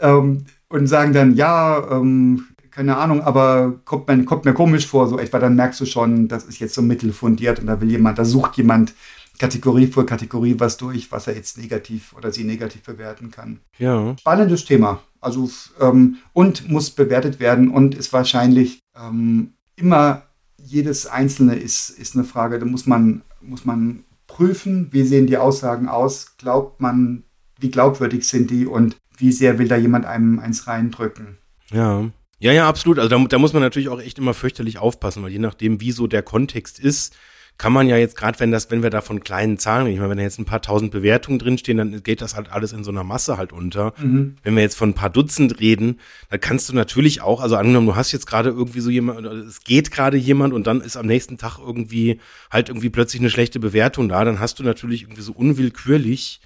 Ähm, 0.00 0.44
und 0.68 0.86
sagen 0.86 1.12
dann, 1.12 1.34
ja, 1.34 1.88
ähm, 1.90 2.46
keine 2.70 2.96
Ahnung, 2.96 3.22
aber 3.22 3.80
kommt 3.84 4.06
mir, 4.08 4.24
kommt 4.24 4.44
mir 4.44 4.54
komisch 4.54 4.86
vor, 4.86 5.08
so 5.08 5.18
etwa, 5.18 5.40
dann 5.40 5.56
merkst 5.56 5.80
du 5.80 5.86
schon, 5.86 6.28
das 6.28 6.44
ist 6.44 6.60
jetzt 6.60 6.74
so 6.74 6.82
mittelfundiert 6.82 7.58
und 7.58 7.66
da 7.66 7.80
will 7.80 7.90
jemand, 7.90 8.18
da 8.18 8.24
sucht 8.24 8.56
jemand 8.56 8.94
Kategorie 9.40 9.86
für 9.86 10.04
Kategorie 10.04 10.56
was 10.58 10.76
durch, 10.76 11.10
was 11.10 11.26
er 11.26 11.34
jetzt 11.34 11.56
negativ 11.56 12.12
oder 12.12 12.30
sie 12.30 12.44
negativ 12.44 12.82
bewerten 12.82 13.30
kann. 13.30 13.60
Ja. 13.78 14.14
Spannendes 14.20 14.66
Thema. 14.66 15.02
Also 15.20 15.50
ähm, 15.80 16.18
und 16.34 16.68
muss 16.68 16.90
bewertet 16.90 17.40
werden 17.40 17.70
und 17.70 17.94
ist 17.94 18.12
wahrscheinlich 18.12 18.80
ähm, 18.94 19.54
immer 19.76 20.24
jedes 20.58 21.06
einzelne 21.06 21.56
ist, 21.56 21.88
ist 21.88 22.14
eine 22.14 22.24
Frage, 22.24 22.58
da 22.58 22.66
muss 22.66 22.84
man, 22.84 23.22
muss 23.40 23.64
man 23.64 24.04
prüfen, 24.26 24.88
wie 24.92 25.04
sehen 25.04 25.26
die 25.26 25.38
Aussagen 25.38 25.88
aus, 25.88 26.36
glaubt 26.36 26.82
man, 26.82 27.24
wie 27.58 27.70
glaubwürdig 27.70 28.28
sind 28.28 28.50
die 28.50 28.66
und 28.66 28.96
wie 29.16 29.32
sehr 29.32 29.58
will 29.58 29.68
da 29.68 29.76
jemand 29.76 30.04
einem 30.04 30.38
eins 30.38 30.66
reindrücken. 30.66 31.38
Ja. 31.70 32.10
Ja, 32.42 32.52
ja, 32.52 32.68
absolut. 32.68 32.98
Also 32.98 33.08
da, 33.08 33.24
da 33.24 33.38
muss 33.38 33.54
man 33.54 33.62
natürlich 33.62 33.88
auch 33.88 34.00
echt 34.00 34.18
immer 34.18 34.34
fürchterlich 34.34 34.78
aufpassen, 34.78 35.22
weil 35.22 35.32
je 35.32 35.38
nachdem, 35.38 35.80
wie 35.80 35.92
so 35.92 36.06
der 36.06 36.22
Kontext 36.22 36.78
ist, 36.78 37.14
kann 37.60 37.74
man 37.74 37.88
ja 37.88 37.98
jetzt 37.98 38.16
gerade, 38.16 38.40
wenn 38.40 38.50
das, 38.50 38.70
wenn 38.70 38.82
wir 38.82 38.88
da 38.88 39.02
von 39.02 39.20
kleinen 39.20 39.58
Zahlen, 39.58 39.86
ich 39.88 39.98
meine, 39.98 40.08
wenn 40.08 40.16
da 40.16 40.22
jetzt 40.22 40.38
ein 40.38 40.46
paar 40.46 40.62
tausend 40.62 40.92
Bewertungen 40.92 41.38
drinstehen, 41.38 41.76
dann 41.76 42.02
geht 42.02 42.22
das 42.22 42.34
halt 42.34 42.50
alles 42.50 42.72
in 42.72 42.84
so 42.84 42.90
einer 42.90 43.04
Masse 43.04 43.36
halt 43.36 43.52
unter. 43.52 43.92
Mhm. 43.98 44.36
Wenn 44.42 44.54
wir 44.56 44.62
jetzt 44.62 44.78
von 44.78 44.88
ein 44.88 44.94
paar 44.94 45.10
Dutzend 45.10 45.60
reden, 45.60 46.00
dann 46.30 46.40
kannst 46.40 46.70
du 46.70 46.74
natürlich 46.74 47.20
auch, 47.20 47.42
also 47.42 47.56
angenommen, 47.56 47.86
du 47.86 47.96
hast 47.96 48.12
jetzt 48.12 48.26
gerade 48.26 48.48
irgendwie 48.48 48.80
so 48.80 48.88
jemand, 48.88 49.26
es 49.26 49.62
geht 49.62 49.90
gerade 49.90 50.16
jemand 50.16 50.54
und 50.54 50.66
dann 50.66 50.80
ist 50.80 50.96
am 50.96 51.04
nächsten 51.04 51.36
Tag 51.36 51.58
irgendwie 51.58 52.18
halt 52.50 52.70
irgendwie 52.70 52.88
plötzlich 52.88 53.20
eine 53.20 53.28
schlechte 53.28 53.60
Bewertung 53.60 54.08
da, 54.08 54.24
dann 54.24 54.40
hast 54.40 54.58
du 54.58 54.62
natürlich 54.62 55.02
irgendwie 55.02 55.20
so 55.20 55.32
unwillkürlich 55.32 56.40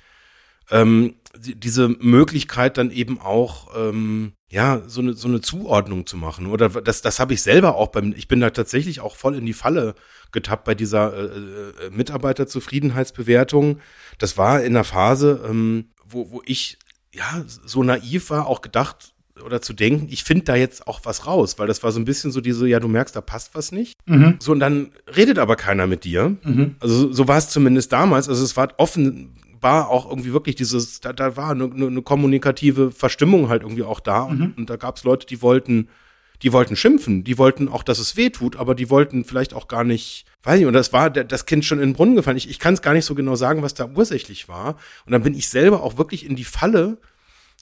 ähm, 0.71 1.15
die- 1.37 1.55
diese 1.55 1.89
Möglichkeit 1.89 2.79
dann 2.79 2.91
eben 2.91 3.21
auch 3.21 3.69
ähm, 3.77 4.33
ja 4.51 4.83
so 4.87 5.01
eine 5.01 5.15
so 5.15 5.27
eine 5.29 5.41
Zuordnung 5.41 6.07
zu 6.07 6.17
machen 6.17 6.47
oder 6.47 6.69
das 6.69 7.03
das 7.03 7.19
habe 7.19 7.35
ich 7.35 7.43
selber 7.43 7.75
auch 7.75 7.89
beim 7.89 8.15
ich 8.17 8.29
bin 8.29 8.41
da 8.41 8.51
tatsächlich 8.51 9.01
auch 9.01 9.17
voll 9.17 9.35
in 9.35 9.45
die 9.47 9.53
Falle 9.53 9.95
getappt 10.33 10.65
bei 10.65 10.75
dieser 10.75 11.13
äh, 11.13 11.25
äh, 11.87 11.91
Mitarbeiterzufriedenheitsbewertung 12.69 13.79
das 14.19 14.37
war 14.39 14.63
in 14.63 14.75
einer 14.77 14.85
Phase 14.85 15.41
ähm, 15.49 15.87
wo 16.09 16.31
wo 16.31 16.43
ich 16.45 16.79
ja 17.15 17.45
so 17.47 17.83
naiv 17.83 18.31
war 18.31 18.47
auch 18.47 18.61
gedacht 18.61 19.13
oder 19.45 19.61
zu 19.61 19.73
denken 19.73 20.07
ich 20.11 20.23
finde 20.25 20.45
da 20.45 20.55
jetzt 20.57 20.87
auch 20.87 21.01
was 21.05 21.27
raus 21.27 21.59
weil 21.59 21.67
das 21.67 21.83
war 21.83 21.93
so 21.93 21.99
ein 22.01 22.05
bisschen 22.05 22.31
so 22.31 22.41
diese 22.41 22.67
ja 22.69 22.81
du 22.81 22.89
merkst 22.89 23.15
da 23.17 23.21
passt 23.21 23.55
was 23.55 23.73
nicht 23.73 23.95
Mhm. 24.07 24.37
so 24.39 24.53
und 24.53 24.61
dann 24.61 24.91
redet 25.17 25.39
aber 25.39 25.57
keiner 25.57 25.87
mit 25.87 26.05
dir 26.05 26.37
Mhm. 26.45 26.77
also 26.81 27.13
so- 27.13 27.27
war 27.27 27.39
es 27.39 27.49
zumindest 27.49 27.91
damals. 27.93 28.29
Also 28.29 28.45
es 28.45 28.55
war 28.57 28.69
offenbar 29.65 29.89
auch 29.89 30.09
irgendwie 30.09 30.33
wirklich 30.33 30.57
dieses, 30.57 31.01
da, 31.01 31.13
da 31.13 31.37
war 31.37 31.51
eine, 31.51 31.65
eine, 31.65 32.03
kommunikative 32.03 32.91
Verstimmung 32.91 33.49
halt 33.49 33.63
irgendwie 33.63 33.83
auch 33.83 34.01
da. 34.01 34.23
Und, 34.23 34.57
und 34.59 34.71
da 34.71 34.77
gab 34.77 34.97
es 34.97 35.05
Leute, 35.05 35.27
die 35.27 35.43
wollten 35.43 35.89
die 36.43 36.53
wollten 36.53 36.77
schimpfen, 36.77 37.25
die 37.25 37.39
wollten 37.39 37.69
auch, 37.69 37.83
dass 37.83 37.99
es 37.99 38.17
weh 38.17 38.29
tut, 38.29 38.57
aber 38.57 38.75
die 38.75 38.91
wollten 38.91 39.25
vielleicht 39.25 39.55
auch 39.55 39.67
gar 39.67 39.85
nicht, 39.85 40.27
weiß 40.43 40.61
ich, 40.61 40.67
und 40.67 40.75
das 40.75 40.93
war 40.93 41.09
das 41.09 41.47
Kind 41.47 41.65
schon 41.65 41.79
in 41.79 41.91
den 41.91 41.95
Brunnen 41.95 42.17
gefallen. 42.17 42.37
Ich, 42.37 42.51
ich 42.51 42.59
kann 42.59 42.75
es 42.75 42.83
gar 42.83 42.93
nicht 42.93 43.07
so 43.07 43.15
genau 43.15 43.35
sagen, 43.35 43.63
was 43.63 43.73
da 43.73 43.89
ursächlich 43.95 44.47
war. 44.47 44.77
Und 45.07 45.13
dann 45.13 45.23
bin 45.23 45.33
ich 45.33 45.49
selber 45.49 45.83
auch 45.83 45.97
wirklich 45.97 46.27
in 46.27 46.37
die 46.37 46.45
Falle 46.45 46.99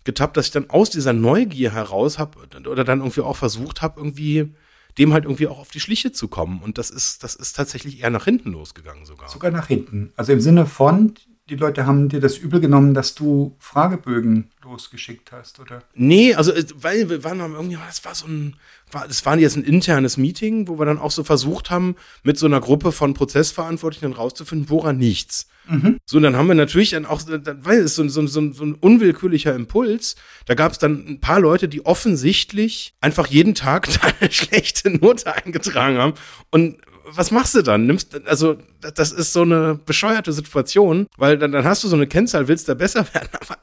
getappt, 0.03 0.37
dass 0.37 0.47
ich 0.47 0.53
dann 0.53 0.71
aus 0.71 0.91
dieser 0.91 1.13
Neugier 1.13 1.73
heraus 1.73 2.19
habe 2.19 2.39
oder 2.67 2.83
dann 2.83 3.01
irgendwie 3.01 3.21
auch 3.21 3.37
versucht 3.37 3.83
habe, 3.83 4.01
irgendwie 4.01 4.53
dem 4.99 5.13
halt 5.13 5.25
irgendwie 5.25 5.47
auch 5.47 5.61
auf 5.61 5.71
die 5.71 5.79
Schliche 5.79 6.11
zu 6.11 6.27
kommen. 6.27 6.61
Und 6.61 6.77
das 6.79 6.91
ist, 6.91 7.23
das 7.23 7.37
ist 7.37 7.53
tatsächlich 7.55 8.01
eher 8.01 8.11
nach 8.11 8.25
hinten 8.25 8.51
losgegangen 8.51 9.05
sogar. 9.05 9.29
Sogar 9.29 9.53
nach 9.53 9.69
hinten. 9.69 10.13
Also 10.17 10.33
im 10.33 10.41
Sinne 10.41 10.67
von, 10.67 11.15
die 11.49 11.57
Leute 11.57 11.87
haben 11.87 12.09
dir 12.09 12.21
das 12.21 12.39
übel 12.39 12.61
genommen, 12.61 12.95
dass 12.95 13.15
du 13.15 13.57
Fragebögen 13.59 14.51
losgeschickt 14.63 15.33
hast, 15.33 15.59
oder? 15.59 15.83
Nee, 15.95 16.35
also 16.35 16.53
weil 16.77 17.11
wir 17.11 17.25
waren 17.25 17.41
irgendwie, 17.41 17.79
das 17.85 18.05
war 18.05 18.15
so 18.15 18.27
ein, 18.27 18.57
war, 18.91 19.09
das 19.09 19.27
war 19.27 19.37
jetzt 19.37 19.57
ein 19.57 19.65
internes 19.65 20.17
Meeting, 20.17 20.69
wo 20.69 20.79
wir 20.79 20.87
dann 20.87 20.99
auch 20.99 21.11
so 21.11 21.25
versucht 21.25 21.71
haben, 21.71 21.97
mit 22.23 22.39
so 22.39 22.47
einer 22.47 22.61
Gruppe 22.61 22.93
von 22.93 23.15
Prozessverantwortlichen 23.15 24.13
rauszufinden, 24.13 24.71
woran 24.71 24.99
nichts. 24.99 25.49
Mhm. 25.69 25.99
So, 26.07 26.19
und 26.19 26.23
dann 26.23 26.37
haben 26.37 26.49
wir 26.49 26.55
natürlich 26.55 26.91
dann 26.91 27.07
auch, 27.07 27.23
weil 27.27 27.79
es 27.81 27.97
so, 27.97 28.07
so, 28.09 28.27
so, 28.27 28.53
so 28.53 28.65
ein 28.65 28.75
unwillkürlicher 28.75 29.55
Impuls, 29.55 30.17
da 30.47 30.55
gab 30.55 30.73
es 30.73 30.79
dann 30.79 31.07
ein 31.07 31.21
paar 31.21 31.41
Leute, 31.41 31.69
die 31.69 31.85
offensichtlich 31.85 32.95
einfach 33.01 33.27
jeden 33.27 33.55
Tag 33.55 33.89
eine 34.21 34.31
schlechte 34.31 34.91
Note 34.91 35.35
eingetragen 35.35 35.99
haben 35.99 36.15
und 36.51 36.79
was 37.05 37.31
machst 37.31 37.55
du 37.55 37.63
dann? 37.63 37.87
Nimmst, 37.87 38.27
also, 38.27 38.57
das 38.95 39.13
ist 39.13 39.33
so 39.33 39.43
eine 39.43 39.75
bescheuerte 39.75 40.33
Situation, 40.33 41.07
weil 41.17 41.39
dann, 41.39 41.53
dann 41.53 41.65
hast 41.65 41.85
du 41.85 41.89
so 41.89 41.97
eine 41.97 42.07
Kennzahl, 42.07 42.49
willst 42.49 42.69
da 42.69 42.75
besser 42.75 43.07
werden, 43.15 43.29
aber 43.33 43.59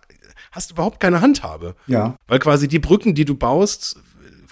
hast 0.52 0.71
überhaupt 0.71 0.99
keine 0.99 1.21
Handhabe. 1.21 1.75
Ja. 1.88 2.17
Weil 2.28 2.39
quasi 2.39 2.67
die 2.67 2.80
Brücken, 2.80 3.15
die 3.15 3.25
du 3.25 3.36
baust, 3.36 3.97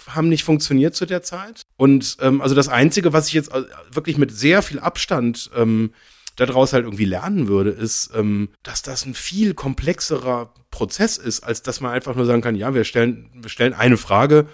haben 0.06 0.28
nicht 0.28 0.44
funktioniert 0.44 0.94
zu 0.94 1.06
der 1.06 1.22
Zeit. 1.22 1.62
Und 1.76 2.16
ähm, 2.20 2.40
also 2.40 2.54
das 2.54 2.68
Einzige, 2.68 3.12
was 3.12 3.28
ich 3.28 3.34
jetzt 3.34 3.52
äh, 3.52 3.62
wirklich 3.90 4.16
mit 4.16 4.32
sehr 4.32 4.62
viel 4.62 4.78
Abstand 4.78 5.50
ähm, 5.56 5.92
daraus 6.36 6.72
halt 6.72 6.84
irgendwie 6.84 7.04
lernen 7.04 7.48
würde, 7.48 7.70
ist, 7.70 8.10
ähm, 8.14 8.48
dass 8.62 8.82
das 8.82 9.04
ein 9.04 9.14
viel 9.14 9.54
komplexerer 9.54 10.52
Prozess 10.70 11.18
ist, 11.18 11.40
als 11.40 11.62
dass 11.62 11.80
man 11.80 11.92
einfach 11.92 12.14
nur 12.14 12.26
sagen 12.26 12.42
kann, 12.42 12.54
ja, 12.54 12.74
wir 12.74 12.84
stellen, 12.84 13.30
wir 13.34 13.50
stellen 13.50 13.74
eine 13.74 13.96
Frage 13.96 14.46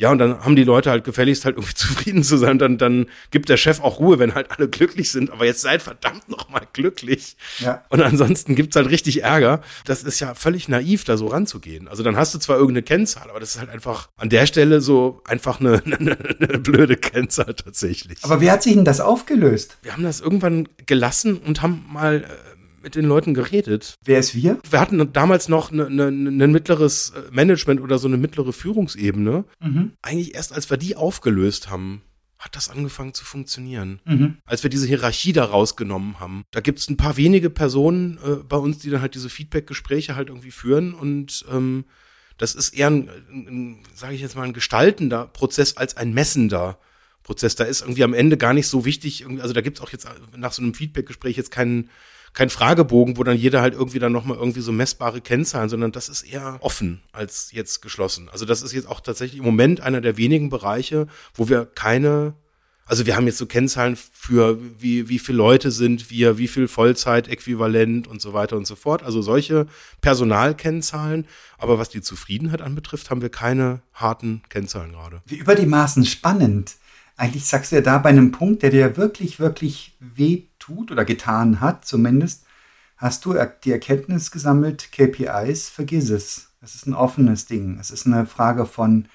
ja, 0.00 0.10
und 0.10 0.18
dann 0.18 0.42
haben 0.42 0.56
die 0.56 0.64
Leute 0.64 0.90
halt 0.90 1.04
gefälligst 1.04 1.44
halt 1.44 1.56
irgendwie 1.56 1.74
zufrieden 1.74 2.22
zu 2.22 2.38
sein. 2.38 2.58
Dann, 2.58 2.78
dann 2.78 3.04
gibt 3.30 3.50
der 3.50 3.58
Chef 3.58 3.80
auch 3.80 4.00
Ruhe, 4.00 4.18
wenn 4.18 4.34
halt 4.34 4.50
alle 4.50 4.66
glücklich 4.66 5.10
sind. 5.10 5.30
Aber 5.30 5.44
jetzt 5.44 5.60
seid 5.60 5.82
verdammt 5.82 6.26
noch 6.30 6.48
mal 6.48 6.66
glücklich. 6.72 7.36
Ja. 7.58 7.84
Und 7.90 8.00
ansonsten 8.00 8.54
gibt's 8.54 8.76
halt 8.76 8.88
richtig 8.88 9.22
Ärger. 9.22 9.60
Das 9.84 10.02
ist 10.02 10.18
ja 10.18 10.34
völlig 10.34 10.68
naiv, 10.68 11.04
da 11.04 11.18
so 11.18 11.26
ranzugehen. 11.26 11.86
Also 11.86 12.02
dann 12.02 12.16
hast 12.16 12.34
du 12.34 12.38
zwar 12.38 12.56
irgendeine 12.56 12.82
Kennzahl, 12.82 13.28
aber 13.28 13.40
das 13.40 13.50
ist 13.50 13.60
halt 13.60 13.68
einfach 13.68 14.08
an 14.16 14.30
der 14.30 14.46
Stelle 14.46 14.80
so 14.80 15.20
einfach 15.26 15.60
eine, 15.60 15.82
eine, 15.84 16.16
eine 16.18 16.58
blöde 16.58 16.96
Kennzahl 16.96 17.52
tatsächlich. 17.52 18.20
Aber 18.22 18.40
wie 18.40 18.50
hat 18.50 18.62
sich 18.62 18.72
denn 18.72 18.86
das 18.86 19.00
aufgelöst? 19.00 19.76
Wir 19.82 19.92
haben 19.92 20.02
das 20.02 20.22
irgendwann 20.22 20.66
gelassen 20.86 21.36
und 21.36 21.60
haben 21.60 21.84
mal 21.92 22.24
äh, 22.24 22.49
mit 22.82 22.94
den 22.94 23.04
Leuten 23.04 23.34
geredet. 23.34 23.96
Wer 24.04 24.18
ist 24.18 24.34
wir? 24.34 24.58
Wir 24.68 24.80
hatten 24.80 25.12
damals 25.12 25.48
noch 25.48 25.70
ein 25.70 25.76
ne, 25.76 25.90
ne, 25.90 26.10
ne 26.10 26.48
mittleres 26.48 27.10
äh, 27.10 27.22
Management 27.30 27.80
oder 27.80 27.98
so 27.98 28.08
eine 28.08 28.16
mittlere 28.16 28.52
Führungsebene. 28.52 29.44
Mhm. 29.60 29.92
Eigentlich 30.02 30.34
erst 30.34 30.52
als 30.52 30.70
wir 30.70 30.76
die 30.76 30.96
aufgelöst 30.96 31.70
haben, 31.70 32.02
hat 32.38 32.56
das 32.56 32.70
angefangen 32.70 33.12
zu 33.12 33.24
funktionieren. 33.24 34.00
Mhm. 34.06 34.38
Als 34.46 34.62
wir 34.62 34.70
diese 34.70 34.86
Hierarchie 34.86 35.34
da 35.34 35.44
rausgenommen 35.44 36.20
haben. 36.20 36.44
Da 36.50 36.60
gibt 36.60 36.78
es 36.78 36.88
ein 36.88 36.96
paar 36.96 37.18
wenige 37.18 37.50
Personen 37.50 38.18
äh, 38.24 38.36
bei 38.36 38.56
uns, 38.56 38.78
die 38.78 38.88
dann 38.88 39.02
halt 39.02 39.14
diese 39.14 39.28
Feedback-Gespräche 39.28 40.16
halt 40.16 40.28
irgendwie 40.28 40.50
führen 40.50 40.94
und 40.94 41.44
ähm, 41.52 41.84
das 42.38 42.54
ist 42.54 42.70
eher 42.70 42.86
ein, 42.86 43.10
ein 43.30 43.82
sage 43.94 44.14
ich 44.14 44.22
jetzt 44.22 44.34
mal, 44.34 44.44
ein 44.44 44.54
gestaltender 44.54 45.26
Prozess 45.26 45.76
als 45.76 45.98
ein 45.98 46.14
messender 46.14 46.78
Prozess. 47.22 47.54
Da 47.54 47.64
ist 47.64 47.82
irgendwie 47.82 48.04
am 48.04 48.14
Ende 48.14 48.38
gar 48.38 48.54
nicht 48.54 48.66
so 48.66 48.86
wichtig, 48.86 49.26
also 49.40 49.52
da 49.52 49.60
gibt 49.60 49.76
es 49.76 49.84
auch 49.84 49.90
jetzt 49.90 50.08
nach 50.34 50.52
so 50.52 50.62
einem 50.62 50.72
Feedback-Gespräch 50.72 51.36
jetzt 51.36 51.50
keinen 51.50 51.90
kein 52.32 52.50
Fragebogen, 52.50 53.16
wo 53.16 53.24
dann 53.24 53.36
jeder 53.36 53.60
halt 53.60 53.74
irgendwie 53.74 53.98
dann 53.98 54.12
nochmal 54.12 54.36
irgendwie 54.36 54.60
so 54.60 54.72
messbare 54.72 55.20
Kennzahlen, 55.20 55.68
sondern 55.68 55.92
das 55.92 56.08
ist 56.08 56.22
eher 56.22 56.58
offen 56.60 57.02
als 57.12 57.50
jetzt 57.52 57.82
geschlossen. 57.82 58.28
Also 58.30 58.44
das 58.44 58.62
ist 58.62 58.72
jetzt 58.72 58.88
auch 58.88 59.00
tatsächlich 59.00 59.38
im 59.38 59.44
Moment 59.44 59.80
einer 59.80 60.00
der 60.00 60.16
wenigen 60.16 60.48
Bereiche, 60.48 61.06
wo 61.34 61.48
wir 61.48 61.66
keine 61.66 62.34
also 62.90 63.06
wir 63.06 63.14
haben 63.14 63.28
jetzt 63.28 63.38
so 63.38 63.46
Kennzahlen 63.46 63.96
für 63.96 64.58
wie, 64.80 65.08
wie 65.08 65.20
viele 65.20 65.38
Leute 65.38 65.70
sind 65.70 66.10
wir, 66.10 66.38
wie 66.38 66.48
viel 66.48 66.66
Vollzeit-Äquivalent 66.66 68.08
und 68.08 68.20
so 68.20 68.32
weiter 68.32 68.56
und 68.56 68.66
so 68.66 68.74
fort. 68.74 69.04
Also 69.04 69.22
solche 69.22 69.68
Personalkennzahlen. 70.00 71.24
Aber 71.56 71.78
was 71.78 71.88
die 71.88 72.00
Zufriedenheit 72.00 72.60
anbetrifft, 72.60 73.08
haben 73.08 73.22
wir 73.22 73.28
keine 73.28 73.82
harten 73.94 74.42
Kennzahlen 74.48 74.90
gerade. 74.90 75.22
Wie 75.24 75.36
über 75.36 75.54
die 75.54 75.66
Maßen 75.66 76.04
spannend. 76.04 76.74
Eigentlich 77.16 77.44
sagst 77.44 77.70
du 77.70 77.76
ja 77.76 77.82
da 77.82 77.98
bei 77.98 78.08
einem 78.08 78.32
Punkt, 78.32 78.64
der 78.64 78.70
dir 78.70 78.96
wirklich, 78.96 79.38
wirklich 79.38 79.96
weh 80.00 80.49
tut 80.70 80.90
oder 80.90 81.04
getan 81.04 81.60
hat 81.60 81.84
zumindest, 81.84 82.44
hast 82.96 83.24
du 83.24 83.34
die 83.64 83.72
Erkenntnis 83.72 84.30
gesammelt, 84.30 84.92
KPIs, 84.92 85.68
vergiss 85.68 86.10
es. 86.10 86.50
Es 86.62 86.74
ist 86.74 86.86
ein 86.86 86.94
offenes 86.94 87.46
Ding. 87.46 87.78
Es 87.80 87.90
ist 87.90 88.06
eine 88.06 88.26
Frage 88.26 88.66
von 88.66 89.06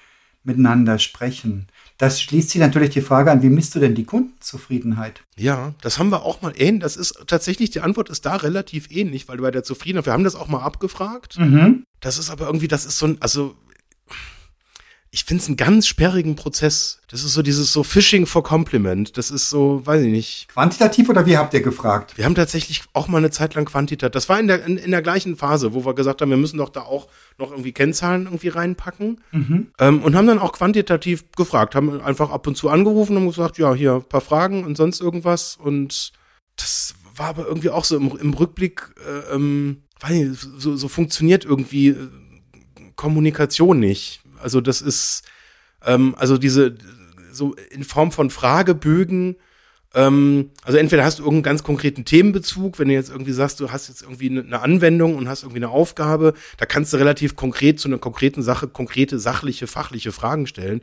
miteinander 0.42 0.98
sprechen. 0.98 1.66
Das 1.98 2.20
schließt 2.20 2.50
sich 2.50 2.60
natürlich 2.60 2.90
die 2.90 3.00
Frage 3.00 3.30
an, 3.30 3.42
wie 3.42 3.48
misst 3.48 3.74
du 3.74 3.80
denn 3.80 3.94
die 3.94 4.04
Kundenzufriedenheit? 4.04 5.22
Ja, 5.36 5.74
das 5.80 5.98
haben 5.98 6.10
wir 6.10 6.22
auch 6.22 6.42
mal 6.42 6.52
ähnlich. 6.56 6.82
Das 6.82 6.96
ist 6.96 7.24
tatsächlich, 7.26 7.70
die 7.70 7.80
Antwort 7.80 8.10
ist 8.10 8.26
da 8.26 8.36
relativ 8.36 8.90
ähnlich, 8.90 9.28
weil 9.28 9.38
bei 9.38 9.50
der 9.50 9.64
Zufriedenheit, 9.64 10.06
wir 10.06 10.12
haben 10.12 10.24
das 10.24 10.34
auch 10.34 10.48
mal 10.48 10.62
abgefragt. 10.62 11.38
Mhm. 11.38 11.84
Das 12.00 12.18
ist 12.18 12.30
aber 12.30 12.46
irgendwie, 12.46 12.68
das 12.68 12.84
ist 12.84 12.98
so 12.98 13.06
ein, 13.06 13.16
also 13.20 13.56
ich 15.16 15.24
finde 15.24 15.42
es 15.42 15.48
einen 15.48 15.56
ganz 15.56 15.86
sperrigen 15.86 16.36
Prozess. 16.36 17.00
Das 17.08 17.24
ist 17.24 17.32
so 17.32 17.40
dieses 17.40 17.72
so 17.72 17.82
Fishing 17.82 18.26
for 18.26 18.42
Compliment. 18.42 19.16
Das 19.16 19.30
ist 19.30 19.48
so, 19.48 19.80
weiß 19.86 20.02
ich 20.02 20.12
nicht. 20.12 20.48
Quantitativ 20.48 21.08
oder 21.08 21.24
wie 21.24 21.38
habt 21.38 21.54
ihr 21.54 21.62
gefragt? 21.62 22.18
Wir 22.18 22.26
haben 22.26 22.34
tatsächlich 22.34 22.82
auch 22.92 23.08
mal 23.08 23.16
eine 23.16 23.30
Zeit 23.30 23.54
lang 23.54 23.64
quantitativ. 23.64 24.12
Das 24.12 24.28
war 24.28 24.38
in 24.38 24.46
der, 24.46 24.66
in, 24.66 24.76
in 24.76 24.90
der 24.90 25.00
gleichen 25.00 25.38
Phase, 25.38 25.72
wo 25.72 25.86
wir 25.86 25.94
gesagt 25.94 26.20
haben, 26.20 26.28
wir 26.28 26.36
müssen 26.36 26.58
doch 26.58 26.68
da 26.68 26.82
auch 26.82 27.08
noch 27.38 27.50
irgendwie 27.50 27.72
Kennzahlen 27.72 28.26
irgendwie 28.26 28.48
reinpacken. 28.48 29.22
Mhm. 29.32 29.68
Ähm, 29.78 30.02
und 30.02 30.14
haben 30.14 30.26
dann 30.26 30.38
auch 30.38 30.52
quantitativ 30.52 31.24
gefragt, 31.34 31.74
haben 31.74 31.98
einfach 32.02 32.28
ab 32.28 32.46
und 32.46 32.58
zu 32.58 32.68
angerufen 32.68 33.16
und 33.16 33.28
gesagt, 33.28 33.56
ja, 33.56 33.72
hier 33.72 33.94
ein 33.94 34.04
paar 34.04 34.20
Fragen 34.20 34.66
und 34.66 34.76
sonst 34.76 35.00
irgendwas. 35.00 35.56
Und 35.56 36.12
das 36.56 36.94
war 37.16 37.28
aber 37.28 37.46
irgendwie 37.46 37.70
auch 37.70 37.86
so 37.86 37.96
im, 37.96 38.14
im 38.20 38.34
Rückblick, 38.34 38.82
äh, 38.98 39.34
ähm, 39.34 39.78
weiß 39.98 40.10
nicht, 40.10 40.46
so, 40.58 40.76
so 40.76 40.88
funktioniert 40.88 41.46
irgendwie 41.46 41.88
äh, 41.88 42.08
Kommunikation 42.96 43.80
nicht. 43.80 44.20
Also 44.40 44.60
das 44.60 44.82
ist, 44.82 45.22
ähm, 45.84 46.14
also 46.18 46.38
diese, 46.38 46.76
so 47.32 47.54
in 47.70 47.84
Form 47.84 48.12
von 48.12 48.30
Fragebögen, 48.30 49.36
ähm, 49.96 50.50
also 50.62 50.78
entweder 50.78 51.04
hast 51.04 51.18
du 51.18 51.22
irgendeinen 51.22 51.42
ganz 51.54 51.62
konkreten 51.62 52.04
Themenbezug, 52.04 52.78
wenn 52.78 52.88
du 52.88 52.94
jetzt 52.94 53.10
irgendwie 53.10 53.32
sagst, 53.32 53.60
du 53.60 53.70
hast 53.70 53.88
jetzt 53.88 54.02
irgendwie 54.02 54.28
eine 54.28 54.60
Anwendung 54.60 55.16
und 55.16 55.26
hast 55.28 55.42
irgendwie 55.42 55.60
eine 55.60 55.70
Aufgabe, 55.70 56.34
da 56.58 56.66
kannst 56.66 56.92
du 56.92 56.98
relativ 56.98 57.34
konkret 57.34 57.80
zu 57.80 57.88
einer 57.88 57.98
konkreten 57.98 58.42
Sache, 58.42 58.68
konkrete, 58.68 59.18
sachliche, 59.18 59.66
fachliche 59.66 60.12
Fragen 60.12 60.46
stellen. 60.46 60.82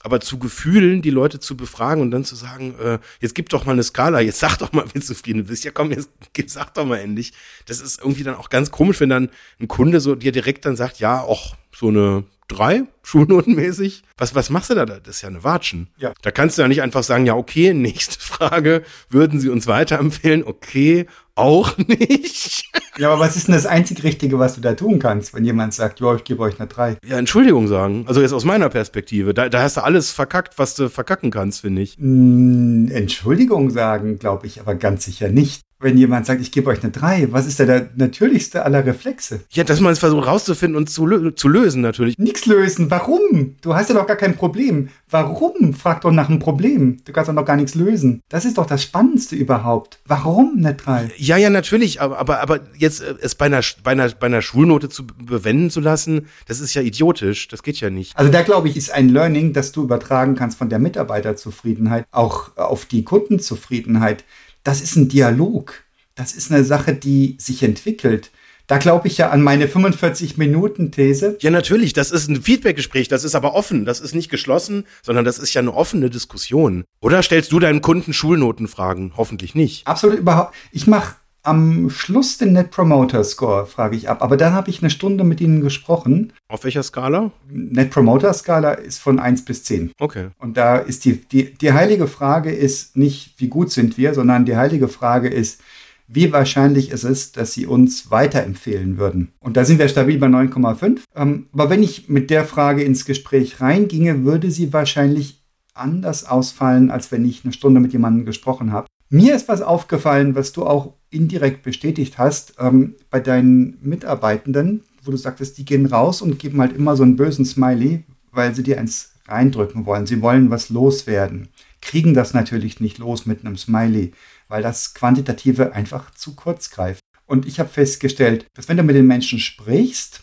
Aber 0.00 0.20
zu 0.20 0.38
Gefühlen, 0.38 1.00
die 1.00 1.10
Leute 1.10 1.40
zu 1.40 1.56
befragen 1.56 2.02
und 2.02 2.10
dann 2.10 2.24
zu 2.24 2.36
sagen, 2.36 2.74
äh, 2.78 2.98
jetzt 3.20 3.34
gib 3.34 3.48
doch 3.48 3.64
mal 3.64 3.72
eine 3.72 3.82
Skala, 3.82 4.20
jetzt 4.20 4.38
sag 4.38 4.56
doch 4.58 4.72
mal, 4.72 4.84
zufrieden 5.00 5.38
du 5.40 5.44
bist. 5.44 5.64
Ja, 5.64 5.70
komm, 5.70 5.92
jetzt 5.92 6.10
sag 6.46 6.74
doch 6.74 6.84
mal 6.84 6.98
endlich. 6.98 7.32
Das 7.66 7.80
ist 7.80 8.00
irgendwie 8.00 8.22
dann 8.22 8.34
auch 8.34 8.50
ganz 8.50 8.70
komisch, 8.70 9.00
wenn 9.00 9.08
dann 9.08 9.30
ein 9.60 9.68
Kunde 9.68 10.00
so 10.00 10.14
dir 10.14 10.32
direkt 10.32 10.66
dann 10.66 10.76
sagt, 10.76 11.00
ja, 11.00 11.20
auch 11.20 11.56
so 11.74 11.88
eine 11.88 12.24
drei, 12.48 12.84
schulnotenmäßig. 13.02 14.02
Was, 14.16 14.34
was 14.34 14.50
machst 14.50 14.70
du 14.70 14.74
da? 14.74 14.86
Das 14.86 15.16
ist 15.16 15.22
ja 15.22 15.28
eine 15.28 15.44
Watschen. 15.44 15.88
Ja. 15.96 16.12
Da 16.22 16.30
kannst 16.30 16.58
du 16.58 16.62
ja 16.62 16.68
nicht 16.68 16.82
einfach 16.82 17.02
sagen, 17.02 17.26
ja, 17.26 17.34
okay, 17.34 17.74
nächste 17.74 18.18
Frage, 18.18 18.82
würden 19.08 19.40
Sie 19.40 19.48
uns 19.48 19.66
weiterempfehlen? 19.66 20.44
Okay, 20.44 21.06
auch 21.34 21.76
nicht. 21.78 22.70
Ja, 22.96 23.10
aber 23.10 23.20
was 23.20 23.36
ist 23.36 23.48
denn 23.48 23.54
das 23.54 23.66
einzig 23.66 24.04
Richtige, 24.04 24.38
was 24.38 24.54
du 24.54 24.60
da 24.60 24.74
tun 24.74 25.00
kannst, 25.00 25.34
wenn 25.34 25.44
jemand 25.44 25.74
sagt, 25.74 25.98
ja, 25.98 26.14
ich 26.14 26.22
gebe 26.22 26.42
euch 26.42 26.60
eine 26.60 26.68
drei? 26.68 26.96
Ja, 27.04 27.18
Entschuldigung 27.18 27.66
sagen. 27.66 28.04
Also 28.06 28.20
jetzt 28.20 28.32
aus 28.32 28.44
meiner 28.44 28.68
Perspektive. 28.68 29.34
Da, 29.34 29.48
da 29.48 29.62
hast 29.62 29.76
du 29.76 29.82
alles 29.82 30.12
verkackt, 30.12 30.58
was 30.58 30.76
du 30.76 30.88
verkacken 30.88 31.32
kannst, 31.32 31.62
finde 31.62 31.82
ich. 31.82 31.96
Mm, 31.98 32.88
Entschuldigung 32.90 33.70
sagen, 33.70 34.18
glaube 34.20 34.46
ich, 34.46 34.60
aber 34.60 34.76
ganz 34.76 35.04
sicher 35.04 35.28
nicht 35.28 35.62
wenn 35.84 35.98
jemand 35.98 36.24
sagt, 36.24 36.40
ich 36.40 36.50
gebe 36.50 36.70
euch 36.70 36.82
eine 36.82 36.90
3, 36.90 37.28
was 37.30 37.46
ist 37.46 37.60
da 37.60 37.66
der 37.66 37.90
natürlichste 37.94 38.64
aller 38.64 38.86
Reflexe? 38.86 39.40
Ja, 39.50 39.64
dass 39.64 39.80
man 39.80 39.92
es 39.92 39.98
versucht 39.98 40.26
rauszufinden 40.26 40.76
und 40.76 40.88
zu, 40.88 41.06
lö 41.06 41.34
zu 41.34 41.46
lösen 41.46 41.82
natürlich. 41.82 42.16
Nichts 42.18 42.46
lösen. 42.46 42.90
Warum? 42.90 43.56
Du 43.60 43.74
hast 43.74 43.90
ja 43.90 43.94
doch 43.94 44.06
gar 44.06 44.16
kein 44.16 44.34
Problem. 44.34 44.88
Warum? 45.10 45.74
Frag 45.74 46.00
doch 46.00 46.10
nach 46.10 46.30
einem 46.30 46.38
Problem. 46.38 47.02
Du 47.04 47.12
kannst 47.12 47.28
doch 47.28 47.34
noch 47.34 47.44
gar 47.44 47.56
nichts 47.56 47.74
lösen. 47.74 48.22
Das 48.30 48.46
ist 48.46 48.56
doch 48.56 48.64
das 48.64 48.82
Spannendste 48.82 49.36
überhaupt. 49.36 50.00
Warum 50.06 50.54
eine 50.56 50.74
3? 50.74 51.10
Ja, 51.18 51.36
ja, 51.36 51.50
natürlich. 51.50 52.00
Aber, 52.00 52.18
aber, 52.18 52.40
aber 52.40 52.60
jetzt 52.78 53.02
äh, 53.02 53.14
es 53.20 53.34
bei 53.34 53.44
einer, 53.44 53.60
bei, 53.82 53.90
einer, 53.92 54.08
bei 54.08 54.26
einer 54.26 54.40
Schulnote 54.40 54.88
zu 54.88 55.06
bewenden 55.06 55.68
zu 55.68 55.80
lassen, 55.80 56.28
das 56.48 56.60
ist 56.60 56.72
ja 56.72 56.80
idiotisch. 56.80 57.48
Das 57.48 57.62
geht 57.62 57.78
ja 57.80 57.90
nicht. 57.90 58.16
Also 58.16 58.32
da 58.32 58.40
glaube 58.40 58.68
ich, 58.68 58.78
ist 58.78 58.90
ein 58.90 59.10
Learning, 59.10 59.52
das 59.52 59.70
du 59.72 59.82
übertragen 59.82 60.34
kannst 60.34 60.56
von 60.56 60.70
der 60.70 60.78
Mitarbeiterzufriedenheit 60.78 62.06
auch 62.10 62.56
auf 62.56 62.86
die 62.86 63.04
Kundenzufriedenheit 63.04 64.24
das 64.64 64.80
ist 64.80 64.96
ein 64.96 65.08
Dialog. 65.08 65.84
Das 66.14 66.32
ist 66.32 66.50
eine 66.50 66.64
Sache, 66.64 66.94
die 66.94 67.36
sich 67.38 67.62
entwickelt. 67.62 68.30
Da 68.66 68.78
glaube 68.78 69.08
ich 69.08 69.18
ja 69.18 69.28
an 69.28 69.42
meine 69.42 69.66
45-Minuten-These. 69.66 71.36
Ja, 71.40 71.50
natürlich, 71.50 71.92
das 71.92 72.10
ist 72.10 72.28
ein 72.28 72.40
Feedbackgespräch, 72.40 73.08
das 73.08 73.22
ist 73.22 73.34
aber 73.34 73.54
offen, 73.54 73.84
das 73.84 74.00
ist 74.00 74.14
nicht 74.14 74.30
geschlossen, 74.30 74.86
sondern 75.02 75.26
das 75.26 75.38
ist 75.38 75.52
ja 75.52 75.60
eine 75.60 75.74
offene 75.74 76.08
Diskussion. 76.08 76.84
Oder 77.00 77.22
stellst 77.22 77.52
du 77.52 77.60
deinen 77.60 77.82
Kunden 77.82 78.14
Schulnotenfragen? 78.14 79.12
Hoffentlich 79.18 79.54
nicht. 79.54 79.86
Absolut 79.86 80.18
überhaupt. 80.18 80.54
Ich 80.72 80.86
mache 80.86 81.16
am 81.44 81.90
Schluss 81.90 82.38
den 82.38 82.52
Net 82.52 82.70
Promoter 82.70 83.22
Score, 83.22 83.66
frage 83.66 83.96
ich 83.96 84.08
ab. 84.08 84.22
Aber 84.22 84.36
dann 84.36 84.52
habe 84.52 84.70
ich 84.70 84.82
eine 84.82 84.90
Stunde 84.90 85.24
mit 85.24 85.40
ihnen 85.40 85.60
gesprochen. 85.60 86.32
Auf 86.48 86.64
welcher 86.64 86.82
Skala? 86.82 87.30
Net 87.48 87.90
Promoter 87.90 88.32
Skala 88.32 88.72
ist 88.72 88.98
von 88.98 89.18
1 89.18 89.44
bis 89.44 89.64
10. 89.64 89.92
Okay. 89.98 90.28
Und 90.38 90.56
da 90.56 90.78
ist 90.78 91.04
die, 91.04 91.16
die, 91.16 91.54
die 91.54 91.72
heilige 91.72 92.06
Frage 92.06 92.50
ist 92.50 92.96
nicht, 92.96 93.34
wie 93.38 93.48
gut 93.48 93.70
sind 93.70 93.96
wir, 93.98 94.14
sondern 94.14 94.44
die 94.44 94.56
heilige 94.56 94.88
Frage 94.88 95.28
ist, 95.28 95.60
wie 96.06 96.32
wahrscheinlich 96.32 96.90
ist 96.90 97.04
es, 97.04 97.32
dass 97.32 97.52
sie 97.52 97.66
uns 97.66 98.10
weiterempfehlen 98.10 98.98
würden. 98.98 99.32
Und 99.40 99.56
da 99.56 99.64
sind 99.64 99.78
wir 99.78 99.88
stabil 99.88 100.18
bei 100.18 100.26
9,5. 100.26 101.00
Ähm, 101.14 101.46
aber 101.52 101.70
wenn 101.70 101.82
ich 101.82 102.08
mit 102.08 102.30
der 102.30 102.44
Frage 102.44 102.82
ins 102.82 103.04
Gespräch 103.04 103.60
reinginge, 103.60 104.24
würde 104.24 104.50
sie 104.50 104.72
wahrscheinlich 104.72 105.43
anders 105.74 106.24
ausfallen, 106.24 106.90
als 106.90 107.12
wenn 107.12 107.24
ich 107.24 107.44
eine 107.44 107.52
Stunde 107.52 107.80
mit 107.80 107.92
jemandem 107.92 108.24
gesprochen 108.24 108.72
habe. 108.72 108.86
Mir 109.10 109.34
ist 109.34 109.48
was 109.48 109.62
aufgefallen, 109.62 110.34
was 110.34 110.52
du 110.52 110.66
auch 110.66 110.94
indirekt 111.10 111.62
bestätigt 111.62 112.18
hast 112.18 112.54
ähm, 112.58 112.96
bei 113.10 113.20
deinen 113.20 113.78
Mitarbeitenden, 113.82 114.82
wo 115.04 115.10
du 115.10 115.16
sagtest, 115.16 115.58
die 115.58 115.64
gehen 115.64 115.86
raus 115.86 116.22
und 116.22 116.38
geben 116.38 116.60
halt 116.60 116.74
immer 116.74 116.96
so 116.96 117.02
einen 117.02 117.16
bösen 117.16 117.44
Smiley, 117.44 118.04
weil 118.32 118.54
sie 118.54 118.62
dir 118.62 118.78
eins 118.78 119.12
reindrücken 119.28 119.86
wollen. 119.86 120.06
Sie 120.06 120.20
wollen 120.22 120.50
was 120.50 120.68
loswerden. 120.70 121.48
Kriegen 121.80 122.14
das 122.14 122.34
natürlich 122.34 122.80
nicht 122.80 122.98
los 122.98 123.26
mit 123.26 123.44
einem 123.44 123.56
Smiley, 123.56 124.12
weil 124.48 124.62
das 124.62 124.94
Quantitative 124.94 125.72
einfach 125.72 126.12
zu 126.14 126.34
kurz 126.34 126.70
greift. 126.70 127.00
Und 127.26 127.46
ich 127.46 127.60
habe 127.60 127.68
festgestellt, 127.68 128.46
dass 128.54 128.68
wenn 128.68 128.76
du 128.76 128.82
mit 128.82 128.96
den 128.96 129.06
Menschen 129.06 129.38
sprichst, 129.38 130.22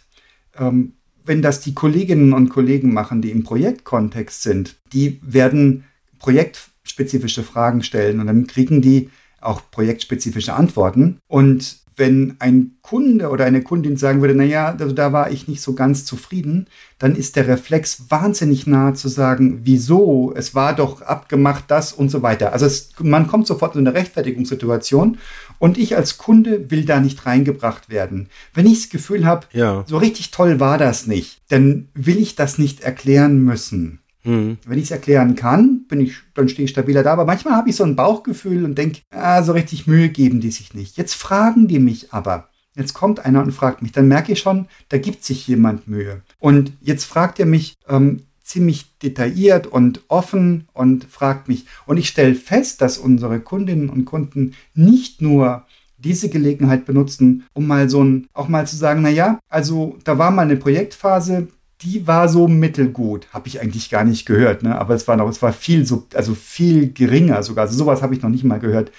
ähm, 0.58 0.94
wenn 1.24 1.42
das 1.42 1.62
die 1.62 1.74
Kolleginnen 1.74 2.34
und 2.34 2.50
Kollegen 2.50 2.94
machen, 2.94 3.22
die 3.22 3.32
im 3.32 3.44
Projektkontext 3.44 4.44
sind, 4.44 4.76
die 4.94 5.20
werden 5.24 5.86
projektspezifische 6.20 7.44
Fragen 7.44 7.84
stellen 7.84 8.20
und 8.20 8.28
dann 8.28 8.48
kriegen 8.48 8.82
die 8.82 9.10
auch 9.40 9.62
projektspezifische 9.72 10.54
Antworten. 10.54 11.20
Und 11.28 11.81
wenn 12.02 12.36
ein 12.40 12.72
Kunde 12.82 13.30
oder 13.30 13.46
eine 13.46 13.62
Kundin 13.62 13.96
sagen 13.96 14.22
würde, 14.22 14.34
naja, 14.34 14.76
also 14.80 14.92
da 14.92 15.14
war 15.14 15.30
ich 15.30 15.48
nicht 15.48 15.62
so 15.62 15.74
ganz 15.76 16.04
zufrieden, 16.04 16.66
dann 16.98 17.16
ist 17.16 17.36
der 17.36 17.48
Reflex 17.48 18.06
wahnsinnig 18.10 18.66
nahe 18.66 18.96
zu 18.96 19.08
sagen, 19.08 19.62
wieso, 19.66 20.34
es 20.36 20.56
war 20.56 20.76
doch 20.76 21.04
abgemacht 21.04 21.66
das 21.68 21.94
und 21.94 22.10
so 22.10 22.24
weiter. 22.24 22.54
Also 22.54 22.66
es, 22.66 22.90
man 23.00 23.28
kommt 23.28 23.46
sofort 23.46 23.76
in 23.76 23.86
eine 23.88 23.96
Rechtfertigungssituation 23.96 25.20
und 25.60 25.78
ich 25.78 25.96
als 25.96 26.18
Kunde 26.18 26.72
will 26.72 26.86
da 26.86 27.00
nicht 27.00 27.24
reingebracht 27.28 27.90
werden. 27.92 28.30
Wenn 28.56 28.66
ich 28.66 28.82
das 28.82 28.90
Gefühl 28.90 29.26
habe, 29.28 29.46
Ja. 29.54 29.86
so 29.88 29.98
richtig 30.00 30.32
toll 30.32 30.60
war 30.60 30.80
das 30.80 31.06
nicht, 31.06 31.40
dann 31.50 31.88
will 31.94 32.18
ich 32.18 32.34
das 32.36 32.58
nicht 32.58 32.82
erklären 32.82 33.38
müssen. 33.44 34.00
Hm. 34.24 34.58
Wenn 34.66 34.78
ich 34.78 34.86
es 34.86 34.92
erklären 34.92 35.36
kann, 35.36 35.86
bin 35.88 36.02
ich, 36.02 36.14
dann 36.34 36.50
stehe 36.50 36.66
ich 36.66 36.72
stabiler 36.72 37.04
da. 37.04 37.14
Aber 37.14 37.26
manchmal 37.26 37.56
habe 37.56 37.70
ich 37.70 37.76
so 37.76 37.84
ein 37.84 37.96
Bauchgefühl 37.96 38.66
und 38.66 38.78
denke, 38.78 39.02
ah, 39.12 39.42
so 39.44 39.54
richtig 39.54 39.88
Mühe 39.88 40.10
geben 40.10 40.42
die 40.42 40.52
sich 40.52 40.74
nicht. 40.74 40.98
Jetzt 40.98 41.16
fragen 41.16 41.68
die 41.68 41.80
mich 41.80 42.14
aber. 42.14 42.50
Jetzt 42.76 42.94
kommt 42.94 43.26
einer 43.26 43.42
und 43.42 43.52
fragt 43.52 43.82
mich. 43.82 43.92
Dann 43.92 44.08
merke 44.08 44.32
ich 44.32 44.40
schon, 44.40 44.68
da 44.90 44.98
gibt 44.98 45.26
sich 45.26 45.48
jemand 45.48 45.88
Mühe. 45.88 46.22
Und 46.40 46.74
jetzt 46.82 47.06
fragt 47.06 47.40
er 47.40 47.46
mich 47.46 47.76
ähm, 47.88 48.22
ziemlich 48.44 48.98
detailliert 49.00 49.68
und 49.68 50.02
offen 50.08 50.68
und 50.74 51.06
fragt 51.06 51.48
mich. 51.48 51.66
Und 51.86 51.98
ich 51.98 52.08
stelle 52.08 52.36
fest, 52.36 52.82
dass 52.82 52.98
unsere 52.98 53.40
Kundinnen 53.40 53.90
und 53.90 54.06
Kunden 54.06 54.54
nicht 54.74 55.22
nur 55.22 55.66
diese 55.98 56.30
Gelegenheit 56.30 56.86
benutzen, 56.86 57.46
um 57.54 57.68
mal 57.68 57.90
so 57.90 58.04
ein, 58.04 58.28
auch 58.34 58.48
mal 58.48 58.66
zu 58.66 58.76
sagen, 58.76 59.02
na 59.04 59.10
ja, 59.10 59.40
also 59.50 59.98
da 60.04 60.18
war 60.18 60.32
mal 60.32 60.44
eine 60.44 60.58
Projektphase, 60.58 61.48
die 61.84 62.08
war 62.08 62.30
so 62.30 62.48
mittelgut. 62.48 63.28
Habe 63.34 63.48
ich 63.48 63.62
eigentlich 63.62 63.90
gar 63.90 64.04
nicht 64.04 64.26
gehört, 64.26 64.64
ne? 64.64 64.78
Aber 64.78 64.94
es 64.94 65.08
war 65.08 65.18
noch, 65.18 65.30
es 65.30 65.42
war 65.42 65.54
viel 65.54 65.86
so, 65.86 66.08
also 66.14 66.36
viel 66.36 66.92
geringer 66.92 67.44
sogar. 67.44 67.66
Also 67.66 67.78
sowas 67.78 68.02
habe 68.02 68.14
ich 68.14 68.22
noch 68.22 68.30
nicht 68.30 68.44
mal 68.44 68.60
gehört. 68.60 68.92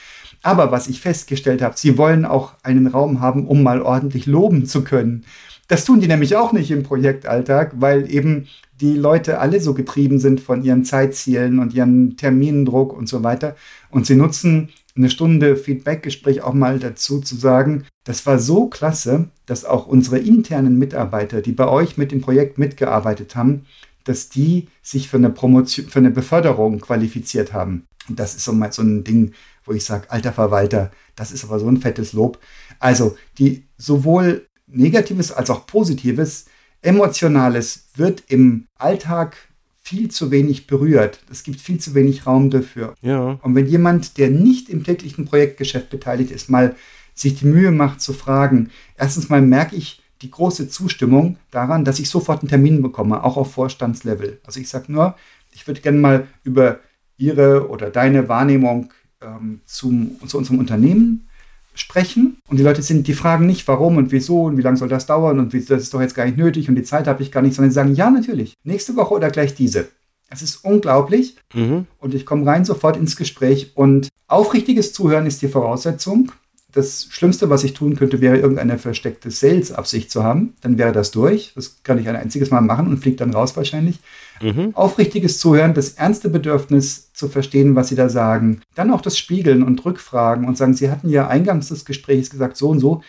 Aber 0.43 0.73
was 0.73 0.89
ich 0.89 1.01
festgestellt 1.01 1.63
habe, 1.63 1.77
sie 1.77 1.97
wollen 1.99 2.25
auch 2.25 2.55
einen 2.63 2.89
Raum 2.89 3.21
haben, 3.21 3.47
um 3.47 3.63
mal 3.63 3.81
ordentlich 3.81 4.27
loben 4.27 4.67
zu 4.67 4.83
können. 4.83 5.25
Das 5.69 5.85
tun 5.85 6.01
die 6.01 6.09
nämlich 6.09 6.37
auch 6.37 6.53
nicht 6.53 6.71
im 6.71 6.83
Projektalltag, 6.83 7.75
weil 7.77 8.13
eben 8.13 8.49
die 8.81 8.95
Leute 8.95 9.39
alle 9.39 9.61
so 9.61 9.75
getrieben 9.75 10.19
sind 10.19 10.41
von 10.41 10.65
ihren 10.65 10.85
Zeitzielen 10.85 11.61
und 11.61 11.73
ihren 11.73 12.17
Terminendruck 12.17 12.93
und 12.93 13.09
so 13.09 13.23
weiter. 13.23 13.55
Und 13.91 14.07
sie 14.07 14.17
nutzen 14.17 14.71
eine 14.95 15.11
Stunde 15.11 15.57
Feedbackgespräch 15.57 16.43
auch 16.43 16.53
mal 16.53 16.79
dazu 16.79 17.21
zu 17.21 17.37
sagen, 17.37 17.85
das 18.05 18.27
war 18.27 18.39
so 18.39 18.67
klasse, 18.67 19.29
dass 19.47 19.65
auch 19.65 19.87
unsere 19.87 20.19
internen 20.19 20.79
Mitarbeiter, 20.79 21.41
die 21.41 21.53
bei 21.53 21.69
euch 21.69 21.97
mit 21.97 22.13
dem 22.13 22.21
Projekt 22.21 22.59
mitgearbeitet 22.59 23.37
haben, 23.37 23.65
dass 24.05 24.29
die 24.29 24.69
sich 24.83 25.09
für 25.09 25.17
eine 25.17 25.31
Promotion, 25.31 25.87
für 25.87 26.01
eine 26.01 26.11
Beförderung 26.11 26.81
qualifiziert 26.81 27.53
haben. 27.53 27.87
Und 28.09 28.19
das 28.19 28.35
ist 28.35 28.45
so 28.45 28.53
mal 28.53 28.73
so 28.73 28.83
ein 28.83 29.05
Ding, 29.05 29.33
wo 29.65 29.73
ich 29.73 29.85
sage, 29.85 30.11
alter 30.11 30.33
Verwalter, 30.33 30.91
das 31.15 31.31
ist 31.31 31.45
aber 31.45 31.61
so 31.61 31.69
ein 31.69 31.77
fettes 31.77 32.13
Lob. 32.13 32.39
Also, 32.81 33.17
die 33.39 33.65
sowohl 33.77 34.49
Negatives 34.67 35.31
als 35.31 35.51
auch 35.51 35.67
Positives, 35.67 36.47
Emotionales 36.81 37.91
wird 37.95 38.25
im 38.27 38.67
Alltag 38.77 39.37
viel 39.83 40.11
zu 40.11 40.31
wenig 40.31 40.67
berührt. 40.67 41.21
Es 41.31 41.43
gibt 41.43 41.61
viel 41.61 41.79
zu 41.79 41.95
wenig 41.95 42.27
Raum 42.27 42.51
dafür. 42.51 42.95
Ja. 43.03 43.39
Und 43.43 43.55
wenn 43.55 43.67
jemand, 43.67 44.17
der 44.17 44.31
nicht 44.31 44.69
im 44.69 44.85
täglichen 44.85 45.25
Projektgeschäft 45.25 45.91
beteiligt 45.91 46.31
ist, 46.31 46.49
mal 46.49 46.77
sich 47.15 47.35
die 47.35 47.47
Mühe 47.47 47.73
macht 47.73 48.01
zu 48.01 48.13
fragen, 48.13 48.71
erstens 48.97 49.29
mal 49.29 49.43
merke 49.43 49.77
ich 49.77 50.03
die 50.23 50.31
große 50.31 50.69
Zustimmung 50.69 51.37
daran, 51.51 51.85
dass 51.85 51.99
ich 51.99 52.09
sofort 52.09 52.43
einen 52.43 52.49
Termin 52.49 52.81
bekomme, 52.81 53.25
auch 53.25 53.37
auf 53.37 53.53
Vorstandslevel. 53.53 54.41
Also 54.47 54.61
ich 54.61 54.69
sage 54.69 54.91
nur, 54.91 55.17
ich 55.51 55.67
würde 55.67 55.81
gerne 55.81 55.99
mal 55.99 56.29
über 56.45 56.79
Ihre 57.19 57.69
oder 57.69 57.91
deine 57.91 58.29
Wahrnehmung 58.29 58.93
ähm, 59.21 59.61
zum, 59.65 60.17
zu 60.27 60.39
unserem 60.39 60.61
Unternehmen 60.61 61.29
sprechen. 61.75 62.39
Und 62.49 62.59
die 62.59 62.63
Leute 62.63 62.83
sind, 62.83 63.07
die 63.07 63.15
fragen 63.15 63.47
nicht, 63.47 63.67
warum 63.69 63.97
und 63.97 64.13
wieso 64.13 64.43
und 64.45 64.57
wie 64.57 64.63
lange 64.63 64.77
soll 64.77 64.89
das 64.89 65.07
dauern 65.07 65.39
und 65.39 65.53
wie, 65.53 65.61
das 65.65 65.83
ist 65.83 65.95
doch 65.95 66.01
jetzt 66.01 66.15
gar 66.15 66.25
nicht 66.27 66.37
nötig 66.37 66.69
und 66.69 66.75
die 66.75 66.83
Zeit 66.83 67.07
habe 67.07 67.23
ich 67.23 67.33
gar 67.33 67.43
nicht, 67.43 67.55
sondern 67.55 67.71
sie 67.71 67.75
sagen, 67.75 67.95
ja, 67.95 68.11
natürlich, 68.11 68.55
nächste 68.65 68.97
Woche 68.97 69.15
oder 69.15 69.31
gleich 69.31 69.55
diese. 69.55 69.89
Es 70.29 70.43
ist 70.43 70.65
unglaublich 70.65 71.37
Mhm. 71.55 71.87
und 71.99 72.15
ich 72.15 72.25
komme 72.25 72.47
rein 72.47 72.65
sofort 72.65 72.97
ins 72.97 73.17
Gespräch 73.17 73.73
und 73.75 74.09
aufrichtiges 74.29 74.93
Zuhören 74.93 75.27
ist 75.27 75.43
die 75.43 75.49
Voraussetzung. 75.49 76.33
Das 76.73 77.09
Schlimmste, 77.11 77.51
was 77.51 77.65
ich 77.65 77.75
tun 77.75 77.97
könnte, 77.97 78.21
wäre 78.21 78.39
irgendeine 78.39 78.79
versteckte 78.79 79.31
Sales-Absicht 79.31 80.11
zu 80.11 80.23
haben. 80.25 80.55
Dann 80.63 80.79
wäre 80.79 80.93
das 80.93 81.11
durch. 81.11 81.53
Das 81.55 81.83
kann 81.83 81.99
ich 81.99 82.09
ein 82.09 82.17
einziges 82.17 82.51
Mal 82.51 82.63
machen 82.63 82.89
und 82.89 82.99
fliegt 82.99 83.21
dann 83.21 83.35
raus 83.35 83.57
wahrscheinlich. 83.57 83.99
Mhm. 84.41 84.71
Aufrichtiges 84.75 85.39
Zuhören, 85.39 85.75
das 85.75 85.91
ernste 85.91 86.29
Bedürfnis 86.29 87.13
zu 87.13 87.29
verstehen, 87.29 87.77
was 87.77 87.89
Sie 87.89 87.95
da 87.95 88.09
sagen. 88.09 88.63
Dann 88.75 88.91
auch 88.91 89.03
das 89.03 89.19
Spiegeln 89.19 89.63
und 89.63 89.85
Rückfragen 89.85 90.47
und 90.47 90.57
sagen, 90.57 90.75
Sie 90.75 90.91
hatten 90.91 91.09
ja 91.09 91.29
eingangs 91.29 91.69
des 91.69 91.85
Gesprächs 91.85 92.31
gesagt, 92.31 92.57
so 92.57 92.71
und 92.71 92.81
so. 92.81 93.03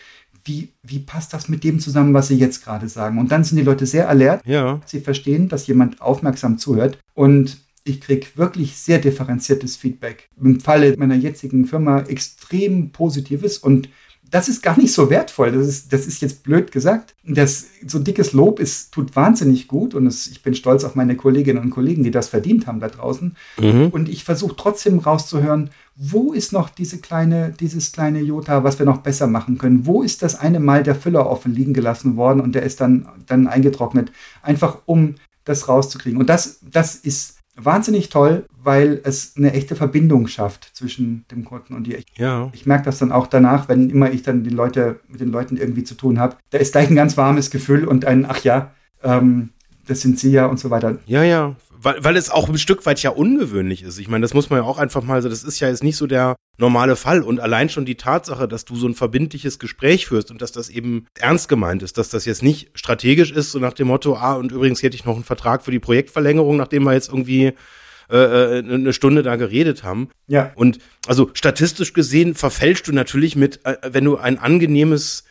Wie, 0.46 0.74
wie 0.84 1.00
passt 1.00 1.34
das 1.34 1.48
mit 1.48 1.64
dem 1.64 1.80
zusammen, 1.80 2.14
was 2.14 2.28
Sie 2.28 2.38
jetzt 2.38 2.66
gerade 2.66 2.90
sagen? 2.90 3.18
Und 3.18 3.32
dann 3.32 3.46
sind 3.46 3.58
die 3.58 3.64
Leute 3.64 3.86
sehr 3.86 4.10
alert. 4.10 4.46
Ja. 4.46 4.82
Sie 4.86 5.00
verstehen, 5.00 5.48
dass 5.48 5.68
jemand 5.68 6.02
aufmerksam 6.02 6.58
zuhört. 6.58 6.98
Und 7.14 7.63
ich 7.84 8.02
kriege 8.02 8.28
wirklich 8.36 8.78
sehr 8.78 9.00
differenziertes 9.00 9.76
Feedback. 9.76 10.30
Im 10.42 10.60
Falle 10.60 10.96
meiner 10.98 11.16
jetzigen 11.16 11.66
Firma 11.66 12.02
extrem 12.02 12.92
positives 12.92 13.58
und 13.58 13.90
das 14.34 14.50
ist 14.50 14.64
gar 14.64 14.80
nicht 14.80 14.92
so 14.92 15.12
wertvoll. 15.12 15.52
Das 15.52 15.68
ist, 15.68 15.94
das 15.94 16.08
ist 16.08 16.20
jetzt 16.22 16.42
blöd 16.42 16.72
gesagt. 16.72 17.14
Das, 17.24 17.68
so 17.86 18.00
dickes 18.00 18.34
Lob 18.34 18.60
ist, 18.60 18.92
tut 18.92 19.16
wahnsinnig 19.16 19.68
gut 19.68 19.94
und 19.94 20.08
es, 20.08 20.26
ich 20.26 20.42
bin 20.42 20.56
stolz 20.56 20.84
auf 20.84 20.96
meine 20.96 21.16
Kolleginnen 21.16 21.62
und 21.62 21.70
Kollegen, 21.70 22.04
die 22.04 22.10
das 22.10 22.30
verdient 22.30 22.66
haben 22.66 22.80
da 22.80 22.90
draußen. 22.90 23.36
Mhm. 23.60 23.90
Und 23.92 24.10
ich 24.10 24.24
versuche 24.24 24.56
trotzdem 24.58 24.98
rauszuhören, 24.98 25.70
wo 25.96 26.34
ist 26.34 26.52
noch 26.52 26.70
diese 26.70 26.98
kleine, 26.98 27.54
dieses 27.60 27.92
kleine 27.92 28.22
Jota, 28.22 28.64
was 28.64 28.80
wir 28.80 28.88
noch 28.88 29.00
besser 29.00 29.28
machen 29.28 29.60
können? 29.60 29.86
Wo 29.86 30.02
ist 30.02 30.24
das 30.24 30.34
eine 30.34 30.60
Mal 30.60 30.82
der 30.82 30.96
Füller 30.96 31.30
offen 31.30 31.54
liegen 31.54 31.76
gelassen 31.76 32.16
worden 32.16 32.40
und 32.40 32.56
der 32.56 32.64
ist 32.64 32.82
dann, 32.82 33.08
dann 33.28 33.46
eingetrocknet? 33.46 34.12
Einfach 34.42 34.80
um 34.86 35.14
das 35.44 35.70
rauszukriegen. 35.70 36.20
Und 36.20 36.30
das, 36.30 36.60
das 36.72 36.96
ist 36.96 37.43
wahnsinnig 37.56 38.10
toll, 38.10 38.46
weil 38.64 39.02
es 39.04 39.34
eine 39.38 39.54
echte 39.54 39.76
Verbindung 39.76 40.28
schafft 40.28 40.72
zwischen 40.74 41.26
dem 41.32 41.46
Kunden 41.46 41.74
und 41.76 41.86
dir. 41.86 42.00
Ich, 42.00 42.06
Ja. 42.18 42.50
ich 42.54 42.66
merke 42.66 42.86
das 42.86 43.00
dann 43.00 43.12
auch 43.12 43.28
danach, 43.28 43.68
wenn 43.68 43.90
immer 43.90 44.12
ich 44.12 44.24
dann 44.24 44.44
die 44.44 44.50
Leute 44.50 45.00
mit 45.08 45.22
den 45.22 45.30
Leuten 45.32 45.58
irgendwie 45.58 45.84
zu 45.84 45.96
tun 45.96 46.20
habe. 46.20 46.38
Da 46.50 46.58
ist 46.58 46.72
gleich 46.72 46.90
ein 46.90 46.96
ganz 46.96 47.18
warmes 47.18 47.52
Gefühl 47.52 47.86
und 47.86 48.06
ein, 48.06 48.26
ach 48.28 48.44
ja, 48.44 48.72
ähm, 49.04 49.50
das 49.88 50.02
sind 50.02 50.18
sie 50.20 50.32
ja 50.32 50.46
und 50.46 50.60
so 50.60 50.70
weiter. 50.70 50.98
Ja, 51.06 51.24
ja. 51.24 51.56
Weil, 51.84 52.04
weil 52.04 52.18
es 52.18 52.30
auch 52.30 52.48
ein 52.50 52.58
Stück 52.58 52.86
weit 52.86 53.02
ja 53.04 53.10
ungewöhnlich 53.12 53.84
ist. 53.84 54.00
Ich 54.00 54.08
meine, 54.08 54.24
das 54.24 54.34
muss 54.34 54.50
man 54.50 54.60
ja 54.60 54.66
auch 54.66 54.78
einfach 54.78 55.04
mal 55.04 55.22
so, 55.22 55.30
das 55.30 55.44
ist 55.44 55.60
ja 55.60 55.70
jetzt 55.70 55.84
nicht 55.84 55.98
so 55.98 56.08
der 56.08 56.36
normale 56.58 56.96
Fall. 56.96 57.22
Und 57.22 57.40
allein 57.40 57.70
schon 57.70 57.86
die 57.86 57.96
Tatsache, 57.96 58.48
dass 58.48 58.66
du 58.66 58.76
so 58.76 58.88
ein 58.88 58.96
verbindliches 58.96 59.60
Gespräch 59.60 60.08
führst 60.08 60.32
und 60.32 60.42
dass 60.42 60.52
das 60.52 60.70
eben 60.70 61.08
ernst 61.20 61.50
gemeint 61.50 61.84
ist, 61.84 61.98
dass 61.98 62.10
das 62.10 62.26
jetzt 62.26 62.42
nicht 62.42 62.70
strategisch 62.74 63.32
ist, 63.32 63.52
so 63.52 63.60
nach 63.60 63.74
dem 63.74 63.88
Motto, 63.88 64.16
ah, 64.16 64.34
und 64.34 64.52
übrigens 64.52 64.82
hätte 64.82 64.96
ich 64.96 65.06
noch 65.06 65.16
einen 65.16 65.24
Vertrag 65.24 65.64
für 65.64 65.72
die 65.72 65.80
Projektverlängerung, 65.80 66.58
nachdem 66.58 66.84
wir 66.84 66.94
jetzt 66.94 67.10
irgendwie 67.10 67.54
äh, 68.10 68.60
äh, 68.60 68.60
eine 68.60 68.94
Stunde 68.94 69.24
da 69.24 69.36
geredet 69.36 69.84
haben. 69.84 70.10
Ja, 70.28 70.52
Und 70.56 70.80
also 71.08 71.32
statistisch 71.34 71.94
gesehen 71.94 72.36
verfälschst 72.36 72.88
du 72.88 72.92
natürlich 72.92 73.36
mit, 73.36 73.66
äh, 73.66 73.78
wenn 73.92 74.06
du 74.06 74.18
ein 74.18 74.38
angenehmes 74.38 75.24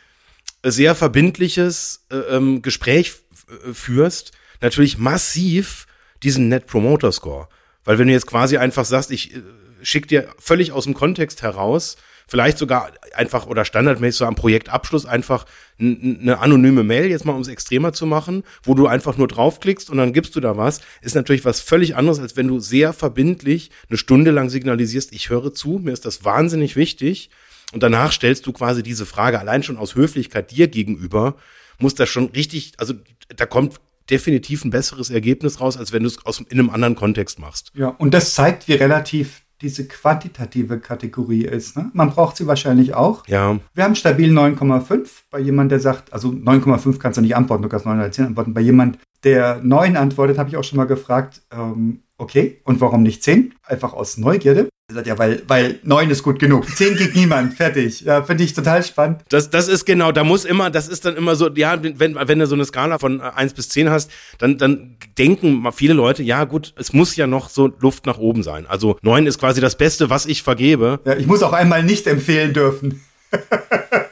sehr 0.65 0.95
verbindliches 0.95 2.05
äh, 2.11 2.17
ähm, 2.35 2.61
Gespräch 2.61 3.13
äh, 3.47 3.73
führst, 3.73 4.31
natürlich 4.61 4.97
massiv 4.97 5.87
diesen 6.23 6.49
Net 6.49 6.67
Promoter 6.67 7.11
Score. 7.11 7.47
Weil 7.83 7.99
wenn 7.99 8.07
du 8.07 8.13
jetzt 8.13 8.27
quasi 8.27 8.57
einfach 8.57 8.85
sagst, 8.85 9.11
ich 9.11 9.35
äh, 9.35 9.41
schick 9.81 10.07
dir 10.07 10.27
völlig 10.39 10.71
aus 10.71 10.85
dem 10.85 10.93
Kontext 10.93 11.41
heraus, 11.41 11.97
vielleicht 12.27 12.57
sogar 12.57 12.91
einfach 13.15 13.47
oder 13.47 13.65
standardmäßig 13.65 14.19
so 14.19 14.25
am 14.25 14.35
Projektabschluss 14.35 15.05
einfach 15.05 15.45
eine 15.79 16.39
anonyme 16.39 16.83
Mail, 16.83 17.05
jetzt 17.07 17.25
mal 17.25 17.33
um 17.33 17.41
es 17.41 17.47
extremer 17.47 17.93
zu 17.93 18.05
machen, 18.05 18.43
wo 18.63 18.73
du 18.73 18.87
einfach 18.87 19.17
nur 19.17 19.27
draufklickst 19.27 19.89
und 19.89 19.97
dann 19.97 20.13
gibst 20.13 20.35
du 20.35 20.39
da 20.39 20.55
was, 20.55 20.81
ist 21.01 21.15
natürlich 21.15 21.45
was 21.45 21.59
völlig 21.59 21.95
anderes, 21.95 22.19
als 22.19 22.37
wenn 22.37 22.47
du 22.47 22.59
sehr 22.59 22.93
verbindlich 22.93 23.71
eine 23.89 23.97
Stunde 23.97 24.31
lang 24.31 24.49
signalisierst, 24.49 25.13
ich 25.13 25.29
höre 25.29 25.53
zu, 25.53 25.79
mir 25.83 25.91
ist 25.91 26.05
das 26.05 26.23
wahnsinnig 26.23 26.75
wichtig 26.75 27.29
und 27.73 27.83
danach 27.83 28.11
stellst 28.11 28.45
du 28.45 28.53
quasi 28.53 28.83
diese 28.83 29.05
Frage 29.05 29.39
allein 29.39 29.63
schon 29.63 29.77
aus 29.77 29.95
Höflichkeit 29.95 30.51
dir 30.51 30.67
gegenüber, 30.67 31.35
muss 31.79 31.95
das 31.95 32.09
schon 32.09 32.27
richtig, 32.27 32.73
also 32.77 32.93
da 33.35 33.45
kommt 33.45 33.79
definitiv 34.09 34.65
ein 34.65 34.69
besseres 34.69 35.09
Ergebnis 35.09 35.61
raus, 35.61 35.77
als 35.77 35.93
wenn 35.93 36.03
du 36.03 36.07
es 36.07 36.25
aus 36.25 36.39
in 36.39 36.59
einem 36.59 36.69
anderen 36.69 36.95
Kontext 36.95 37.39
machst. 37.39 37.71
Ja, 37.75 37.89
und 37.89 38.13
das 38.13 38.33
zeigt, 38.33 38.67
wie 38.67 38.73
relativ 38.73 39.43
diese 39.61 39.87
quantitative 39.87 40.79
Kategorie 40.79 41.45
ist. 41.45 41.77
Ne? 41.77 41.89
Man 41.93 42.09
braucht 42.09 42.35
sie 42.35 42.45
wahrscheinlich 42.47 42.93
auch. 42.93 43.25
Ja. 43.27 43.57
Wir 43.73 43.83
haben 43.85 43.95
stabil 43.95 44.29
9,5 44.37 45.07
bei 45.31 45.39
jemand, 45.39 45.71
der 45.71 45.79
sagt, 45.79 46.11
also 46.11 46.29
9,5 46.29 46.99
kannst 46.99 47.17
du 47.17 47.21
nicht 47.21 47.35
antworten, 47.35 47.63
du 47.63 47.69
kannst 47.69 47.85
9 47.85 47.97
oder 47.97 48.11
10 48.11 48.25
antworten. 48.25 48.53
Bei 48.53 48.61
jemand, 48.61 48.99
der 49.23 49.61
9 49.63 49.95
antwortet, 49.95 50.37
habe 50.37 50.49
ich 50.49 50.57
auch 50.57 50.65
schon 50.65 50.77
mal 50.77 50.85
gefragt, 50.85 51.41
ähm, 51.51 52.03
okay, 52.23 52.61
und 52.63 52.81
warum 52.81 53.03
nicht 53.03 53.23
10? 53.23 53.53
Einfach 53.65 53.93
aus 53.93 54.17
Neugierde. 54.17 54.69
Er 54.89 54.95
sagt, 54.95 55.07
ja, 55.07 55.17
weil, 55.17 55.43
weil 55.47 55.79
9 55.83 56.09
ist 56.09 56.23
gut 56.23 56.39
genug. 56.39 56.67
10 56.67 56.97
geht 56.97 57.15
niemand, 57.15 57.53
fertig. 57.53 58.01
Ja, 58.01 58.23
finde 58.23 58.43
ich 58.43 58.53
total 58.53 58.83
spannend. 58.83 59.21
Das, 59.29 59.49
das 59.49 59.67
ist 59.67 59.85
genau, 59.85 60.11
da 60.11 60.23
muss 60.23 60.45
immer, 60.45 60.69
das 60.69 60.87
ist 60.87 61.05
dann 61.05 61.15
immer 61.15 61.35
so, 61.35 61.49
ja, 61.49 61.81
wenn, 61.81 62.15
wenn 62.15 62.39
du 62.39 62.47
so 62.47 62.55
eine 62.55 62.65
Skala 62.65 62.97
von 62.97 63.21
1 63.21 63.53
bis 63.53 63.69
10 63.69 63.89
hast, 63.89 64.09
dann, 64.39 64.57
dann 64.57 64.97
denken 65.17 65.65
viele 65.71 65.93
Leute, 65.93 66.23
ja 66.23 66.43
gut, 66.45 66.73
es 66.77 66.93
muss 66.93 67.15
ja 67.15 67.27
noch 67.27 67.49
so 67.49 67.71
Luft 67.79 68.05
nach 68.05 68.17
oben 68.17 68.43
sein. 68.43 68.65
Also 68.67 68.97
9 69.01 69.27
ist 69.27 69.39
quasi 69.39 69.61
das 69.61 69.77
Beste, 69.77 70.09
was 70.09 70.25
ich 70.25 70.43
vergebe. 70.43 70.99
Ja, 71.05 71.15
ich 71.15 71.27
muss 71.27 71.43
auch 71.43 71.53
einmal 71.53 71.83
nicht 71.83 72.07
empfehlen 72.07 72.53
dürfen. 72.53 73.01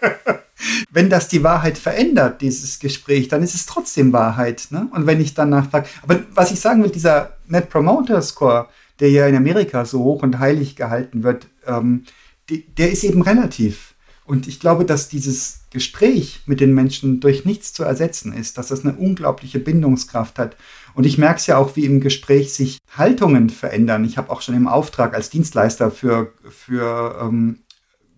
wenn 0.91 1.09
das 1.09 1.29
die 1.29 1.43
Wahrheit 1.43 1.77
verändert, 1.77 2.41
dieses 2.41 2.79
Gespräch, 2.79 3.29
dann 3.29 3.41
ist 3.41 3.55
es 3.55 3.65
trotzdem 3.65 4.11
Wahrheit. 4.13 4.67
Ne? 4.71 4.89
Und 4.93 5.07
wenn 5.07 5.21
ich 5.21 5.33
danach 5.33 5.69
frage, 5.69 5.87
aber 6.03 6.19
was 6.33 6.51
ich 6.51 6.59
sagen 6.59 6.83
will, 6.83 6.91
dieser 6.91 7.37
Net 7.47 7.69
Promoter 7.69 8.21
Score, 8.21 8.67
der 8.99 9.09
ja 9.09 9.25
in 9.25 9.35
Amerika 9.35 9.85
so 9.85 10.03
hoch 10.03 10.21
und 10.21 10.39
heilig 10.39 10.75
gehalten 10.75 11.23
wird, 11.23 11.47
ähm, 11.65 12.03
die, 12.49 12.65
der 12.75 12.91
ist 12.91 13.03
eben 13.03 13.21
relativ. 13.21 13.95
Und 14.25 14.47
ich 14.47 14.59
glaube, 14.59 14.85
dass 14.85 15.09
dieses 15.09 15.61
Gespräch 15.71 16.41
mit 16.45 16.59
den 16.59 16.73
Menschen 16.73 17.19
durch 17.19 17.45
nichts 17.45 17.73
zu 17.73 17.83
ersetzen 17.83 18.33
ist, 18.33 18.57
dass 18.57 18.67
das 18.67 18.85
eine 18.85 18.95
unglaubliche 18.95 19.59
Bindungskraft 19.59 20.37
hat. 20.37 20.57
Und 20.93 21.05
ich 21.05 21.17
merke 21.17 21.39
es 21.39 21.47
ja 21.47 21.57
auch, 21.57 21.75
wie 21.75 21.85
im 21.85 22.01
Gespräch 22.01 22.53
sich 22.53 22.77
Haltungen 22.95 23.49
verändern. 23.49 24.05
Ich 24.05 24.17
habe 24.17 24.29
auch 24.29 24.41
schon 24.41 24.55
im 24.55 24.67
Auftrag 24.67 25.13
als 25.13 25.29
Dienstleister 25.29 25.89
für, 25.89 26.33
für 26.49 27.19
ähm, 27.21 27.59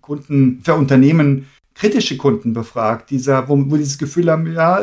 Kunden, 0.02 0.62
für 0.64 0.74
Unternehmen 0.76 1.48
kritische 1.76 2.18
Kunden 2.18 2.54
befragt, 2.54 3.10
dieser, 3.10 3.50
wo, 3.50 3.58
wo 3.70 3.78
dieses 3.78 3.98
Gefühl 3.98 4.30
haben, 4.30 4.52
ja, 4.54 4.82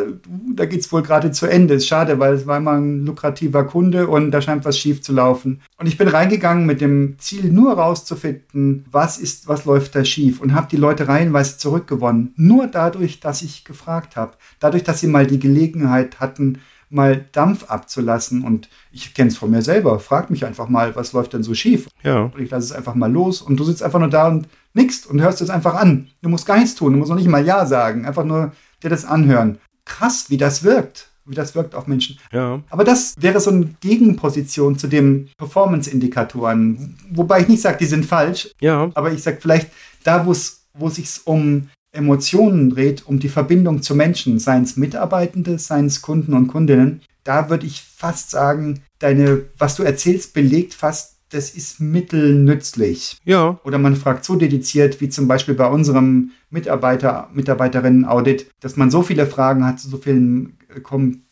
da 0.55 0.67
geht 0.67 0.81
es 0.81 0.93
wohl 0.93 1.03
gerade 1.03 1.31
zu 1.31 1.47
Ende. 1.47 1.75
Ist 1.75 1.87
schade, 1.87 2.19
weil 2.19 2.35
es 2.35 2.47
war 2.47 2.59
immer 2.59 2.73
ein 2.73 3.07
lukrativer 3.07 3.65
Kunde 3.65 4.09
und 4.09 4.31
da 4.33 4.43
scheint 4.43 4.65
was 4.65 4.79
schief 4.79 5.01
zu 5.03 5.13
laufen. 5.13 5.61
Und 5.79 5.87
ich 5.87 5.97
bin 5.97 6.09
reingegangen 6.09 6.67
mit 6.67 6.81
dem 6.81 7.17
Ziel, 7.19 7.53
nur 7.53 7.75
rauszufinden, 7.75 8.85
was 8.91 9.19
ist, 9.19 9.47
was 9.47 9.65
läuft 9.65 9.95
da 9.95 10.05
schief 10.05 10.41
und 10.41 10.55
habe 10.55 10.69
die 10.71 10.77
Leute 10.77 11.07
reihenweise 11.07 11.59
zurückgewonnen. 11.59 12.35
Nur 12.37 12.67
dadurch, 12.67 13.21
dass 13.21 13.43
ich 13.43 13.65
gefragt 13.65 14.17
habe. 14.17 14.33
Dadurch, 14.59 14.83
dass 14.83 15.01
sie 15.01 15.07
mal 15.07 15.27
die 15.27 15.39
Gelegenheit 15.39 16.19
hatten, 16.19 16.59
mal 16.91 17.25
Dampf 17.33 17.65
abzulassen. 17.71 18.43
Und 18.43 18.69
ich 18.93 19.15
kenne 19.15 19.29
es 19.29 19.39
von 19.39 19.51
mir 19.51 19.63
selber. 19.63 20.01
Frag 20.01 20.29
mich 20.31 20.45
einfach 20.45 20.69
mal, 20.69 20.95
was 20.97 21.13
läuft 21.13 21.33
denn 21.33 21.43
so 21.43 21.55
schief? 21.55 21.89
Ja. 22.03 22.23
Und 22.25 22.41
ich 22.41 22.51
lasse 22.51 22.67
es 22.67 22.73
einfach 22.73 22.95
mal 22.95 23.11
los. 23.11 23.41
Und 23.41 23.57
du 23.57 23.65
sitzt 23.65 23.83
einfach 23.83 24.01
nur 24.01 24.11
da 24.11 24.29
und 24.29 24.49
nickst 24.75 25.07
und 25.07 25.21
hörst 25.21 25.41
es 25.41 25.51
einfach 25.51 25.75
an. 25.75 26.09
Du 26.23 26.29
musst 26.29 26.47
gar 26.47 26.59
nichts 26.59 26.75
tun. 26.75 26.93
Du 26.93 26.99
musst 26.99 27.11
noch 27.11 27.17
nicht 27.17 27.29
mal 27.29 27.45
Ja 27.45 27.67
sagen. 27.67 28.07
Einfach 28.07 28.25
nur 28.25 28.53
dir 28.83 28.91
das 28.91 29.05
anhören. 29.05 29.59
Krass, 29.85 30.27
wie 30.29 30.37
das 30.37 30.63
wirkt. 30.63 31.09
Wie 31.27 31.35
das 31.35 31.55
wirkt 31.55 31.75
auf 31.75 31.87
Menschen. 31.87 32.19
Ja. 32.33 32.61
Aber 32.71 32.85
das 32.85 33.15
wäre 33.19 33.41
so 33.41 33.51
eine 33.51 33.67
Gegenposition 33.81 34.79
zu 34.79 34.89
den 34.89 35.31
Performance-Indikatoren. 35.39 36.97
Wobei 37.11 37.41
ich 37.41 37.49
nicht 37.49 37.63
sage, 37.63 37.79
die 37.79 37.87
sind 37.87 38.07
falsch. 38.07 38.51
Ja. 38.61 38.91
Aber 38.95 39.13
ich 39.13 39.23
sage 39.23 39.39
vielleicht, 39.41 39.71
da 40.03 40.27
wo 40.27 40.33
es 40.33 40.61
wo 40.75 40.89
es 40.89 40.97
sich 40.97 41.21
um 41.25 41.69
Emotionen 41.93 42.71
dreht, 42.71 43.07
um 43.07 43.19
die 43.19 43.29
Verbindung 43.29 43.83
zu 43.83 43.95
Menschen, 43.95 44.39
seien 44.39 44.63
es 44.63 44.77
Mitarbeitende, 44.77 45.59
seien 45.59 45.87
es 45.87 46.03
Kunden 46.03 46.35
und 46.35 46.47
Kundinnen, 46.47 47.03
da 47.25 47.51
würde 47.51 47.67
ich 47.67 47.83
fast 47.83 48.31
sagen, 48.31 48.83
deine, 48.99 49.43
was 49.59 49.77
du 49.77 49.83
erzählst, 49.83 50.33
belegt 50.33 50.75
fast, 50.75 51.17
das 51.31 51.51
ist 51.51 51.81
mittelnützlich. 51.81 53.19
Ja. 53.25 53.59
Oder 53.65 53.79
man 53.79 53.97
fragt 53.97 54.25
so 54.25 54.37
dediziert, 54.37 55.01
wie 55.01 55.09
zum 55.09 55.29
Beispiel 55.29 55.55
bei 55.55 55.69
unserem 55.69 56.33
Mitarbeiter, 56.51 57.31
Mitarbeiterinnen-Audit, 57.33 58.51
dass 58.61 58.77
man 58.77 58.91
so 58.91 59.03
viele 59.03 59.27
Fragen 59.27 59.65
hat 59.65 59.81
zu 59.81 59.89
so 59.89 59.97
vielen 59.97 60.59
äh, 60.69 60.81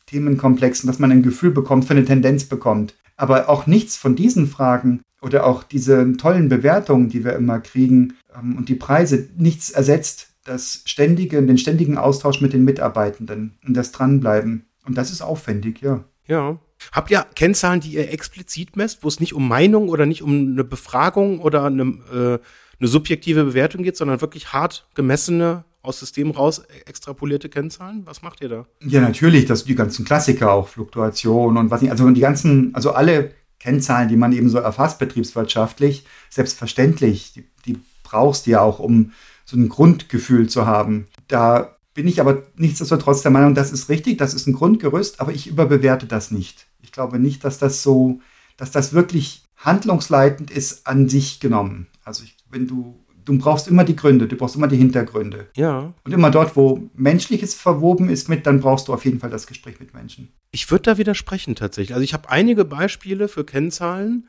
Themenkomplexen, 0.07 0.87
dass 0.87 0.99
man 0.99 1.13
ein 1.13 1.23
Gefühl 1.23 1.51
bekommt, 1.51 1.85
für 1.85 1.93
eine 1.93 2.05
Tendenz 2.05 2.45
bekommt. 2.45 2.95
Aber 3.17 3.49
auch 3.49 3.67
nichts 3.67 3.97
von 3.97 4.15
diesen 4.17 4.47
Fragen 4.47 5.03
oder 5.21 5.47
auch 5.47 5.65
diese 5.65 6.17
tollen 6.17 6.49
Bewertungen, 6.49 7.09
die 7.09 7.25
wir 7.25 7.35
immer 7.35 7.61
kriegen 7.61 8.15
ähm, 8.35 8.57
und 8.57 8.69
die 8.69 8.77
Preise, 8.77 9.29
nichts 9.37 9.71
ersetzt 9.71 10.29
das 10.45 10.83
ständige, 10.87 11.43
den 11.43 11.59
ständigen 11.59 11.99
Austausch 11.99 12.41
mit 12.41 12.53
den 12.53 12.65
Mitarbeitenden 12.65 13.59
und 13.67 13.77
das 13.77 13.93
Dranbleiben. 13.93 14.65
Und 14.87 14.97
das 14.97 15.11
ist 15.11 15.21
aufwendig, 15.21 15.83
ja. 15.83 16.05
Ja. 16.27 16.59
Habt 16.93 17.11
ihr 17.11 17.27
Kennzahlen, 17.35 17.81
die 17.81 17.95
ihr 17.95 18.11
explizit 18.13 18.77
messt, 18.77 19.03
wo 19.03 19.09
es 19.09 19.21
nicht 19.21 19.35
um 19.35 19.49
Meinung 19.49 19.89
oder 19.89 20.07
nicht 20.07 20.23
um 20.23 20.53
eine 20.53 20.65
Befragung 20.65 21.41
oder 21.41 21.65
eine, 21.65 21.83
äh, 21.83 22.39
eine 22.81 22.89
subjektive 22.89 23.45
Bewertung 23.45 23.83
geht, 23.83 23.97
sondern 23.97 24.21
wirklich 24.21 24.53
hart 24.53 24.87
gemessene, 24.95 25.65
aus 25.83 26.01
System 26.01 26.31
raus 26.31 26.63
extrapolierte 26.87 27.49
Kennzahlen? 27.49 28.03
Was 28.05 28.23
macht 28.23 28.41
ihr 28.41 28.49
da? 28.49 28.67
Ja, 28.85 29.01
natürlich, 29.01 29.47
das 29.47 29.65
die 29.65 29.75
ganzen 29.75 30.05
Klassiker 30.05 30.53
auch, 30.53 30.69
Fluktuation 30.69 31.57
und 31.57 31.71
was 31.71 31.83
nicht, 31.83 31.91
also 31.91 32.09
die 32.11 32.21
ganzen, 32.21 32.75
also 32.75 32.93
alle 32.93 33.33
Kennzahlen, 33.59 34.09
die 34.09 34.17
man 34.17 34.33
eben 34.33 34.49
so 34.49 34.59
erfasst 34.59 34.99
betriebswirtschaftlich, 34.99 36.05
selbstverständlich, 36.31 37.33
die, 37.33 37.49
die 37.67 37.79
brauchst 38.03 38.47
du 38.47 38.53
ja 38.53 38.61
auch, 38.61 38.79
um 38.79 39.13
so 39.45 39.57
ein 39.57 39.69
Grundgefühl 39.69 40.49
zu 40.49 40.67
haben. 40.67 41.07
Da 41.27 41.78
bin 41.99 42.07
ich 42.07 42.21
aber 42.21 42.45
nichtsdestotrotz 42.55 43.23
der 43.23 43.33
Meinung, 43.33 43.57
das 43.57 43.73
ist 43.73 43.89
richtig, 43.89 44.19
das 44.19 44.33
ist 44.33 44.47
ein 44.47 44.53
Grundgerüst, 44.53 45.21
aber 45.21 45.33
ich 45.33 45.49
überbewerte 45.49 46.07
das 46.07 46.31
nicht. 46.31 46.69
Ich 46.81 46.93
glaube 46.93 47.19
nicht, 47.19 47.43
dass 47.43 47.59
das 47.59 47.83
so, 47.83 48.21
dass 48.57 48.71
das 48.71 48.93
wirklich 48.93 49.43
handlungsleitend 49.57 50.49
ist 50.49 50.87
an 50.87 51.09
sich 51.09 51.41
genommen. 51.41 51.89
Also 52.05 52.23
ich, 52.23 52.37
wenn 52.53 52.69
du, 52.69 53.05
du 53.25 53.37
brauchst 53.37 53.67
immer 53.67 53.83
die 53.83 53.97
Gründe, 53.97 54.29
du 54.29 54.37
brauchst 54.37 54.55
immer 54.55 54.69
die 54.69 54.77
Hintergründe. 54.77 55.49
Ja. 55.57 55.93
Und 56.05 56.13
immer 56.13 56.31
dort, 56.31 56.55
wo 56.55 56.89
Menschliches 56.95 57.55
verwoben 57.55 58.11
ist 58.11 58.29
mit, 58.29 58.47
dann 58.47 58.61
brauchst 58.61 58.87
du 58.87 58.95
auf 58.95 59.05
jeden 59.05 59.19
Fall 59.19 59.31
das 59.31 59.49
Gespräch 59.49 59.81
mit 59.81 59.93
Menschen. 59.93 60.29
Ich 60.53 60.71
würde 60.71 60.83
da 60.83 60.99
widersprechen 60.99 61.57
tatsächlich. 61.57 61.95
Also 61.95 62.05
ich 62.05 62.15
habe 62.15 62.31
einige 62.31 62.65
Beispiele 62.65 63.27
für 63.27 63.43
Kennzahlen. 63.43 64.29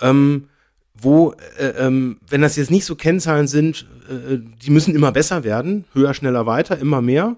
Ähm, 0.00 0.48
wo, 1.00 1.34
äh, 1.58 1.66
ähm, 1.78 2.18
wenn 2.28 2.40
das 2.40 2.56
jetzt 2.56 2.70
nicht 2.70 2.84
so 2.84 2.94
Kennzahlen 2.94 3.46
sind, 3.46 3.86
äh, 4.08 4.38
die 4.64 4.70
müssen 4.70 4.94
immer 4.94 5.12
besser 5.12 5.44
werden, 5.44 5.84
höher, 5.92 6.14
schneller, 6.14 6.46
weiter, 6.46 6.78
immer 6.78 7.02
mehr, 7.02 7.36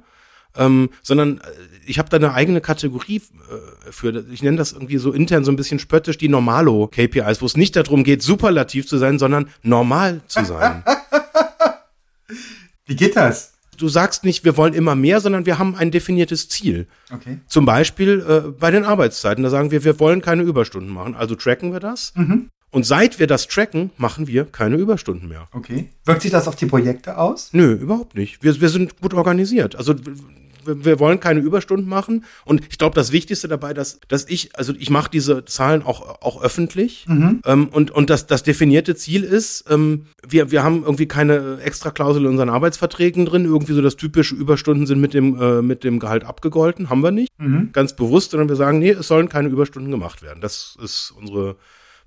ähm, 0.56 0.90
sondern 1.02 1.38
äh, 1.38 1.42
ich 1.86 1.98
habe 1.98 2.08
da 2.08 2.16
eine 2.16 2.34
eigene 2.34 2.60
Kategorie 2.60 3.16
äh, 3.16 3.92
für, 3.92 4.24
ich 4.30 4.42
nenne 4.42 4.56
das 4.56 4.72
irgendwie 4.72 4.98
so 4.98 5.12
intern 5.12 5.44
so 5.44 5.52
ein 5.52 5.56
bisschen 5.56 5.78
spöttisch 5.78 6.18
die 6.18 6.28
Normalo-KPIs, 6.28 7.40
wo 7.42 7.46
es 7.46 7.56
nicht 7.56 7.76
darum 7.76 8.04
geht, 8.04 8.22
superlativ 8.22 8.86
zu 8.86 8.98
sein, 8.98 9.18
sondern 9.18 9.48
normal 9.62 10.20
zu 10.26 10.44
sein. 10.44 10.84
Wie 12.86 12.96
geht 12.96 13.16
das? 13.16 13.52
Du 13.76 13.88
sagst 13.88 14.24
nicht, 14.24 14.44
wir 14.44 14.56
wollen 14.56 14.74
immer 14.74 14.96
mehr, 14.96 15.20
sondern 15.20 15.46
wir 15.46 15.58
haben 15.58 15.76
ein 15.76 15.92
definiertes 15.92 16.48
Ziel. 16.48 16.88
Okay. 17.12 17.38
Zum 17.46 17.64
Beispiel 17.64 18.24
äh, 18.28 18.50
bei 18.50 18.72
den 18.72 18.84
Arbeitszeiten. 18.84 19.44
Da 19.44 19.50
sagen 19.50 19.70
wir, 19.70 19.84
wir 19.84 20.00
wollen 20.00 20.20
keine 20.20 20.42
Überstunden 20.42 20.92
machen. 20.92 21.14
Also 21.14 21.36
tracken 21.36 21.72
wir 21.72 21.78
das. 21.78 22.12
Mhm. 22.16 22.50
Und 22.70 22.85
seit 22.85 23.18
wir 23.18 23.26
das 23.26 23.48
tracken, 23.48 23.90
machen 23.96 24.26
wir 24.26 24.44
keine 24.44 24.76
Überstunden 24.76 25.28
mehr. 25.28 25.48
Okay. 25.52 25.88
Wirkt 26.04 26.22
sich 26.22 26.31
das 26.31 26.48
auf 26.48 26.57
die 26.57 26.66
Projekte 26.66 27.16
aus? 27.18 27.50
Nö, 27.52 27.72
überhaupt 27.72 28.14
nicht. 28.14 28.42
Wir, 28.42 28.61
wir 28.61 28.68
sind 28.68 29.00
gut 29.00 29.14
organisiert. 29.14 29.76
Also 29.76 29.95
wir, 30.68 30.84
wir 30.84 31.01
wollen 31.01 31.18
keine 31.18 31.40
Überstunden 31.40 31.88
machen. 31.88 32.24
Und 32.45 32.62
ich 32.70 32.78
glaube, 32.78 32.95
das 32.95 33.11
Wichtigste 33.11 33.49
dabei, 33.49 33.74
dass, 33.74 34.01
dass 34.09 34.26
ich, 34.28 34.55
also 34.57 34.74
ich 34.78 34.90
mache 34.90 35.11
diese 35.11 35.45
Zahlen 35.45 35.82
auch, 35.82 36.20
auch 36.20 36.42
öffentlich. 36.42 37.07
Mhm. 37.09 37.40
Ähm, 37.45 37.68
und 37.68 37.90
und 37.90 38.11
das, 38.11 38.26
das 38.26 38.42
definierte 38.42 38.95
Ziel 38.95 39.24
ist, 39.24 39.64
ähm, 39.70 40.07
wir, 40.26 40.51
wir 40.51 40.62
haben 40.62 40.82
irgendwie 40.82 41.07
keine 41.07 41.59
Extraklausel 41.62 42.22
in 42.22 42.30
unseren 42.30 42.51
Arbeitsverträgen 42.51 43.24
drin. 43.24 43.47
Irgendwie 43.47 43.72
so 43.72 43.82
das 43.82 43.97
typische 43.97 44.34
Überstunden 44.34 44.86
sind 44.86 45.01
mit 45.01 45.14
dem, 45.14 45.40
äh, 45.40 45.62
mit 45.62 45.84
dem 45.84 45.99
Gehalt 45.99 46.24
abgegolten. 46.24 46.90
Haben 46.90 47.03
wir 47.03 47.11
nicht. 47.11 47.30
Mhm. 47.38 47.70
Ganz 47.72 47.97
bewusst, 47.97 48.32
sondern 48.32 48.49
wir 48.49 48.57
sagen, 48.57 48.78
nee, 48.78 48.90
es 48.90 49.09
sollen 49.09 49.28
keine 49.28 49.49
Überstunden 49.49 49.90
gemacht 49.90 50.22
werden. 50.22 50.40
Das 50.40 50.76
ist 50.82 51.12
unsere 51.16 51.57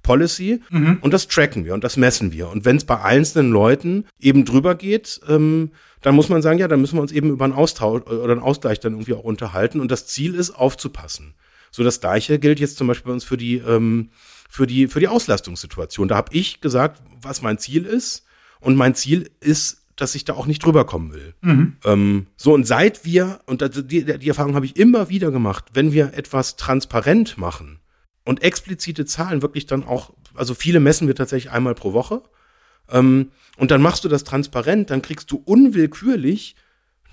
Policy 0.03 0.61
und 1.01 1.13
das 1.13 1.27
tracken 1.27 1.65
wir 1.65 1.73
und 1.73 1.83
das 1.83 1.97
messen 1.97 2.31
wir. 2.31 2.49
Und 2.49 2.65
wenn 2.65 2.77
es 2.77 2.85
bei 2.85 3.01
einzelnen 3.01 3.51
Leuten 3.51 4.05
eben 4.19 4.45
drüber 4.45 4.75
geht, 4.75 5.21
ähm, 5.27 5.71
dann 6.01 6.15
muss 6.15 6.29
man 6.29 6.41
sagen, 6.41 6.59
ja, 6.59 6.67
dann 6.67 6.81
müssen 6.81 6.97
wir 6.97 7.01
uns 7.01 7.11
eben 7.11 7.29
über 7.29 7.45
einen 7.45 7.53
Austausch 7.53 8.01
oder 8.03 8.31
einen 8.31 8.41
Ausgleich 8.41 8.79
dann 8.79 8.93
irgendwie 8.93 9.13
auch 9.13 9.23
unterhalten. 9.23 9.79
Und 9.79 9.91
das 9.91 10.07
Ziel 10.07 10.35
ist, 10.35 10.51
aufzupassen. 10.51 11.35
So 11.69 11.83
das 11.83 12.01
Gleiche 12.01 12.39
gilt 12.39 12.59
jetzt 12.59 12.77
zum 12.77 12.87
Beispiel 12.87 13.09
bei 13.09 13.13
uns 13.13 13.23
für 13.23 13.37
die, 13.37 13.57
ähm, 13.57 14.09
für 14.49 14.67
die, 14.67 14.87
für 14.87 14.99
die 14.99 15.07
Auslastungssituation. 15.07 16.07
Da 16.07 16.15
habe 16.15 16.35
ich 16.35 16.59
gesagt, 16.59 17.01
was 17.21 17.41
mein 17.41 17.59
Ziel 17.59 17.85
ist. 17.85 18.25
Und 18.59 18.75
mein 18.75 18.95
Ziel 18.95 19.29
ist, 19.39 19.83
dass 19.95 20.15
ich 20.15 20.25
da 20.25 20.33
auch 20.33 20.47
nicht 20.47 20.65
drüber 20.65 20.85
kommen 20.85 21.13
will. 21.13 21.33
Ähm, 21.85 22.27
so, 22.35 22.53
und 22.53 22.65
seit 22.65 23.05
wir, 23.05 23.39
und 23.45 23.63
die, 23.91 24.17
die 24.17 24.27
Erfahrung 24.27 24.55
habe 24.55 24.65
ich 24.65 24.75
immer 24.77 25.09
wieder 25.09 25.31
gemacht, 25.31 25.65
wenn 25.73 25.91
wir 25.91 26.13
etwas 26.15 26.55
transparent 26.55 27.37
machen 27.37 27.80
und 28.25 28.43
explizite 28.43 29.05
Zahlen 29.05 29.41
wirklich 29.41 29.65
dann 29.65 29.83
auch, 29.83 30.13
also 30.35 30.53
viele 30.53 30.79
messen 30.79 31.07
wir 31.07 31.15
tatsächlich 31.15 31.51
einmal 31.51 31.75
pro 31.75 31.93
Woche, 31.93 32.23
ähm, 32.89 33.31
und 33.57 33.71
dann 33.71 33.81
machst 33.81 34.03
du 34.03 34.09
das 34.09 34.23
transparent, 34.23 34.89
dann 34.89 35.01
kriegst 35.01 35.31
du 35.31 35.37
unwillkürlich 35.37 36.55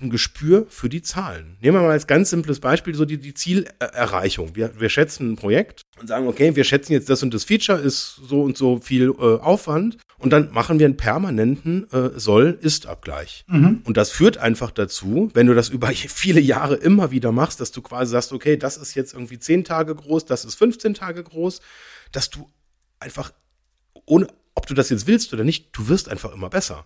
ein 0.01 0.09
Gespür 0.09 0.65
für 0.69 0.89
die 0.89 1.01
Zahlen. 1.01 1.57
Nehmen 1.61 1.77
wir 1.77 1.81
mal 1.81 1.91
als 1.91 2.07
ganz 2.07 2.29
simples 2.29 2.59
Beispiel 2.59 2.95
so 2.95 3.05
die, 3.05 3.17
die 3.17 3.33
Zielerreichung. 3.33 4.55
Wir, 4.55 4.79
wir 4.79 4.89
schätzen 4.89 5.31
ein 5.31 5.35
Projekt 5.35 5.81
und 5.99 6.07
sagen, 6.07 6.27
okay, 6.27 6.55
wir 6.55 6.63
schätzen 6.63 6.93
jetzt 6.93 7.09
das 7.09 7.23
und 7.23 7.33
das 7.33 7.43
Feature 7.43 7.79
ist 7.79 8.15
so 8.15 8.41
und 8.41 8.57
so 8.57 8.79
viel 8.79 9.09
äh, 9.09 9.39
Aufwand 9.39 9.97
und 10.17 10.31
dann 10.31 10.51
machen 10.51 10.79
wir 10.79 10.85
einen 10.85 10.97
permanenten 10.97 11.89
äh, 11.91 12.17
Soll-Ist-Abgleich. 12.17 13.45
Und 13.85 13.97
das 13.97 14.11
führt 14.11 14.37
einfach 14.37 14.71
dazu, 14.71 15.29
wenn 15.33 15.47
du 15.47 15.53
das 15.53 15.69
über 15.69 15.87
viele 15.89 16.41
Jahre 16.41 16.75
immer 16.75 17.11
wieder 17.11 17.31
machst, 17.31 17.61
dass 17.61 17.71
du 17.71 17.81
quasi 17.81 18.11
sagst, 18.11 18.31
okay, 18.31 18.57
das 18.57 18.77
ist 18.77 18.95
jetzt 18.95 19.13
irgendwie 19.13 19.39
10 19.39 19.63
Tage 19.63 19.95
groß, 19.95 20.25
das 20.25 20.45
ist 20.45 20.55
15 20.55 20.93
Tage 20.93 21.23
groß, 21.23 21.61
dass 22.11 22.29
du 22.29 22.49
einfach 22.99 23.31
ohne 24.05 24.27
ob 24.55 24.67
du 24.67 24.73
das 24.73 24.89
jetzt 24.89 25.07
willst 25.07 25.33
oder 25.33 25.45
nicht, 25.45 25.69
du 25.71 25.87
wirst 25.87 26.09
einfach 26.09 26.33
immer 26.33 26.49
besser. 26.49 26.85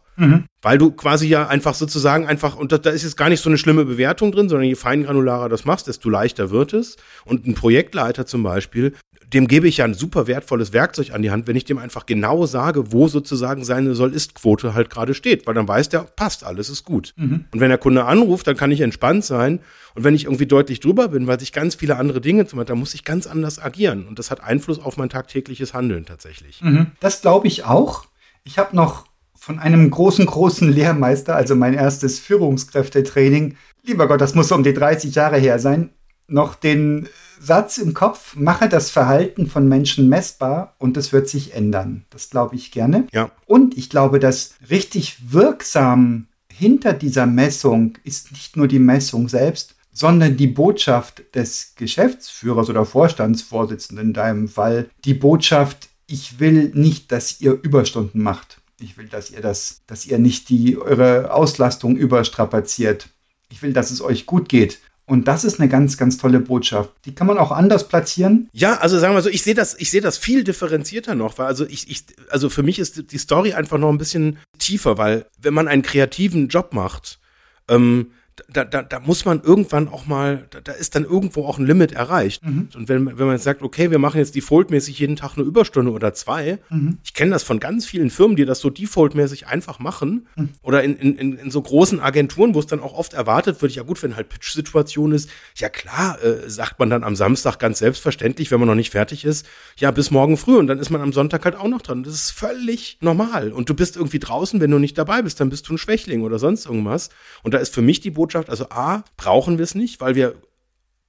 Weil 0.63 0.77
du 0.77 0.91
quasi 0.91 1.27
ja 1.27 1.47
einfach 1.47 1.75
sozusagen 1.75 2.25
einfach, 2.25 2.55
und 2.55 2.71
da, 2.71 2.77
da 2.77 2.89
ist 2.89 3.03
jetzt 3.03 3.17
gar 3.17 3.29
nicht 3.29 3.41
so 3.41 3.49
eine 3.49 3.57
schlimme 3.57 3.85
Bewertung 3.85 4.31
drin, 4.31 4.49
sondern 4.49 4.67
je 4.67 4.75
feingranularer 4.75 5.49
das 5.49 5.65
machst, 5.65 5.87
desto 5.87 6.09
leichter 6.09 6.49
wird 6.49 6.73
es. 6.73 6.95
Und 7.25 7.45
ein 7.45 7.53
Projektleiter 7.53 8.25
zum 8.25 8.43
Beispiel, 8.43 8.93
dem 9.33 9.47
gebe 9.47 9.67
ich 9.67 9.77
ja 9.77 9.85
ein 9.85 9.93
super 9.93 10.27
wertvolles 10.27 10.73
Werkzeug 10.73 11.11
an 11.11 11.21
die 11.21 11.31
Hand, 11.31 11.47
wenn 11.47 11.55
ich 11.55 11.65
dem 11.65 11.79
einfach 11.79 12.05
genau 12.05 12.45
sage, 12.45 12.93
wo 12.93 13.07
sozusagen 13.07 13.65
seine 13.65 13.93
Soll-Ist-Quote 13.93 14.73
halt 14.73 14.89
gerade 14.89 15.13
steht. 15.13 15.47
Weil 15.47 15.55
dann 15.55 15.67
weiß 15.67 15.89
der, 15.89 16.01
passt, 16.15 16.45
alles 16.45 16.69
ist 16.69 16.85
gut. 16.85 17.13
Und 17.51 17.59
wenn 17.59 17.69
der 17.69 17.77
Kunde 17.77 18.05
anruft, 18.05 18.47
dann 18.47 18.55
kann 18.55 18.71
ich 18.71 18.81
entspannt 18.81 19.25
sein. 19.25 19.59
Und 19.95 20.03
wenn 20.03 20.15
ich 20.15 20.25
irgendwie 20.25 20.45
deutlich 20.45 20.79
drüber 20.79 21.09
bin, 21.09 21.27
weil 21.27 21.39
sich 21.39 21.51
ganz 21.51 21.75
viele 21.75 21.97
andere 21.97 22.21
Dinge 22.21 22.45
zum 22.45 22.57
Beispiel, 22.57 22.73
dann 22.73 22.79
muss 22.79 22.93
ich 22.93 23.03
ganz 23.03 23.27
anders 23.27 23.59
agieren. 23.59 24.07
Und 24.07 24.17
das 24.17 24.31
hat 24.31 24.41
Einfluss 24.41 24.79
auf 24.79 24.95
mein 24.95 25.09
tagtägliches 25.09 25.73
Handeln 25.73 26.05
tatsächlich. 26.05 26.61
Das 27.01 27.21
glaube 27.21 27.47
ich 27.47 27.65
auch. 27.65 28.05
Ich 28.45 28.57
habe 28.57 28.75
noch 28.75 29.07
von 29.43 29.59
einem 29.59 29.91
großen, 29.91 30.25
großen 30.25 30.71
Lehrmeister, 30.71 31.35
also 31.35 31.53
mein 31.53 31.73
erstes 31.73 32.17
Führungskräftetraining, 32.19 33.57
lieber 33.83 34.07
Gott, 34.07 34.21
das 34.21 34.35
muss 34.35 34.53
um 34.53 34.63
die 34.63 34.73
30 34.73 35.15
Jahre 35.15 35.37
her 35.37 35.59
sein, 35.59 35.89
noch 36.29 36.55
den 36.55 37.09
Satz 37.41 37.77
im 37.77 37.93
Kopf, 37.93 38.37
mache 38.37 38.69
das 38.69 38.89
Verhalten 38.89 39.47
von 39.47 39.67
Menschen 39.67 40.07
messbar 40.07 40.77
und 40.79 40.95
es 40.95 41.11
wird 41.11 41.27
sich 41.27 41.53
ändern. 41.53 42.05
Das 42.09 42.29
glaube 42.29 42.55
ich 42.55 42.71
gerne. 42.71 43.05
Ja. 43.11 43.31
Und 43.45 43.77
ich 43.77 43.89
glaube, 43.89 44.19
dass 44.19 44.53
richtig 44.69 45.17
wirksam 45.33 46.27
hinter 46.47 46.93
dieser 46.93 47.25
Messung 47.25 47.97
ist 48.05 48.31
nicht 48.31 48.55
nur 48.55 48.69
die 48.69 48.79
Messung 48.79 49.27
selbst, 49.27 49.75
sondern 49.91 50.37
die 50.37 50.47
Botschaft 50.47 51.35
des 51.35 51.73
Geschäftsführers 51.75 52.69
oder 52.69 52.85
Vorstandsvorsitzenden 52.85 54.07
in 54.07 54.13
deinem 54.13 54.47
Fall, 54.47 54.89
die 55.03 55.13
Botschaft, 55.13 55.89
ich 56.07 56.39
will 56.39 56.71
nicht, 56.73 57.11
dass 57.11 57.41
ihr 57.41 57.59
Überstunden 57.61 58.23
macht. 58.23 58.62
Ich 58.79 58.97
will, 58.97 59.07
dass 59.07 59.31
ihr 59.31 59.41
das, 59.41 59.81
dass 59.87 60.05
ihr 60.05 60.19
nicht 60.19 60.49
die 60.49 60.77
eure 60.77 61.33
Auslastung 61.33 61.95
überstrapaziert. 61.95 63.09
Ich 63.49 63.61
will, 63.61 63.73
dass 63.73 63.91
es 63.91 64.01
euch 64.01 64.25
gut 64.25 64.49
geht. 64.49 64.79
Und 65.05 65.27
das 65.27 65.43
ist 65.43 65.59
eine 65.59 65.67
ganz, 65.69 65.97
ganz 65.97 66.17
tolle 66.17 66.39
Botschaft. 66.39 66.91
Die 67.05 67.13
kann 67.13 67.27
man 67.27 67.37
auch 67.37 67.51
anders 67.51 67.87
platzieren. 67.89 68.49
Ja, 68.53 68.77
also 68.77 68.97
sagen 68.97 69.13
wir 69.13 69.21
so, 69.21 69.29
ich 69.29 69.43
sehe 69.43 69.53
das, 69.53 69.75
ich 69.77 69.91
sehe 69.91 70.01
das 70.01 70.17
viel 70.17 70.45
differenzierter 70.45 71.13
noch, 71.13 71.37
weil 71.37 71.47
also 71.47 71.65
ich, 71.65 71.89
ich, 71.89 72.05
also 72.29 72.49
für 72.49 72.63
mich 72.63 72.79
ist 72.79 73.11
die 73.11 73.17
Story 73.17 73.53
einfach 73.53 73.77
noch 73.77 73.89
ein 73.89 73.97
bisschen 73.97 74.39
tiefer, 74.59 74.97
weil 74.97 75.25
wenn 75.39 75.53
man 75.53 75.67
einen 75.67 75.81
kreativen 75.81 76.47
Job 76.47 76.73
macht, 76.73 77.19
ähm, 77.67 78.11
da, 78.51 78.65
da, 78.65 78.81
da 78.81 78.99
muss 78.99 79.25
man 79.25 79.41
irgendwann 79.41 79.87
auch 79.87 80.05
mal, 80.05 80.45
da, 80.49 80.61
da 80.61 80.71
ist 80.71 80.95
dann 80.95 81.03
irgendwo 81.03 81.45
auch 81.45 81.57
ein 81.59 81.65
Limit 81.65 81.91
erreicht. 81.91 82.41
Und 82.75 82.89
wenn, 82.89 83.05
wenn 83.05 83.25
man 83.25 83.35
jetzt 83.35 83.43
sagt, 83.43 83.61
okay, 83.61 83.91
wir 83.91 83.99
machen 83.99 84.17
jetzt 84.17 84.35
defaultmäßig 84.35 84.99
jeden 84.99 85.15
Tag 85.15 85.33
eine 85.35 85.45
Überstunde 85.45 85.91
oder 85.91 86.13
zwei, 86.13 86.59
ich 87.03 87.13
kenne 87.13 87.31
das 87.31 87.43
von 87.43 87.59
ganz 87.59 87.85
vielen 87.85 88.09
Firmen, 88.09 88.35
die 88.35 88.45
das 88.45 88.59
so 88.59 88.69
defaultmäßig 88.69 89.47
einfach 89.47 89.79
machen. 89.79 90.27
Oder 90.61 90.83
in, 90.83 90.95
in, 90.97 91.15
in, 91.17 91.37
in 91.37 91.51
so 91.51 91.61
großen 91.61 91.99
Agenturen, 91.99 92.55
wo 92.55 92.59
es 92.59 92.65
dann 92.65 92.79
auch 92.79 92.93
oft 92.93 93.13
erwartet 93.13 93.61
wird, 93.61 93.73
ja 93.73 93.83
gut, 93.83 94.01
wenn 94.03 94.15
halt 94.15 94.29
Pitch-Situation 94.29 95.11
ist, 95.11 95.29
ja 95.55 95.69
klar, 95.69 96.21
äh, 96.23 96.49
sagt 96.49 96.79
man 96.79 96.89
dann 96.89 97.03
am 97.03 97.15
Samstag 97.15 97.59
ganz 97.59 97.79
selbstverständlich, 97.79 98.51
wenn 98.51 98.59
man 98.59 98.67
noch 98.67 98.75
nicht 98.75 98.91
fertig 98.91 99.25
ist, 99.25 99.45
ja, 99.77 99.91
bis 99.91 100.11
morgen 100.11 100.37
früh 100.37 100.57
und 100.57 100.67
dann 100.67 100.79
ist 100.79 100.89
man 100.89 101.01
am 101.01 101.13
Sonntag 101.13 101.45
halt 101.45 101.55
auch 101.55 101.67
noch 101.67 101.81
dran. 101.81 102.03
Das 102.03 102.13
ist 102.13 102.31
völlig 102.31 102.97
normal. 103.01 103.51
Und 103.51 103.69
du 103.69 103.73
bist 103.73 103.95
irgendwie 103.95 104.19
draußen, 104.19 104.59
wenn 104.59 104.71
du 104.71 104.79
nicht 104.79 104.97
dabei 104.97 105.21
bist, 105.21 105.39
dann 105.39 105.49
bist 105.49 105.69
du 105.69 105.73
ein 105.73 105.77
Schwächling 105.77 106.21
oder 106.21 106.39
sonst 106.39 106.65
irgendwas. 106.65 107.09
Und 107.43 107.53
da 107.53 107.59
ist 107.59 107.73
für 107.73 107.81
mich 107.81 108.01
die 108.01 108.11
Botschaft, 108.11 108.22
also 108.49 108.69
A, 108.69 109.03
brauchen 109.17 109.57
wir 109.57 109.63
es 109.63 109.75
nicht, 109.75 110.01
weil 110.01 110.15
wir 110.15 110.35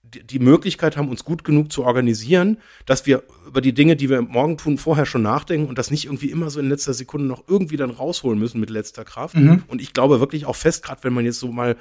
die 0.03 0.39
Möglichkeit 0.39 0.97
haben, 0.97 1.09
uns 1.09 1.25
gut 1.25 1.45
genug 1.45 1.73
zu 1.73 1.85
organisieren, 1.85 2.59
dass 2.87 3.07
wir 3.07 3.23
über 3.47 3.61
die 3.61 3.73
Dinge, 3.73 3.97
die 3.97 4.11
wir 4.11 4.23
morgen 4.23 4.59
tun, 4.59 4.79
vorher 4.79 5.07
schon 5.07 5.23
nachdenken 5.23 5.69
und 5.69 5.79
das 5.79 5.91
nicht 5.91 6.05
irgendwie 6.07 6.31
immer 6.31 6.51
so 6.51 6.61
in 6.61 6.69
letzter 6.69 6.95
Sekunde 6.95 7.27
noch 7.27 7.45
irgendwie 7.49 7.77
dann 7.77 7.91
rausholen 7.91 8.39
müssen 8.39 8.61
mit 8.61 8.71
letzter 8.71 9.05
Kraft. 9.05 9.35
Und 9.67 9.81
ich 9.83 9.93
glaube 9.93 10.21
wirklich 10.21 10.47
auch 10.47 10.57
fest, 10.57 10.85
gerade 10.85 11.03
wenn 11.05 11.13
man 11.13 11.25
jetzt 11.25 11.41
so 11.41 11.51
mal 11.51 11.77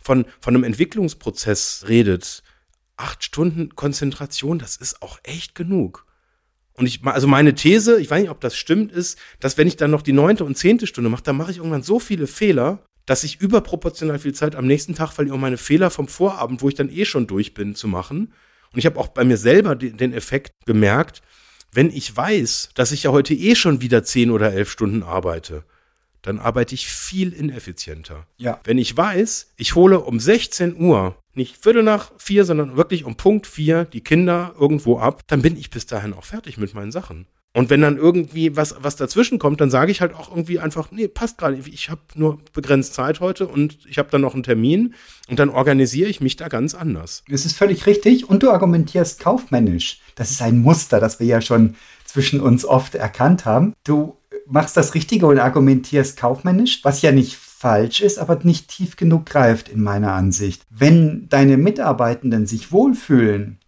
von, 0.00 0.26
von 0.40 0.54
einem 0.54 0.64
Entwicklungsprozess 0.64 1.84
redet, 1.88 2.42
acht 2.96 3.24
Stunden 3.24 3.74
Konzentration, 3.76 4.58
das 4.58 4.76
ist 4.76 5.02
auch 5.02 5.18
echt 5.22 5.54
genug. 5.54 6.06
Und 6.74 6.86
ich, 6.86 7.04
also 7.04 7.26
meine 7.26 7.54
These, 7.54 8.00
ich 8.00 8.10
weiß 8.10 8.20
nicht, 8.20 8.30
ob 8.30 8.40
das 8.40 8.56
stimmt, 8.56 8.92
ist, 8.92 9.18
dass 9.40 9.56
wenn 9.56 9.66
ich 9.66 9.76
dann 9.76 9.90
noch 9.90 10.02
die 10.02 10.12
neunte 10.12 10.44
und 10.44 10.56
zehnte 10.56 10.86
Stunde 10.86 11.08
mache, 11.08 11.22
dann 11.22 11.36
mache 11.36 11.50
ich 11.50 11.58
irgendwann 11.58 11.82
so 11.82 11.98
viele 11.98 12.26
Fehler, 12.26 12.82
dass 13.06 13.24
ich 13.24 13.40
überproportional 13.40 14.18
viel 14.18 14.34
Zeit 14.34 14.56
am 14.56 14.66
nächsten 14.66 14.94
Tag 14.94 15.12
verliere, 15.12 15.36
um 15.36 15.40
meine 15.40 15.56
Fehler 15.56 15.90
vom 15.90 16.08
Vorabend, 16.08 16.60
wo 16.60 16.68
ich 16.68 16.74
dann 16.74 16.90
eh 16.90 17.04
schon 17.04 17.26
durch 17.26 17.54
bin, 17.54 17.74
zu 17.74 17.88
machen. 17.88 18.32
Und 18.72 18.78
ich 18.78 18.86
habe 18.86 18.98
auch 18.98 19.08
bei 19.08 19.24
mir 19.24 19.36
selber 19.36 19.76
den, 19.76 20.12
Effekt 20.12 20.52
gemerkt, 20.66 21.22
wenn 21.72 21.90
ich 21.90 22.14
weiß, 22.14 22.70
dass 22.74 22.92
ich 22.92 23.04
ja 23.04 23.12
heute 23.12 23.34
eh 23.34 23.54
schon 23.54 23.80
wieder 23.80 24.02
zehn 24.02 24.30
oder 24.30 24.52
elf 24.52 24.70
Stunden 24.70 25.02
arbeite, 25.02 25.64
dann 26.22 26.40
arbeite 26.40 26.74
ich 26.74 26.88
viel 26.88 27.32
ineffizienter. 27.32 28.26
Ja. 28.36 28.60
Wenn 28.64 28.78
ich 28.78 28.96
weiß, 28.96 29.52
ich 29.56 29.76
hole 29.76 30.00
um 30.00 30.18
16 30.18 30.76
Uhr, 30.76 31.16
nicht 31.34 31.62
Viertel 31.62 31.84
nach 31.84 32.12
vier, 32.18 32.44
sondern 32.44 32.76
wirklich 32.76 33.04
um 33.04 33.16
Punkt 33.16 33.46
vier 33.46 33.84
die 33.84 34.00
Kinder 34.00 34.54
irgendwo 34.58 34.98
ab, 34.98 35.22
dann 35.28 35.42
bin 35.42 35.56
ich 35.56 35.70
bis 35.70 35.86
dahin 35.86 36.14
auch 36.14 36.24
fertig 36.24 36.56
mit 36.56 36.74
meinen 36.74 36.90
Sachen. 36.90 37.26
Und 37.56 37.70
wenn 37.70 37.80
dann 37.80 37.96
irgendwie 37.96 38.54
was, 38.54 38.74
was 38.80 38.96
dazwischen 38.96 39.38
kommt, 39.38 39.62
dann 39.62 39.70
sage 39.70 39.90
ich 39.90 40.02
halt 40.02 40.12
auch 40.12 40.28
irgendwie 40.28 40.58
einfach, 40.58 40.90
nee, 40.90 41.08
passt 41.08 41.38
gerade. 41.38 41.56
Ich 41.56 41.88
habe 41.88 42.02
nur 42.14 42.38
begrenzt 42.52 42.92
Zeit 42.92 43.20
heute 43.20 43.48
und 43.48 43.78
ich 43.88 43.96
habe 43.96 44.10
dann 44.10 44.20
noch 44.20 44.34
einen 44.34 44.42
Termin 44.42 44.92
und 45.30 45.38
dann 45.38 45.48
organisiere 45.48 46.10
ich 46.10 46.20
mich 46.20 46.36
da 46.36 46.48
ganz 46.48 46.74
anders. 46.74 47.24
Es 47.30 47.46
ist 47.46 47.56
völlig 47.56 47.86
richtig 47.86 48.28
und 48.28 48.42
du 48.42 48.50
argumentierst 48.50 49.20
kaufmännisch. 49.20 50.02
Das 50.16 50.30
ist 50.30 50.42
ein 50.42 50.60
Muster, 50.60 51.00
das 51.00 51.18
wir 51.18 51.26
ja 51.26 51.40
schon 51.40 51.76
zwischen 52.04 52.42
uns 52.42 52.66
oft 52.66 52.94
erkannt 52.94 53.46
haben. 53.46 53.72
Du 53.84 54.18
machst 54.44 54.76
das 54.76 54.92
Richtige 54.92 55.26
und 55.26 55.38
argumentierst 55.38 56.18
kaufmännisch, 56.18 56.80
was 56.82 57.00
ja 57.00 57.10
nicht 57.10 57.36
falsch 57.36 58.02
ist, 58.02 58.18
aber 58.18 58.38
nicht 58.42 58.68
tief 58.68 58.96
genug 58.96 59.24
greift 59.24 59.70
in 59.70 59.82
meiner 59.82 60.12
Ansicht. 60.12 60.62
Wenn 60.68 61.26
deine 61.30 61.56
Mitarbeitenden 61.56 62.46
sich 62.46 62.70
wohlfühlen 62.70 63.60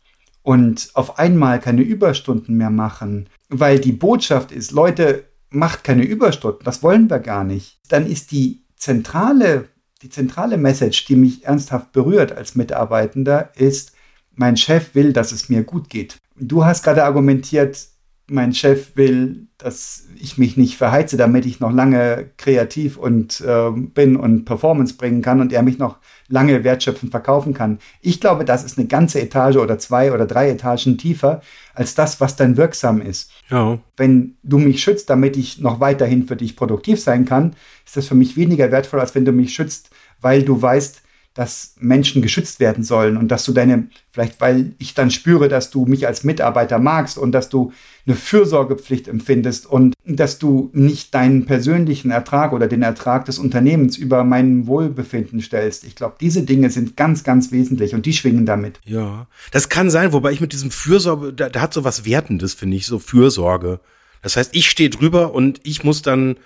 und 0.43 0.91
auf 0.93 1.18
einmal 1.18 1.59
keine 1.59 1.80
Überstunden 1.80 2.59
mehr 2.59 2.68
machen, 2.68 3.30
weil 3.49 3.78
die 3.78 3.92
Botschaft 3.92 4.53
ist, 4.53 4.72
Leute, 4.72 5.24
macht 5.51 5.84
keine 5.84 6.05
Überstunden, 6.05 6.64
das 6.64 6.82
wollen 6.82 7.09
wir 7.09 7.18
gar 7.20 7.44
nicht, 7.44 7.80
dann 7.88 8.07
ist 8.07 8.32
die 8.32 8.64
zentrale, 8.76 9.68
die 10.03 10.11
zentrale 10.11 10.57
Message, 10.57 11.07
die 11.07 11.16
mich 11.16 11.44
ernsthaft 11.44 11.92
berührt 11.92 12.32
als 12.32 12.55
Mitarbeitender, 12.55 13.51
ist, 13.57 13.92
mein 14.34 14.57
Chef 14.57 14.94
will, 14.94 15.12
dass 15.12 15.32
es 15.32 15.49
mir 15.49 15.64
gut 15.64 15.88
geht. 15.88 16.18
Du 16.36 16.64
hast 16.64 16.84
gerade 16.84 17.05
argumentiert, 17.05 17.88
mein 18.31 18.53
Chef 18.55 18.97
will, 18.97 19.47
dass 19.57 20.07
ich 20.20 20.39
mich 20.39 20.57
nicht 20.57 20.76
verheize, 20.76 21.16
damit 21.16 21.47
ich 21.47 21.61
noch 21.61 21.72
lange 21.72 22.31
kreativ 22.37 22.97
und 22.97 23.41
äh, 23.41 23.70
bin 23.70 24.16
und 24.16 24.45
Performance 24.45 24.95
bringen 24.95 25.22
kann 25.22 25.41
und 25.41 25.53
er 25.53 25.62
mich 25.62 25.79
noch 25.79 25.99
lange 26.29 26.62
wertschöpfend 26.62 27.11
verkaufen 27.11 27.55
kann. 27.55 27.79
Ich 28.01 28.20
glaube, 28.20 28.45
das 28.45 28.64
ist 28.64 28.79
eine 28.79 28.87
ganze 28.87 29.20
Etage 29.20 29.57
oder 29.57 29.79
zwei 29.79 30.12
oder 30.12 30.26
drei 30.26 30.51
Etagen 30.51 30.99
tiefer 30.99 31.41
als 31.74 31.95
das, 31.95 32.20
was 32.20 32.37
dann 32.37 32.57
wirksam 32.57 33.01
ist. 33.01 33.31
Ja. 33.51 33.79
Wenn 33.97 34.37
du 34.43 34.59
mich 34.59 34.83
schützt, 34.83 35.11
damit 35.11 35.37
ich 35.37 35.59
noch 35.59 35.81
weiterhin 35.81 36.26
für 36.26 36.37
dich 36.37 36.55
produktiv 36.55 37.01
sein 37.01 37.24
kann, 37.24 37.57
ist 37.85 37.97
das 37.97 38.07
für 38.07 38.14
mich 38.14 38.37
weniger 38.37 38.70
wertvoll, 38.70 39.01
als 39.01 39.14
wenn 39.14 39.24
du 39.24 39.33
mich 39.33 39.55
schützt, 39.55 39.91
weil 40.20 40.43
du 40.43 40.61
weißt, 40.61 41.03
dass 41.39 41.76
Menschen 41.78 42.20
geschützt 42.20 42.59
werden 42.59 42.82
sollen 42.82 43.16
und 43.16 43.28
dass 43.28 43.45
du 43.45 43.53
deine, 43.53 43.86
vielleicht 44.11 44.41
weil 44.41 44.72
ich 44.78 44.95
dann 44.95 45.12
spüre, 45.12 45.47
dass 45.47 45.70
du 45.70 45.86
mich 45.86 46.05
als 46.09 46.24
Mitarbeiter 46.24 46.80
magst 46.80 47.16
und 47.16 47.30
dass 47.30 47.49
du 47.49 47.72
eine 48.09 48.16
Fürsorgepflicht 48.16 49.07
empfindest 49.07 49.64
und 49.64 49.95
dass 50.05 50.41
du 50.41 50.68
nicht 50.72 51.14
deinen 51.14 51.47
persönlichen 51.47 52.11
Ertrag 52.11 52.53
oder 52.53 52.66
den 52.66 52.82
Ertrag 52.82 53.24
des 53.24 53.39
Unternehmens 53.39 53.97
über 53.97 54.24
mein 54.24 54.66
Wohlbefinden 54.66 55.41
stellst. 55.41 55.84
Ich 55.84 55.95
glaube, 55.95 56.16
diese 56.20 56.43
Dinge 56.43 56.70
sind 56.70 56.97
ganz, 56.97 57.22
ganz 57.22 57.53
wesentlich 57.53 57.95
und 57.95 58.05
die 58.05 58.14
schwingen 58.14 58.45
damit. 58.45 58.80
Ja, 58.84 59.28
das 59.53 59.68
kann 59.68 59.91
sein, 59.91 60.12
wobei 60.12 60.32
ich 60.32 60.41
mit 60.41 60.53
diesem 60.53 60.72
Fürsorge, 60.72 61.32
da, 61.32 61.51
da 61.51 61.61
hat 61.61 61.72
so 61.72 61.84
was 61.84 62.05
Wertendes, 62.05 62.55
finde 62.55 62.76
ich, 62.76 62.86
so 62.86 62.99
Fürsorge. 62.99 63.78
Das 64.22 64.36
heißt, 64.36 64.57
ich 64.57 64.68
stehe 64.68 64.91
drüber 64.91 65.32
und 65.32 65.61
ich 65.62 65.84
muss 65.84 66.03
dann 66.03 66.36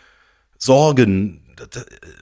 sorgen. 0.58 1.40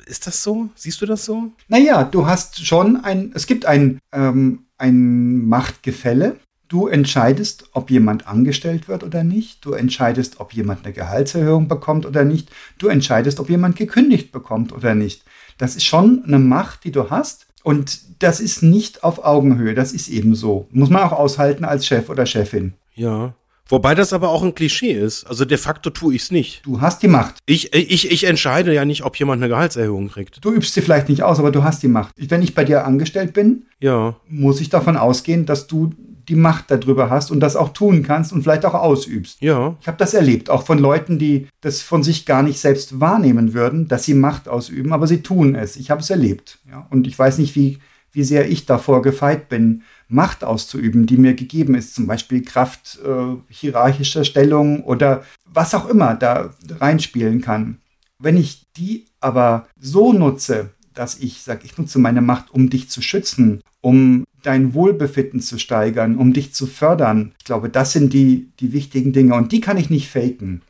Ist 0.06 0.26
das 0.26 0.42
so? 0.42 0.68
Siehst 0.74 1.00
du 1.00 1.06
das 1.06 1.24
so? 1.24 1.50
Naja, 1.68 2.04
du 2.04 2.26
hast 2.26 2.64
schon 2.64 2.96
ein, 2.96 3.32
es 3.34 3.46
gibt 3.46 3.66
ein, 3.66 3.98
ähm, 4.12 4.66
ein 4.78 5.46
Machtgefälle. 5.46 6.36
Du 6.68 6.86
entscheidest, 6.86 7.68
ob 7.72 7.90
jemand 7.90 8.28
angestellt 8.28 8.86
wird 8.86 9.02
oder 9.02 9.24
nicht. 9.24 9.64
Du 9.64 9.72
entscheidest, 9.72 10.38
ob 10.38 10.52
jemand 10.52 10.84
eine 10.84 10.94
Gehaltserhöhung 10.94 11.66
bekommt 11.66 12.06
oder 12.06 12.24
nicht. 12.24 12.48
Du 12.78 12.86
entscheidest, 12.86 13.40
ob 13.40 13.50
jemand 13.50 13.74
gekündigt 13.76 14.30
bekommt 14.30 14.72
oder 14.72 14.94
nicht. 14.94 15.24
Das 15.58 15.74
ist 15.74 15.84
schon 15.84 16.22
eine 16.24 16.38
Macht, 16.38 16.84
die 16.84 16.92
du 16.92 17.10
hast. 17.10 17.46
Und 17.62 18.22
das 18.22 18.40
ist 18.40 18.62
nicht 18.62 19.04
auf 19.04 19.24
Augenhöhe. 19.24 19.74
Das 19.74 19.92
ist 19.92 20.08
eben 20.08 20.34
so. 20.34 20.68
Muss 20.70 20.90
man 20.90 21.02
auch 21.02 21.12
aushalten 21.12 21.64
als 21.64 21.86
Chef 21.86 22.08
oder 22.08 22.24
Chefin. 22.24 22.74
Ja. 22.94 23.34
Wobei 23.70 23.94
das 23.94 24.12
aber 24.12 24.30
auch 24.30 24.42
ein 24.42 24.54
Klischee 24.54 24.92
ist. 24.92 25.24
Also 25.26 25.44
de 25.44 25.56
facto 25.56 25.90
tue 25.90 26.14
ich 26.14 26.22
es 26.22 26.30
nicht. 26.30 26.66
Du 26.66 26.80
hast 26.80 27.02
die 27.02 27.08
Macht. 27.08 27.36
Ich, 27.46 27.72
ich, 27.74 28.10
ich 28.10 28.24
entscheide 28.24 28.74
ja 28.74 28.84
nicht, 28.84 29.04
ob 29.04 29.16
jemand 29.16 29.42
eine 29.42 29.48
Gehaltserhöhung 29.48 30.08
kriegt. 30.08 30.44
Du 30.44 30.52
übst 30.52 30.74
sie 30.74 30.82
vielleicht 30.82 31.08
nicht 31.08 31.22
aus, 31.22 31.38
aber 31.38 31.50
du 31.50 31.62
hast 31.62 31.82
die 31.82 31.88
Macht. 31.88 32.12
Wenn 32.16 32.42
ich 32.42 32.54
bei 32.54 32.64
dir 32.64 32.84
angestellt 32.84 33.32
bin, 33.32 33.64
ja. 33.78 34.16
muss 34.28 34.60
ich 34.60 34.68
davon 34.68 34.96
ausgehen, 34.96 35.46
dass 35.46 35.66
du 35.66 35.92
die 36.28 36.36
Macht 36.36 36.70
darüber 36.70 37.10
hast 37.10 37.30
und 37.30 37.40
das 37.40 37.56
auch 37.56 37.70
tun 37.70 38.02
kannst 38.02 38.32
und 38.32 38.42
vielleicht 38.42 38.64
auch 38.64 38.74
ausübst. 38.74 39.40
Ja. 39.40 39.76
Ich 39.80 39.88
habe 39.88 39.98
das 39.98 40.14
erlebt, 40.14 40.48
auch 40.48 40.64
von 40.64 40.78
Leuten, 40.78 41.18
die 41.18 41.48
das 41.60 41.82
von 41.82 42.02
sich 42.02 42.24
gar 42.24 42.42
nicht 42.42 42.60
selbst 42.60 43.00
wahrnehmen 43.00 43.52
würden, 43.52 43.88
dass 43.88 44.04
sie 44.04 44.14
Macht 44.14 44.48
ausüben, 44.48 44.92
aber 44.92 45.06
sie 45.06 45.22
tun 45.22 45.54
es. 45.56 45.76
Ich 45.76 45.90
habe 45.90 46.02
es 46.02 46.10
erlebt. 46.10 46.58
Ja. 46.70 46.86
Und 46.90 47.06
ich 47.06 47.18
weiß 47.18 47.38
nicht, 47.38 47.56
wie, 47.56 47.78
wie 48.12 48.24
sehr 48.24 48.48
ich 48.48 48.66
davor 48.66 49.02
gefeit 49.02 49.48
bin, 49.48 49.82
Macht 50.08 50.42
auszuüben, 50.42 51.06
die 51.06 51.16
mir 51.16 51.34
gegeben 51.34 51.76
ist, 51.76 51.94
zum 51.94 52.08
Beispiel 52.08 52.42
Kraft 52.42 52.98
äh, 53.04 53.36
hierarchischer 53.48 54.24
Stellung 54.24 54.82
oder 54.82 55.22
was 55.44 55.72
auch 55.74 55.88
immer 55.88 56.16
da 56.16 56.52
reinspielen 56.68 57.40
kann. 57.40 57.78
Wenn 58.18 58.36
ich 58.36 58.66
die 58.76 59.06
aber 59.20 59.68
so 59.78 60.12
nutze, 60.12 60.70
dass 60.94 61.18
ich 61.18 61.42
sage, 61.42 61.60
ich 61.64 61.78
nutze 61.78 61.98
meine 61.98 62.22
Macht, 62.22 62.50
um 62.50 62.70
dich 62.70 62.90
zu 62.90 63.02
schützen, 63.02 63.62
um 63.80 64.24
dein 64.42 64.74
Wohlbefinden 64.74 65.40
zu 65.40 65.58
steigern, 65.58 66.16
um 66.16 66.32
dich 66.32 66.52
zu 66.54 66.66
fördern. 66.66 67.32
Ich 67.38 67.44
glaube, 67.44 67.68
das 67.68 67.92
sind 67.92 68.12
die, 68.12 68.50
die 68.58 68.72
wichtigen 68.72 69.12
Dinge 69.12 69.34
und 69.34 69.52
die 69.52 69.60
kann 69.60 69.76
ich 69.76 69.90
nicht 69.90 70.08
faken. 70.08 70.62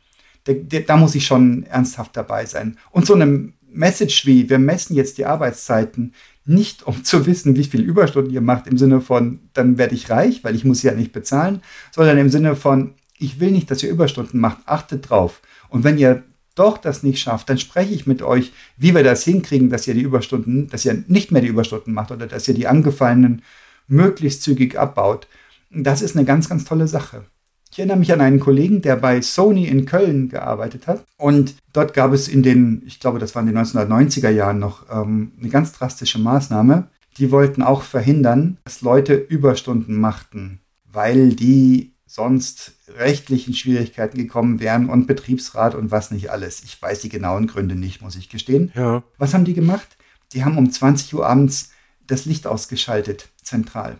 Da, 0.43 0.53
da 0.53 0.97
muss 0.97 1.15
ich 1.15 1.25
schon 1.25 1.63
ernsthaft 1.63 2.15
dabei 2.17 2.45
sein. 2.45 2.77
Und 2.91 3.05
so 3.05 3.13
eine 3.13 3.53
Message 3.71 4.25
wie, 4.25 4.49
wir 4.49 4.59
messen 4.59 4.95
jetzt 4.95 5.17
die 5.17 5.25
Arbeitszeiten, 5.25 6.13
nicht 6.45 6.83
um 6.83 7.03
zu 7.03 7.25
wissen, 7.25 7.55
wie 7.55 7.63
viel 7.63 7.81
Überstunden 7.81 8.33
ihr 8.33 8.41
macht, 8.41 8.67
im 8.67 8.77
Sinne 8.77 9.01
von, 9.01 9.39
dann 9.53 9.77
werde 9.77 9.95
ich 9.95 10.09
reich, 10.09 10.43
weil 10.43 10.55
ich 10.55 10.65
muss 10.65 10.81
ja 10.81 10.93
nicht 10.93 11.13
bezahlen, 11.13 11.61
sondern 11.91 12.17
im 12.17 12.29
Sinne 12.29 12.55
von, 12.55 12.95
ich 13.17 13.39
will 13.39 13.51
nicht, 13.51 13.69
dass 13.69 13.83
ihr 13.83 13.91
Überstunden 13.91 14.39
macht, 14.39 14.59
achtet 14.65 15.09
drauf. 15.09 15.41
Und 15.69 15.83
wenn 15.83 15.97
ihr 15.97 16.23
doch 16.55 16.77
das 16.77 17.03
nicht 17.03 17.19
schafft, 17.19 17.49
dann 17.49 17.57
spreche 17.57 17.93
ich 17.93 18.07
mit 18.07 18.21
euch, 18.21 18.51
wie 18.77 18.93
wir 18.93 19.03
das 19.03 19.23
hinkriegen, 19.23 19.69
dass 19.69 19.87
ihr 19.87 19.93
die 19.93 20.01
Überstunden, 20.01 20.67
dass 20.67 20.83
ihr 20.85 21.03
nicht 21.07 21.31
mehr 21.31 21.41
die 21.41 21.47
Überstunden 21.47 21.93
macht 21.93 22.11
oder 22.11 22.27
dass 22.27 22.47
ihr 22.47 22.53
die 22.53 22.67
angefallenen 22.67 23.43
möglichst 23.87 24.43
zügig 24.43 24.77
abbaut. 24.77 25.27
Das 25.69 26.01
ist 26.01 26.17
eine 26.17 26.25
ganz, 26.25 26.49
ganz 26.49 26.65
tolle 26.65 26.87
Sache. 26.87 27.25
Ich 27.71 27.79
erinnere 27.79 27.97
mich 27.97 28.11
an 28.11 28.19
einen 28.19 28.41
Kollegen, 28.41 28.81
der 28.81 28.97
bei 28.97 29.21
Sony 29.21 29.65
in 29.65 29.85
Köln 29.85 30.27
gearbeitet 30.27 30.87
hat. 30.87 31.05
Und 31.17 31.55
dort 31.71 31.93
gab 31.93 32.11
es 32.11 32.27
in 32.27 32.43
den, 32.43 32.83
ich 32.85 32.99
glaube, 32.99 33.17
das 33.17 33.33
war 33.33 33.41
in 33.41 33.47
den 33.47 33.57
1990er 33.57 34.29
Jahren 34.29 34.59
noch, 34.59 34.85
ähm, 34.91 35.31
eine 35.39 35.49
ganz 35.49 35.71
drastische 35.71 36.19
Maßnahme. 36.19 36.89
Die 37.17 37.31
wollten 37.31 37.61
auch 37.61 37.83
verhindern, 37.83 38.57
dass 38.65 38.81
Leute 38.81 39.13
Überstunden 39.13 39.95
machten, 39.95 40.59
weil 40.91 41.29
die 41.29 41.93
sonst 42.05 42.73
rechtlichen 42.97 43.53
Schwierigkeiten 43.53 44.17
gekommen 44.17 44.59
wären 44.59 44.89
und 44.89 45.07
Betriebsrat 45.07 45.73
und 45.73 45.91
was 45.91 46.11
nicht 46.11 46.29
alles. 46.29 46.63
Ich 46.65 46.81
weiß 46.81 46.99
die 46.99 47.09
genauen 47.09 47.47
Gründe 47.47 47.75
nicht, 47.75 48.01
muss 48.01 48.17
ich 48.17 48.27
gestehen. 48.27 48.73
Ja. 48.75 49.01
Was 49.17 49.33
haben 49.33 49.45
die 49.45 49.53
gemacht? 49.53 49.87
Die 50.33 50.43
haben 50.43 50.57
um 50.57 50.69
20 50.69 51.13
Uhr 51.13 51.25
abends 51.25 51.71
das 52.05 52.25
Licht 52.25 52.47
ausgeschaltet, 52.47 53.29
zentral. 53.41 53.97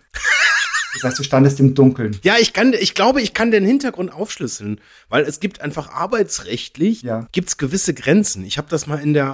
Das 0.93 1.03
heißt, 1.03 1.19
du 1.19 1.23
standest 1.23 1.59
im 1.59 1.73
Dunkeln. 1.73 2.17
Ja, 2.23 2.35
ich 2.39 2.53
kann, 2.53 2.73
ich 2.73 2.93
glaube, 2.93 3.21
ich 3.21 3.33
kann 3.33 3.51
den 3.51 3.65
Hintergrund 3.65 4.13
aufschlüsseln, 4.13 4.81
weil 5.09 5.23
es 5.23 5.39
gibt 5.39 5.61
einfach 5.61 5.89
arbeitsrechtlich 5.91 7.01
Ja. 7.01 7.27
gibt's 7.31 7.57
gewisse 7.57 7.93
Grenzen. 7.93 8.45
Ich 8.45 8.57
habe 8.57 8.67
das 8.69 8.87
mal 8.87 8.97
in 8.97 9.13
der, 9.13 9.25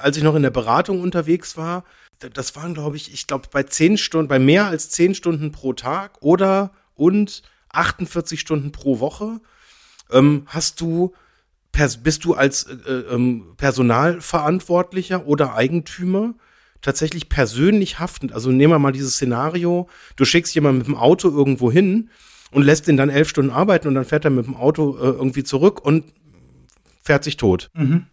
äh, 0.00 0.04
als 0.04 0.16
ich 0.16 0.22
noch 0.22 0.34
in 0.34 0.42
der 0.42 0.50
Beratung 0.50 1.00
unterwegs 1.00 1.56
war, 1.56 1.84
das 2.32 2.56
waren, 2.56 2.74
glaube 2.74 2.96
ich, 2.96 3.12
ich 3.12 3.26
glaube 3.26 3.48
bei 3.50 3.62
zehn 3.62 3.98
Stunden, 3.98 4.28
bei 4.28 4.38
mehr 4.38 4.66
als 4.66 4.88
zehn 4.90 5.14
Stunden 5.14 5.52
pro 5.52 5.72
Tag 5.74 6.12
oder 6.20 6.72
und 6.94 7.42
48 7.70 8.40
Stunden 8.40 8.72
pro 8.72 9.00
Woche 9.00 9.40
ähm, 10.10 10.44
hast 10.46 10.80
du 10.80 11.14
bist 12.02 12.24
du 12.24 12.32
als 12.32 12.62
äh, 12.62 12.90
ähm, 13.12 13.52
Personalverantwortlicher 13.58 15.26
oder 15.26 15.54
Eigentümer 15.54 16.34
tatsächlich 16.82 17.28
persönlich 17.28 17.98
haftend. 17.98 18.32
Also 18.32 18.50
nehmen 18.50 18.72
wir 18.72 18.78
mal 18.78 18.92
dieses 18.92 19.14
Szenario, 19.14 19.88
du 20.16 20.24
schickst 20.24 20.54
jemanden 20.54 20.78
mit 20.78 20.86
dem 20.86 20.96
Auto 20.96 21.28
irgendwo 21.28 21.70
hin 21.70 22.10
und 22.50 22.62
lässt 22.62 22.88
ihn 22.88 22.96
dann 22.96 23.10
elf 23.10 23.28
Stunden 23.28 23.50
arbeiten 23.50 23.88
und 23.88 23.94
dann 23.94 24.04
fährt 24.04 24.24
er 24.24 24.30
mit 24.30 24.46
dem 24.46 24.56
Auto 24.56 24.96
äh, 24.96 25.08
irgendwie 25.08 25.44
zurück 25.44 25.84
und 25.84 26.04
fährt 27.02 27.24
sich 27.24 27.36
tot. 27.36 27.70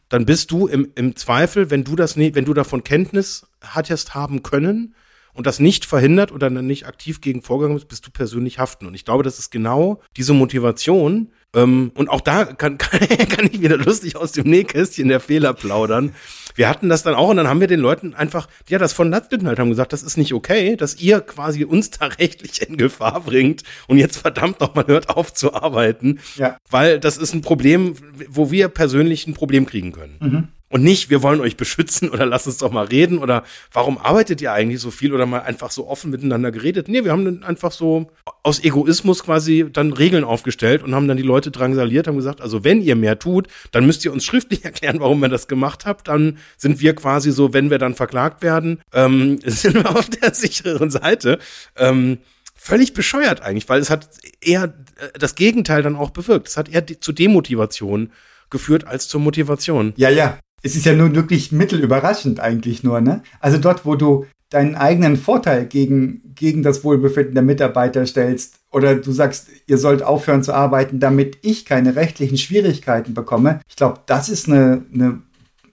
Dann 0.09 0.25
bist 0.25 0.51
du 0.51 0.67
im, 0.67 0.91
im 0.95 1.15
Zweifel, 1.15 1.71
wenn 1.71 1.83
du 1.83 1.95
das 1.95 2.15
nie, 2.15 2.35
wenn 2.35 2.45
du 2.45 2.53
davon 2.53 2.83
Kenntnis 2.83 3.47
hattest 3.61 4.13
haben 4.13 4.43
können 4.43 4.93
und 5.33 5.47
das 5.47 5.59
nicht 5.59 5.85
verhindert 5.85 6.31
oder 6.31 6.49
dann 6.49 6.67
nicht 6.67 6.85
aktiv 6.85 7.19
gegen 7.19 7.41
vorgegangen 7.41 7.75
bist, 7.75 7.87
bist 7.87 8.05
du 8.05 8.11
persönlich 8.11 8.59
haften. 8.59 8.85
Und 8.85 8.93
ich 8.93 9.03
glaube, 9.03 9.23
das 9.23 9.39
ist 9.39 9.49
genau 9.49 10.01
diese 10.15 10.33
Motivation. 10.33 11.31
Ähm, 11.55 11.91
und 11.95 12.09
auch 12.09 12.21
da 12.21 12.45
kann, 12.45 12.77
kann, 12.77 12.99
kann 13.29 13.45
ich 13.51 13.61
wieder 13.61 13.77
lustig 13.77 14.15
aus 14.15 14.31
dem 14.31 14.49
Nähkästchen 14.49 15.07
der 15.07 15.19
Fehler 15.19 15.53
plaudern. 15.53 16.13
Wir 16.55 16.69
hatten 16.69 16.89
das 16.89 17.03
dann 17.03 17.15
auch 17.15 17.29
und 17.29 17.37
dann 17.37 17.47
haben 17.47 17.59
wir 17.59 17.67
den 17.67 17.79
Leuten 17.79 18.13
einfach, 18.13 18.47
ja, 18.69 18.77
das 18.77 18.93
von 18.93 19.09
Latteln 19.09 19.47
halt 19.47 19.59
haben 19.59 19.69
gesagt, 19.69 19.93
das 19.93 20.03
ist 20.03 20.17
nicht 20.17 20.33
okay, 20.33 20.75
dass 20.75 20.99
ihr 21.01 21.21
quasi 21.21 21.63
uns 21.63 21.91
da 21.91 22.05
rechtlich 22.19 22.67
in 22.67 22.77
Gefahr 22.77 23.21
bringt 23.21 23.63
und 23.87 23.97
jetzt 23.97 24.17
verdammt 24.17 24.59
nochmal 24.59 24.85
hört 24.87 25.09
auf 25.09 25.33
zu 25.33 25.53
arbeiten, 25.53 26.19
Ja. 26.35 26.57
weil 26.69 26.99
das 26.99 27.17
ist 27.17 27.33
ein 27.33 27.41
Problem, 27.41 27.95
wo 28.29 28.51
wir 28.51 28.67
persönlich 28.67 29.27
ein 29.27 29.33
Problem 29.33 29.65
kriegen 29.65 29.91
können. 29.91 30.53
Und 30.73 30.83
nicht, 30.83 31.11
wir 31.11 31.21
wollen 31.21 31.39
euch 31.39 31.55
beschützen 31.55 32.09
oder 32.09 32.25
lasst 32.25 32.47
uns 32.47 32.57
doch 32.57 32.71
mal 32.71 32.85
reden 32.85 33.19
oder 33.19 33.43
warum 33.71 33.99
arbeitet 33.99 34.41
ihr 34.41 34.53
eigentlich 34.53 34.81
so 34.81 34.89
viel 34.89 35.13
oder 35.13 35.27
mal 35.27 35.41
einfach 35.41 35.69
so 35.69 35.87
offen 35.87 36.09
miteinander 36.09 36.51
geredet. 36.51 36.87
Nee, 36.87 37.03
wir 37.03 37.11
haben 37.11 37.25
dann 37.25 37.43
einfach 37.43 37.71
so 37.71 38.09
aus 38.41 38.63
Egoismus 38.63 39.23
quasi 39.23 39.67
dann 39.71 39.93
Regeln 39.93 40.23
aufgestellt 40.23 40.81
und 40.81 40.95
haben 40.95 41.07
dann 41.07 41.17
die 41.17 41.21
Leute 41.21 41.51
drangsaliert, 41.51 42.07
haben 42.07 42.15
gesagt, 42.15 42.41
also 42.41 42.63
wenn 42.63 42.81
ihr 42.81 42.95
mehr 42.95 43.19
tut, 43.19 43.49
dann 43.69 43.85
müsst 43.85 44.03
ihr 44.03 44.11
uns 44.11 44.25
schriftlich 44.25 44.65
erklären, 44.65 44.99
warum 44.99 45.23
ihr 45.23 45.29
das 45.29 45.47
gemacht 45.47 45.85
habt. 45.85 46.07
Dann 46.07 46.39
sind 46.57 46.81
wir 46.81 46.95
quasi 46.95 47.31
so, 47.31 47.53
wenn 47.53 47.69
wir 47.69 47.77
dann 47.77 47.93
verklagt 47.93 48.41
werden, 48.41 48.81
ähm, 48.93 49.37
sind 49.45 49.75
wir 49.75 49.95
auf 49.95 50.09
der 50.09 50.33
sicheren 50.33 50.89
Seite. 50.89 51.37
Ähm, 51.77 52.17
völlig 52.55 52.95
bescheuert 52.95 53.43
eigentlich, 53.43 53.69
weil 53.69 53.79
es 53.79 53.91
hat 53.91 54.09
eher 54.41 54.63
äh, 54.63 55.19
das 55.19 55.35
Gegenteil 55.35 55.83
dann 55.83 55.95
auch 55.95 56.09
bewirkt. 56.09 56.47
Es 56.47 56.57
hat 56.57 56.67
eher 56.67 56.83
zu 56.99 57.11
Demotivation 57.11 58.11
geführt 58.49 58.87
als 58.87 59.07
zur 59.07 59.21
Motivation. 59.21 59.93
Ja, 59.97 60.09
ja. 60.09 60.39
Es 60.63 60.75
ist 60.75 60.85
ja 60.85 60.93
nun 60.93 61.13
wirklich 61.13 61.51
mittelüberraschend 61.51 62.39
eigentlich 62.39 62.83
nur, 62.83 63.01
ne? 63.01 63.21
Also 63.39 63.57
dort, 63.57 63.85
wo 63.85 63.95
du 63.95 64.25
deinen 64.49 64.75
eigenen 64.75 65.17
Vorteil 65.17 65.65
gegen, 65.65 66.21
gegen 66.35 66.63
das 66.63 66.83
Wohlbefinden 66.83 67.33
der 67.33 67.43
Mitarbeiter 67.43 68.05
stellst 68.05 68.59
oder 68.71 68.95
du 68.95 69.11
sagst, 69.11 69.47
ihr 69.67 69.77
sollt 69.77 70.03
aufhören 70.03 70.43
zu 70.43 70.53
arbeiten, 70.53 70.99
damit 70.99 71.37
ich 71.41 71.65
keine 71.65 71.95
rechtlichen 71.95 72.37
Schwierigkeiten 72.37 73.13
bekomme. 73.13 73.59
Ich 73.67 73.75
glaube, 73.75 74.01
das 74.05 74.29
ist 74.29 74.47
eine, 74.47 74.85
eine, 74.93 75.21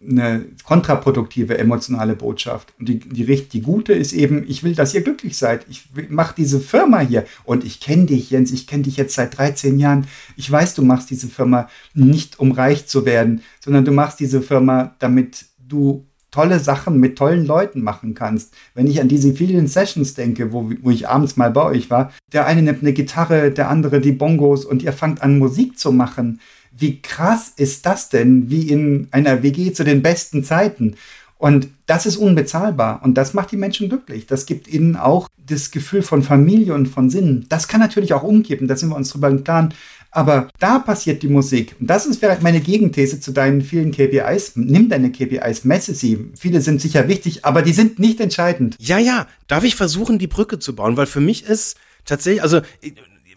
eine 0.03 0.47
kontraproduktive 0.65 1.59
emotionale 1.59 2.15
Botschaft. 2.15 2.73
Und 2.79 2.89
die, 2.89 3.01
die, 3.01 3.49
die 3.49 3.61
gute 3.61 3.93
ist 3.93 4.13
eben, 4.13 4.45
ich 4.49 4.63
will, 4.63 4.75
dass 4.75 4.95
ihr 4.95 5.03
glücklich 5.03 5.37
seid. 5.37 5.67
Ich 5.69 5.89
mache 6.09 6.35
diese 6.37 6.59
Firma 6.59 7.01
hier 7.01 7.27
und 7.45 7.65
ich 7.65 7.81
kenne 7.81 8.07
dich, 8.07 8.31
Jens, 8.31 8.51
ich 8.51 8.67
kenne 8.67 8.85
dich 8.85 8.97
jetzt 8.97 9.15
seit 9.15 9.37
13 9.37 9.79
Jahren. 9.79 10.07
Ich 10.37 10.51
weiß, 10.51 10.75
du 10.75 10.83
machst 10.83 11.11
diese 11.11 11.29
Firma 11.29 11.69
nicht, 11.93 12.41
um 12.41 12.53
reich 12.53 12.87
zu 12.87 13.05
werden, 13.05 13.43
sondern 13.63 13.85
du 13.85 13.93
machst 13.93 14.21
diese 14.21 14.41
Firma, 14.41 14.97
damit 15.01 15.45
du 15.59 16.07
tolle 16.31 16.61
Sachen 16.61 16.99
mit 16.99 17.19
tollen 17.19 17.45
Leuten 17.45 17.83
machen 17.83 18.15
kannst. 18.15 18.55
Wenn 18.75 18.87
ich 18.87 19.01
an 19.01 19.09
diese 19.09 19.35
vielen 19.35 19.67
Sessions 19.67 20.15
denke, 20.15 20.53
wo, 20.53 20.71
wo 20.81 20.91
ich 20.91 21.09
abends 21.09 21.37
mal 21.37 21.51
bei 21.51 21.65
euch 21.65 21.91
war, 21.91 22.13
der 22.33 22.47
eine 22.47 22.63
nimmt 22.63 22.83
eine 22.83 22.93
Gitarre, 22.93 23.51
der 23.51 23.69
andere 23.69 24.01
die 24.01 24.13
Bongos 24.13 24.65
und 24.65 24.83
ihr 24.83 24.93
fangt 24.93 25.23
an 25.23 25.39
Musik 25.39 25.79
zu 25.79 25.93
machen. 25.93 26.41
Wie 26.73 27.01
krass 27.03 27.53
ist 27.57 27.87
das 27.87 28.09
denn, 28.09 28.51
wie 28.51 28.69
in 28.69 29.09
einer 29.11 29.43
WG 29.43 29.73
zu 29.73 29.85
den 29.85 30.03
besten 30.03 30.45
Zeiten? 30.45 30.97
Und 31.41 31.69
das 31.87 32.05
ist 32.05 32.19
unbezahlbar 32.19 33.01
und 33.03 33.15
das 33.15 33.33
macht 33.33 33.51
die 33.51 33.57
Menschen 33.57 33.89
glücklich. 33.89 34.27
Das 34.27 34.45
gibt 34.45 34.69
ihnen 34.69 34.97
auch 34.97 35.29
das 35.47 35.71
Gefühl 35.71 36.03
von 36.03 36.23
Familie 36.23 36.75
und 36.75 36.87
von 36.87 37.09
Sinn. 37.09 37.47
Das 37.49 37.67
kann 37.67 37.81
natürlich 37.81 38.13
auch 38.13 38.23
umkippen, 38.23 38.69
da 38.69 38.77
sind 38.77 38.91
wir 38.91 38.97
uns 38.97 39.09
drüber 39.09 39.29
im 39.29 39.43
Klaren. 39.43 39.73
Aber 40.11 40.49
da 40.59 40.81
passiert 40.81 41.23
die 41.23 41.29
Musik. 41.29 41.77
Und 41.81 41.89
das 41.89 42.05
ist 42.05 42.19
vielleicht 42.19 42.43
meine 42.43 42.61
Gegenthese 42.61 43.21
zu 43.21 43.33
deinen 43.33 43.63
vielen 43.63 43.93
KPIs. 43.93 44.53
Nimm 44.57 44.89
deine 44.89 45.13
KPIs, 45.13 45.65
messe 45.65 45.95
sie. 45.95 46.31
Viele 46.37 46.61
sind 46.61 46.81
sicher 46.81 47.09
wichtig, 47.09 47.45
aber 47.45 47.63
die 47.63 47.73
sind 47.73 47.99
nicht 47.99 48.21
entscheidend. 48.21 48.77
Ja, 48.79 48.99
ja. 48.99 49.27
Darf 49.47 49.65
ich 49.65 49.77
versuchen, 49.77 50.19
die 50.19 50.27
Brücke 50.27 50.59
zu 50.59 50.75
bauen? 50.75 50.97
Weil 50.97 51.07
für 51.07 51.21
mich 51.21 51.45
ist 51.45 51.77
tatsächlich, 52.05 52.43
also 52.43 52.61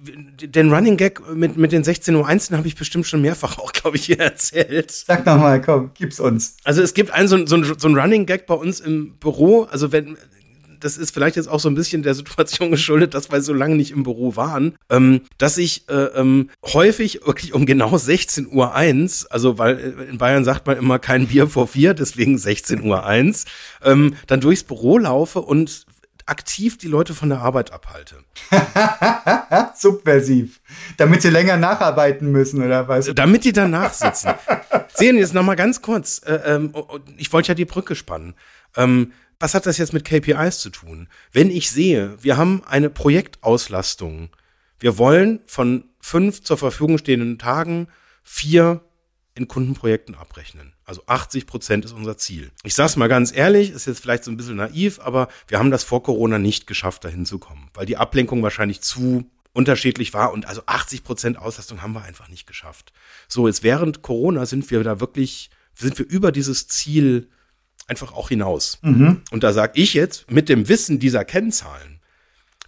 den 0.04 0.74
Running 0.74 0.98
Gag 0.98 1.22
mit, 1.34 1.58
mit 1.58 1.72
den 1.72 1.84
16 1.84 2.16
Uhr 2.16 2.28
habe 2.28 2.68
ich 2.68 2.76
bestimmt 2.76 3.08
schon 3.08 3.22
mehrfach 3.22 3.58
auch, 3.58 3.72
glaube 3.72 3.98
ich, 3.98 4.06
hier 4.06 4.20
erzählt. 4.20 4.92
Sag 4.92 5.26
nochmal, 5.26 5.62
komm, 5.62 5.92
gib's 5.94 6.20
uns. 6.20 6.58
Also 6.64 6.82
es 6.82 6.94
gibt 6.94 7.12
einen 7.12 7.28
so, 7.28 7.46
so, 7.46 7.62
so 7.64 7.88
ein 7.88 7.98
Running 7.98 8.26
Gag 8.26 8.46
bei 8.46 8.54
uns 8.54 8.80
im 8.80 9.14
Büro. 9.16 9.64
Also 9.64 9.92
wenn, 9.92 10.18
das 10.84 10.98
ist 10.98 11.14
vielleicht 11.14 11.36
jetzt 11.36 11.48
auch 11.48 11.60
so 11.60 11.70
ein 11.70 11.76
bisschen 11.76 12.04
der 12.04 12.14
Situation 12.14 12.72
geschuldet, 12.72 13.14
dass 13.14 13.32
wir 13.32 13.42
so 13.42 13.54
lange 13.54 13.76
nicht 13.76 13.92
im 13.92 14.04
Büro 14.04 14.36
waren, 14.36 14.76
ähm, 14.90 15.22
dass 15.38 15.58
ich 15.58 15.90
äh, 15.90 15.94
ähm, 15.94 16.50
häufig 16.64 17.26
wirklich 17.26 17.54
um 17.54 17.66
genau 17.66 17.98
16 17.98 18.48
Uhr 18.52 18.76
eins, 18.76 19.26
also 19.26 19.58
weil 19.58 19.80
äh, 19.80 20.10
in 20.10 20.18
Bayern 20.18 20.44
sagt 20.44 20.68
man 20.68 20.78
immer 20.78 21.00
kein 21.00 21.28
Bier 21.28 21.48
vor 21.48 21.68
vier, 21.68 21.94
deswegen 21.94 22.38
16 22.38 22.84
Uhr 22.84 23.06
eins, 23.06 23.46
ähm, 23.84 24.16
dann 24.28 24.42
durchs 24.42 24.64
Büro 24.64 24.98
laufe 24.98 25.40
und 25.40 25.86
aktiv 26.26 26.78
die 26.78 26.88
Leute 26.88 27.14
von 27.14 27.30
der 27.30 27.40
Arbeit 27.40 27.72
abhalte. 27.72 28.24
Subversiv. 29.76 30.62
Damit 30.98 31.22
sie 31.22 31.30
länger 31.30 31.58
nacharbeiten 31.58 32.32
müssen, 32.32 32.64
oder 32.64 32.88
was? 32.88 33.12
Damit 33.14 33.46
die 33.46 33.54
danach 33.54 33.94
sitzen. 33.94 34.34
Sehen 34.94 35.18
jetzt 35.18 35.34
noch 35.34 35.44
mal 35.44 35.56
ganz 35.56 35.82
kurz. 35.82 36.22
Äh, 36.26 36.42
ähm, 36.46 36.70
oh, 36.74 36.86
oh, 36.88 37.00
ich 37.18 37.32
wollte 37.34 37.50
ja 37.50 37.56
die 37.56 37.66
Brücke 37.66 37.96
spannen. 37.96 38.36
Ähm, 38.76 39.14
was 39.40 39.54
hat 39.54 39.66
das 39.66 39.78
jetzt 39.78 39.94
mit 39.94 40.06
KPIs 40.06 40.60
zu 40.60 40.70
tun? 40.70 41.10
Wenn 41.32 41.50
ich 41.50 41.70
sehe, 41.70 42.18
wir 42.22 42.38
haben 42.38 42.64
eine 42.66 42.90
Projektauslastung, 42.90 44.30
wir 44.80 44.98
wollen 44.98 45.42
von 45.46 45.86
fünf 46.00 46.44
zur 46.44 46.58
Verfügung 46.58 46.98
stehenden 46.98 47.40
Tagen 47.40 47.88
vier 48.24 48.82
in 49.36 49.48
Kundenprojekten 49.48 50.16
abrechnen. 50.16 50.73
Also 50.86 51.04
80 51.06 51.46
Prozent 51.46 51.86
ist 51.86 51.94
unser 51.94 52.18
Ziel. 52.18 52.52
Ich 52.64 52.76
sage 52.76 52.88
es 52.88 52.96
mal 52.98 53.08
ganz 53.08 53.36
ehrlich, 53.36 53.72
ist 53.72 53.88
jetzt 53.88 54.02
vielleicht 54.02 54.24
so 54.24 54.32
ein 54.32 54.38
bisschen 54.38 54.58
naiv, 54.58 55.00
aber 55.00 55.30
wir 55.48 55.60
haben 55.60 55.72
das 55.72 55.84
vor 55.84 56.04
Corona 56.04 56.40
nicht 56.40 56.68
geschafft, 56.68 57.06
dahin 57.06 57.26
zu 57.26 57.40
kommen, 57.40 57.70
weil 57.74 57.86
die 57.86 57.98
Ablenkung 57.98 58.44
wahrscheinlich 58.44 58.82
zu 58.82 59.26
unterschiedlich 59.54 60.14
war 60.14 60.34
und 60.34 60.46
also 60.48 60.64
80 60.66 61.04
Prozent 61.04 61.38
Auslastung 61.38 61.82
haben 61.82 61.94
wir 61.94 62.04
einfach 62.04 62.28
nicht 62.28 62.48
geschafft. 62.48 62.92
So, 63.28 63.48
jetzt 63.48 63.64
während 63.64 64.02
Corona 64.02 64.46
sind 64.46 64.70
wir 64.72 64.84
da 64.84 65.00
wirklich, 65.00 65.52
sind 65.76 65.98
wir 65.98 66.08
über 66.08 66.32
dieses 66.32 66.68
Ziel 66.68 67.30
einfach 67.88 68.14
auch 68.14 68.30
hinaus. 68.30 68.80
Mhm. 68.82 69.22
Und 69.32 69.44
da 69.44 69.54
sage 69.54 69.80
ich 69.80 69.94
jetzt, 69.94 70.30
mit 70.32 70.50
dem 70.50 70.68
Wissen 70.68 71.00
dieser 71.00 71.24
Kennzahlen, 71.24 72.02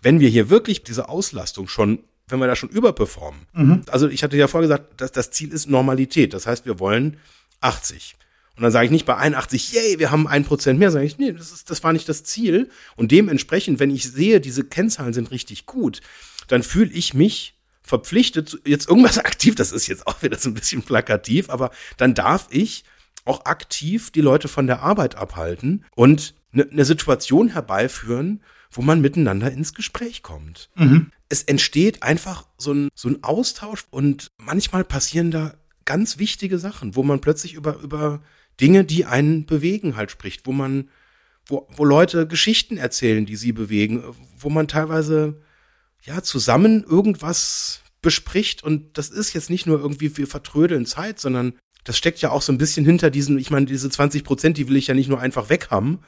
wenn 0.01 0.19
wir 0.19 0.29
hier 0.29 0.49
wirklich 0.49 0.83
diese 0.83 1.09
Auslastung 1.09 1.67
schon, 1.67 2.03
wenn 2.27 2.39
wir 2.39 2.47
da 2.47 2.55
schon 2.55 2.69
überperformen, 2.69 3.41
mhm. 3.53 3.81
also 3.89 4.07
ich 4.07 4.23
hatte 4.23 4.37
ja 4.37 4.47
vorher 4.47 4.67
gesagt, 4.67 5.01
dass 5.01 5.11
das 5.11 5.31
Ziel 5.31 5.51
ist 5.51 5.67
Normalität. 5.67 6.33
Das 6.33 6.45
heißt, 6.45 6.65
wir 6.65 6.79
wollen 6.79 7.17
80. 7.61 8.15
Und 8.55 8.63
dann 8.63 8.71
sage 8.71 8.85
ich 8.85 8.91
nicht 8.91 9.05
bei 9.05 9.17
81, 9.17 9.73
yay, 9.73 9.99
wir 9.99 10.11
haben 10.11 10.27
ein 10.27 10.45
Prozent 10.45 10.79
mehr, 10.79 10.91
sage 10.91 11.05
ich, 11.05 11.17
nee, 11.17 11.33
das, 11.33 11.51
ist, 11.51 11.69
das 11.69 11.83
war 11.83 11.91
nicht 11.91 12.07
das 12.07 12.23
Ziel. 12.23 12.69
Und 12.95 13.11
dementsprechend, 13.11 13.79
wenn 13.79 13.91
ich 13.91 14.09
sehe, 14.09 14.39
diese 14.39 14.63
Kennzahlen 14.63 15.13
sind 15.13 15.31
richtig 15.31 15.65
gut, 15.65 16.01
dann 16.47 16.63
fühle 16.63 16.91
ich 16.91 17.13
mich 17.13 17.55
verpflichtet, 17.83 18.59
jetzt 18.65 18.87
irgendwas 18.87 19.17
aktiv, 19.19 19.55
das 19.55 19.71
ist 19.71 19.87
jetzt 19.87 20.07
auch 20.07 20.21
wieder 20.21 20.37
so 20.37 20.49
ein 20.49 20.53
bisschen 20.53 20.83
plakativ, 20.83 21.49
aber 21.49 21.71
dann 21.97 22.13
darf 22.13 22.47
ich 22.49 22.85
auch 23.25 23.45
aktiv 23.45 24.11
die 24.11 24.21
Leute 24.21 24.47
von 24.47 24.67
der 24.67 24.81
Arbeit 24.81 25.15
abhalten 25.15 25.83
und 25.95 26.35
eine 26.53 26.67
ne 26.71 26.85
Situation 26.85 27.49
herbeiführen, 27.49 28.41
wo 28.71 28.81
man 28.81 29.01
miteinander 29.01 29.51
ins 29.51 29.73
Gespräch 29.73 30.23
kommt. 30.23 30.69
Mhm. 30.75 31.11
Es 31.27 31.43
entsteht 31.43 32.03
einfach 32.03 32.47
so 32.57 32.73
ein, 32.73 32.89
so 32.93 33.09
ein 33.09 33.23
Austausch 33.23 33.85
und 33.89 34.31
manchmal 34.37 34.83
passieren 34.83 35.31
da 35.31 35.55
ganz 35.85 36.17
wichtige 36.19 36.59
Sachen, 36.59 36.95
wo 36.95 37.03
man 37.03 37.21
plötzlich 37.21 37.53
über, 37.53 37.79
über 37.79 38.21
Dinge, 38.59 38.83
die 38.83 39.05
einen 39.05 39.45
bewegen, 39.45 39.95
halt 39.95 40.11
spricht, 40.11 40.45
wo 40.45 40.51
man, 40.51 40.89
wo, 41.45 41.67
wo 41.75 41.85
Leute 41.85 42.27
Geschichten 42.27 42.77
erzählen, 42.77 43.25
die 43.25 43.35
sie 43.35 43.51
bewegen, 43.51 44.03
wo 44.37 44.49
man 44.49 44.67
teilweise 44.67 45.41
ja 46.03 46.21
zusammen 46.21 46.83
irgendwas 46.83 47.81
bespricht 48.01 48.63
und 48.63 48.97
das 48.97 49.09
ist 49.09 49.33
jetzt 49.33 49.49
nicht 49.49 49.65
nur 49.65 49.79
irgendwie 49.79 50.15
wir 50.15 50.27
vertrödeln 50.27 50.85
Zeit, 50.85 51.19
sondern 51.19 51.53
das 51.83 51.97
steckt 51.97 52.19
ja 52.19 52.31
auch 52.31 52.41
so 52.41 52.51
ein 52.51 52.57
bisschen 52.57 52.85
hinter 52.85 53.09
diesen, 53.09 53.37
ich 53.37 53.51
meine, 53.51 53.65
diese 53.65 53.89
20 53.89 54.23
Prozent, 54.23 54.57
die 54.57 54.67
will 54.67 54.75
ich 54.75 54.87
ja 54.87 54.93
nicht 54.93 55.07
nur 55.07 55.19
einfach 55.19 55.49
weg 55.49 55.67
haben. 55.69 55.99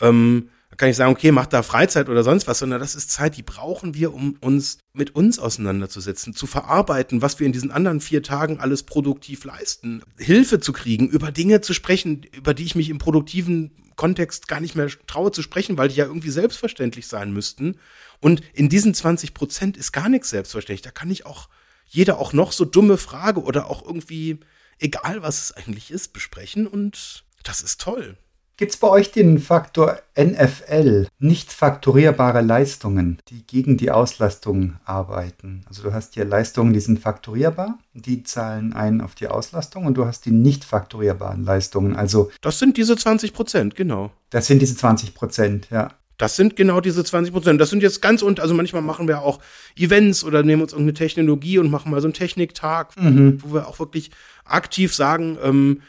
Ähm, 0.00 0.50
da 0.72 0.76
kann 0.76 0.88
ich 0.88 0.96
sagen, 0.96 1.12
okay, 1.12 1.32
mach 1.32 1.44
da 1.44 1.62
Freizeit 1.62 2.08
oder 2.08 2.24
sonst 2.24 2.46
was, 2.46 2.60
sondern 2.60 2.80
das 2.80 2.94
ist 2.94 3.10
Zeit, 3.10 3.36
die 3.36 3.42
brauchen 3.42 3.92
wir, 3.92 4.14
um 4.14 4.38
uns 4.40 4.78
mit 4.94 5.14
uns 5.14 5.38
auseinanderzusetzen, 5.38 6.32
zu 6.32 6.46
verarbeiten, 6.46 7.20
was 7.20 7.38
wir 7.38 7.46
in 7.46 7.52
diesen 7.52 7.70
anderen 7.70 8.00
vier 8.00 8.22
Tagen 8.22 8.58
alles 8.58 8.82
produktiv 8.82 9.44
leisten, 9.44 10.02
Hilfe 10.16 10.60
zu 10.60 10.72
kriegen, 10.72 11.10
über 11.10 11.30
Dinge 11.30 11.60
zu 11.60 11.74
sprechen, 11.74 12.22
über 12.32 12.54
die 12.54 12.64
ich 12.64 12.74
mich 12.74 12.88
im 12.88 12.96
produktiven 12.96 13.72
Kontext 13.96 14.48
gar 14.48 14.60
nicht 14.60 14.74
mehr 14.74 14.88
traue 15.06 15.30
zu 15.30 15.42
sprechen, 15.42 15.76
weil 15.76 15.88
die 15.88 15.96
ja 15.96 16.06
irgendwie 16.06 16.30
selbstverständlich 16.30 17.06
sein 17.06 17.34
müssten. 17.34 17.76
Und 18.20 18.40
in 18.54 18.70
diesen 18.70 18.94
20 18.94 19.34
Prozent 19.34 19.76
ist 19.76 19.92
gar 19.92 20.08
nichts 20.08 20.30
selbstverständlich. 20.30 20.80
Da 20.80 20.90
kann 20.90 21.10
ich 21.10 21.26
auch 21.26 21.50
jeder 21.86 22.16
auch 22.16 22.32
noch 22.32 22.50
so 22.50 22.64
dumme 22.64 22.96
Frage 22.96 23.42
oder 23.42 23.68
auch 23.68 23.84
irgendwie, 23.84 24.40
egal 24.78 25.20
was 25.20 25.42
es 25.42 25.52
eigentlich 25.52 25.90
ist, 25.90 26.14
besprechen 26.14 26.66
und 26.66 27.24
das 27.42 27.60
ist 27.60 27.78
toll. 27.78 28.16
Gibt 28.58 28.72
es 28.72 28.76
bei 28.76 28.88
euch 28.88 29.10
den 29.10 29.38
Faktor 29.38 29.98
NFL, 30.16 31.08
nicht 31.18 31.52
faktorierbare 31.52 32.42
Leistungen, 32.42 33.18
die 33.28 33.46
gegen 33.46 33.76
die 33.76 33.90
Auslastung 33.90 34.74
arbeiten? 34.84 35.64
Also 35.66 35.82
du 35.82 35.92
hast 35.92 36.14
hier 36.14 36.24
Leistungen, 36.24 36.72
die 36.72 36.80
sind 36.80 37.00
faktorierbar, 37.00 37.78
die 37.94 38.22
zahlen 38.22 38.72
ein 38.74 39.00
auf 39.00 39.14
die 39.14 39.28
Auslastung 39.28 39.86
und 39.86 39.94
du 39.94 40.04
hast 40.04 40.26
die 40.26 40.30
nicht 40.30 40.64
faktorierbaren 40.64 41.44
Leistungen. 41.44 41.96
Also 41.96 42.30
das 42.42 42.58
sind 42.58 42.76
diese 42.76 42.96
20 42.96 43.32
Prozent, 43.32 43.74
genau. 43.74 44.12
Das 44.30 44.46
sind 44.46 44.60
diese 44.60 44.76
20 44.76 45.14
Prozent, 45.14 45.68
ja. 45.70 45.90
Das 46.18 46.36
sind 46.36 46.54
genau 46.54 46.80
diese 46.80 47.02
20 47.02 47.32
Prozent. 47.32 47.60
Das 47.60 47.70
sind 47.70 47.82
jetzt 47.82 48.00
ganz 48.00 48.22
und 48.22 48.38
also 48.38 48.54
manchmal 48.54 48.82
machen 48.82 49.08
wir 49.08 49.22
auch 49.22 49.40
Events 49.76 50.22
oder 50.22 50.42
nehmen 50.42 50.62
uns 50.62 50.72
irgendeine 50.72 50.94
Technologie 50.94 51.58
und 51.58 51.70
machen 51.70 51.90
mal 51.90 52.00
so 52.00 52.06
einen 52.06 52.14
Techniktag, 52.14 52.96
mhm. 52.96 53.42
wo 53.42 53.54
wir 53.54 53.66
auch 53.66 53.78
wirklich 53.78 54.10
aktiv 54.44 54.94
sagen, 54.94 55.38
ähm, 55.42 55.82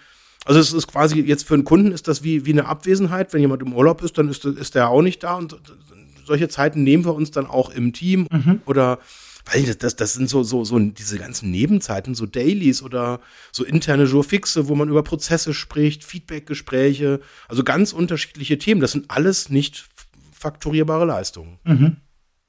also 0.46 0.60
es 0.60 0.74
ist 0.74 0.88
quasi 0.88 1.22
jetzt 1.22 1.48
für 1.48 1.54
einen 1.54 1.64
Kunden 1.64 1.92
ist 1.92 2.08
das 2.08 2.24
wie, 2.24 2.46
wie 2.46 2.52
eine 2.52 2.66
Abwesenheit. 2.66 3.34
Wenn 3.34 3.42
jemand 3.42 3.62
im 3.62 3.74
Urlaub 3.74 4.02
ist, 4.02 4.18
dann 4.18 4.30
ist, 4.30 4.44
ist 4.46 4.76
der 4.76 4.90
auch 4.90 5.02
nicht 5.02 5.24
da. 5.24 5.36
Und 5.36 5.58
solche 6.26 6.50
Zeiten 6.50 6.84
nehmen 6.84 7.06
wir 7.06 7.14
uns 7.14 7.32
dann 7.32 7.46
auch 7.46 7.70
im 7.70 7.94
Team 7.94 8.28
mhm. 8.32 8.62
oder 8.66 9.00
weil 9.52 9.64
das, 9.64 9.78
das, 9.78 9.96
das 9.96 10.14
sind 10.14 10.30
so, 10.30 10.44
so, 10.44 10.64
so 10.64 10.80
diese 10.80 11.18
ganzen 11.18 11.52
Nebenzeiten, 11.52 12.16
so 12.16 12.26
Dailies 12.26 12.82
oder 12.82 13.20
so 13.52 13.66
interne 13.66 14.06
Jourfixe, 14.06 14.70
wo 14.70 14.76
man 14.76 14.88
über 14.88 15.04
Prozesse 15.04 15.54
spricht, 15.54 16.06
Feedbackgespräche, 16.06 17.20
also 17.50 17.64
ganz 17.64 17.92
unterschiedliche 17.92 18.58
Themen. 18.58 18.80
Das 18.80 18.94
sind 18.94 19.12
alles 19.12 19.50
nicht 19.50 19.90
faktorierbare 20.32 21.06
Leistungen. 21.06 21.60
Mhm. 21.66 21.98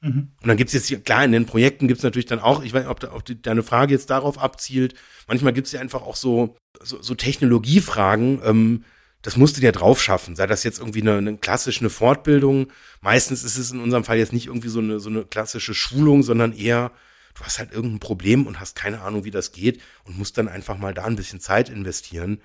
Mhm. 0.05 0.29
Und 0.43 0.49
dann 0.49 0.59
gibt 0.59 0.73
es 0.73 0.89
jetzt, 0.89 1.05
klar, 1.07 1.25
in 1.25 1.33
den 1.33 1.47
Projekten 1.47 1.89
gibt 1.89 1.99
es 1.99 2.05
natürlich 2.05 2.27
dann 2.27 2.39
auch, 2.39 2.63
ich 2.63 2.75
weiß 2.75 2.83
nicht, 2.83 2.91
ob, 2.91 3.01
da, 3.01 3.13
ob 3.13 3.25
die, 3.25 3.41
deine 3.41 3.63
Frage 3.63 3.95
jetzt 3.95 4.11
darauf 4.11 4.39
abzielt, 4.39 4.95
manchmal 5.27 5.55
gibt 5.55 5.67
es 5.67 5.73
ja 5.73 5.81
einfach 5.81 6.03
auch 6.03 6.17
so, 6.17 6.57
so, 6.83 7.01
so 7.01 7.15
Technologiefragen, 7.15 8.43
ähm, 8.45 8.85
das 9.23 9.39
musst 9.39 9.57
du 9.57 9.63
dir 9.63 9.73
drauf 9.73 10.03
schaffen. 10.03 10.37
Sei 10.37 10.47
das 10.47 10.63
jetzt 10.63 10.79
irgendwie 10.79 11.01
eine, 11.01 11.17
eine 11.17 11.39
klassische 11.39 11.81
eine 11.81 11.89
Fortbildung. 11.89 12.71
Meistens 13.01 13.43
ist 13.43 13.57
es 13.57 13.71
in 13.71 13.81
unserem 13.81 14.05
Fall 14.05 14.19
jetzt 14.19 14.35
nicht 14.35 14.49
irgendwie 14.49 14.69
so 14.69 14.81
eine, 14.81 15.01
so 15.01 15.09
eine 15.09 15.25
klassische 15.25 15.73
Schulung, 15.73 16.23
sondern 16.23 16.53
eher, 16.53 16.93
du 17.35 17.43
hast 17.43 17.59
halt 17.59 17.73
irgendein 17.73 18.01
Problem 18.01 18.47
und 18.47 18.61
hast 18.61 18.77
keine 18.77 19.01
Ahnung, 19.01 19.25
wie 19.25 19.31
das 19.31 19.53
geht 19.53 19.81
und 20.05 20.19
musst 20.19 20.37
dann 20.37 20.47
einfach 20.47 20.77
mal 20.77 20.93
da 20.93 21.05
ein 21.07 21.17
bisschen 21.17 21.41
Zeit 21.41 21.71
investieren. 21.71 22.43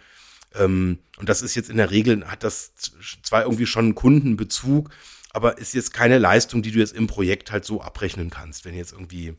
Ähm, 0.56 1.00
und 1.18 1.28
das 1.28 1.42
ist 1.42 1.56
jetzt 1.56 1.70
in 1.70 1.76
der 1.76 1.92
Regel, 1.92 2.26
hat 2.26 2.46
das 2.46 2.72
zwar 3.24 3.44
irgendwie 3.44 3.66
schon 3.66 3.86
einen 3.86 3.96
Kundenbezug, 3.96 4.90
aber 5.34 5.58
ist 5.58 5.74
jetzt 5.74 5.94
keine 5.94 6.18
Leistung, 6.18 6.62
die 6.62 6.72
du 6.72 6.80
jetzt 6.80 6.96
im 6.96 7.08
Projekt 7.08 7.52
halt 7.52 7.66
so 7.66 7.82
abrechnen 7.82 8.30
kannst. 8.30 8.66
Wenn 8.66 8.76
jetzt 8.76 8.94
irgendwie, 8.94 9.36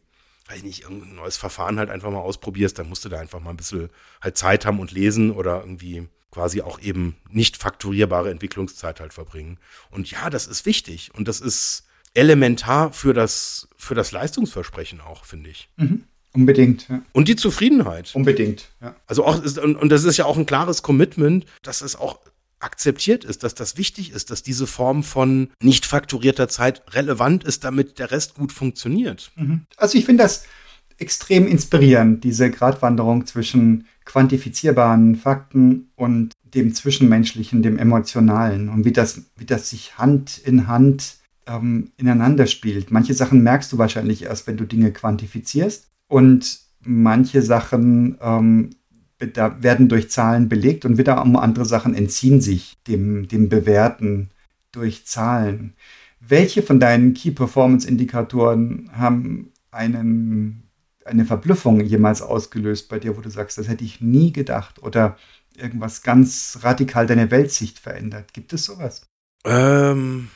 weiß 0.48 0.58
ich 0.58 0.64
nicht, 0.64 0.82
irgendein 0.82 1.14
neues 1.14 1.36
Verfahren 1.36 1.78
halt 1.78 1.90
einfach 1.90 2.10
mal 2.10 2.20
ausprobierst, 2.20 2.78
dann 2.78 2.88
musst 2.88 3.04
du 3.04 3.08
da 3.08 3.18
einfach 3.18 3.40
mal 3.40 3.50
ein 3.50 3.56
bisschen 3.56 3.90
halt 4.20 4.36
Zeit 4.36 4.66
haben 4.66 4.80
und 4.80 4.92
lesen 4.92 5.30
oder 5.30 5.60
irgendwie 5.60 6.08
quasi 6.30 6.62
auch 6.62 6.80
eben 6.80 7.16
nicht 7.28 7.56
fakturierbare 7.56 8.30
Entwicklungszeit 8.30 9.00
halt 9.00 9.12
verbringen. 9.12 9.58
Und 9.90 10.10
ja, 10.10 10.30
das 10.30 10.46
ist 10.46 10.64
wichtig 10.64 11.10
und 11.14 11.26
das 11.26 11.40
ist 11.40 11.86
elementar 12.14 12.92
für 12.92 13.14
das, 13.14 13.68
für 13.76 13.94
das 13.94 14.12
Leistungsversprechen 14.12 15.00
auch, 15.00 15.24
finde 15.24 15.50
ich. 15.50 15.68
Mhm. 15.76 16.04
Unbedingt. 16.32 16.88
Ja. 16.88 17.02
Und 17.12 17.26
die 17.26 17.34
Zufriedenheit. 17.34 18.14
Unbedingt, 18.14 18.68
ja. 18.80 18.94
Also 19.06 19.24
auch, 19.24 19.42
und, 19.42 19.76
und 19.76 19.88
das 19.88 20.04
ist 20.04 20.16
ja 20.16 20.26
auch 20.26 20.36
ein 20.36 20.46
klares 20.46 20.82
Commitment, 20.82 21.44
dass 21.62 21.80
es 21.80 21.96
auch 21.96 22.20
akzeptiert 22.60 23.24
ist, 23.24 23.42
dass 23.42 23.54
das 23.54 23.76
wichtig 23.76 24.12
ist, 24.12 24.30
dass 24.30 24.42
diese 24.42 24.66
Form 24.66 25.02
von 25.02 25.48
nicht 25.62 25.86
fakturierter 25.86 26.48
Zeit 26.48 26.82
relevant 26.94 27.44
ist, 27.44 27.64
damit 27.64 27.98
der 27.98 28.10
Rest 28.10 28.34
gut 28.34 28.52
funktioniert. 28.52 29.32
Mhm. 29.36 29.62
Also 29.76 29.98
ich 29.98 30.04
finde 30.04 30.22
das 30.22 30.44
extrem 30.98 31.46
inspirierend, 31.46 32.22
diese 32.24 32.50
Gratwanderung 32.50 33.26
zwischen 33.26 33.86
quantifizierbaren 34.04 35.16
Fakten 35.16 35.90
und 35.96 36.32
dem 36.42 36.74
Zwischenmenschlichen, 36.74 37.62
dem 37.62 37.78
Emotionalen 37.78 38.68
und 38.68 38.84
wie 38.84 38.92
das, 38.92 39.22
wie 39.36 39.46
das 39.46 39.70
sich 39.70 39.98
Hand 39.98 40.38
in 40.38 40.66
Hand 40.66 41.16
ähm, 41.46 41.92
ineinander 41.96 42.46
spielt. 42.46 42.90
Manche 42.90 43.14
Sachen 43.14 43.42
merkst 43.42 43.72
du 43.72 43.78
wahrscheinlich 43.78 44.22
erst, 44.22 44.46
wenn 44.46 44.56
du 44.56 44.64
Dinge 44.64 44.92
quantifizierst 44.92 45.88
und 46.08 46.60
manche 46.84 47.42
Sachen 47.42 48.18
ähm, 48.20 48.70
da 49.20 49.62
werden 49.62 49.88
durch 49.88 50.10
Zahlen 50.10 50.48
belegt 50.48 50.84
und 50.84 50.98
wiederum 50.98 51.36
andere 51.36 51.64
Sachen 51.64 51.94
entziehen 51.94 52.40
sich 52.40 52.78
dem, 52.86 53.28
dem 53.28 53.48
Bewerten 53.48 54.30
durch 54.72 55.06
Zahlen. 55.06 55.74
Welche 56.20 56.62
von 56.62 56.80
deinen 56.80 57.14
Key 57.14 57.30
Performance 57.30 57.88
Indikatoren 57.88 58.90
haben 58.92 59.52
einen, 59.70 60.64
eine 61.04 61.24
Verblüffung 61.24 61.80
jemals 61.80 62.22
ausgelöst 62.22 62.88
bei 62.88 62.98
dir, 62.98 63.16
wo 63.16 63.20
du 63.20 63.30
sagst, 63.30 63.58
das 63.58 63.68
hätte 63.68 63.84
ich 63.84 64.00
nie 64.00 64.32
gedacht 64.32 64.82
oder 64.82 65.16
irgendwas 65.56 66.02
ganz 66.02 66.58
radikal 66.62 67.06
deine 67.06 67.30
Weltsicht 67.30 67.78
verändert? 67.78 68.32
Gibt 68.32 68.52
es 68.52 68.64
sowas? 68.64 69.06
Ähm, 69.44 70.28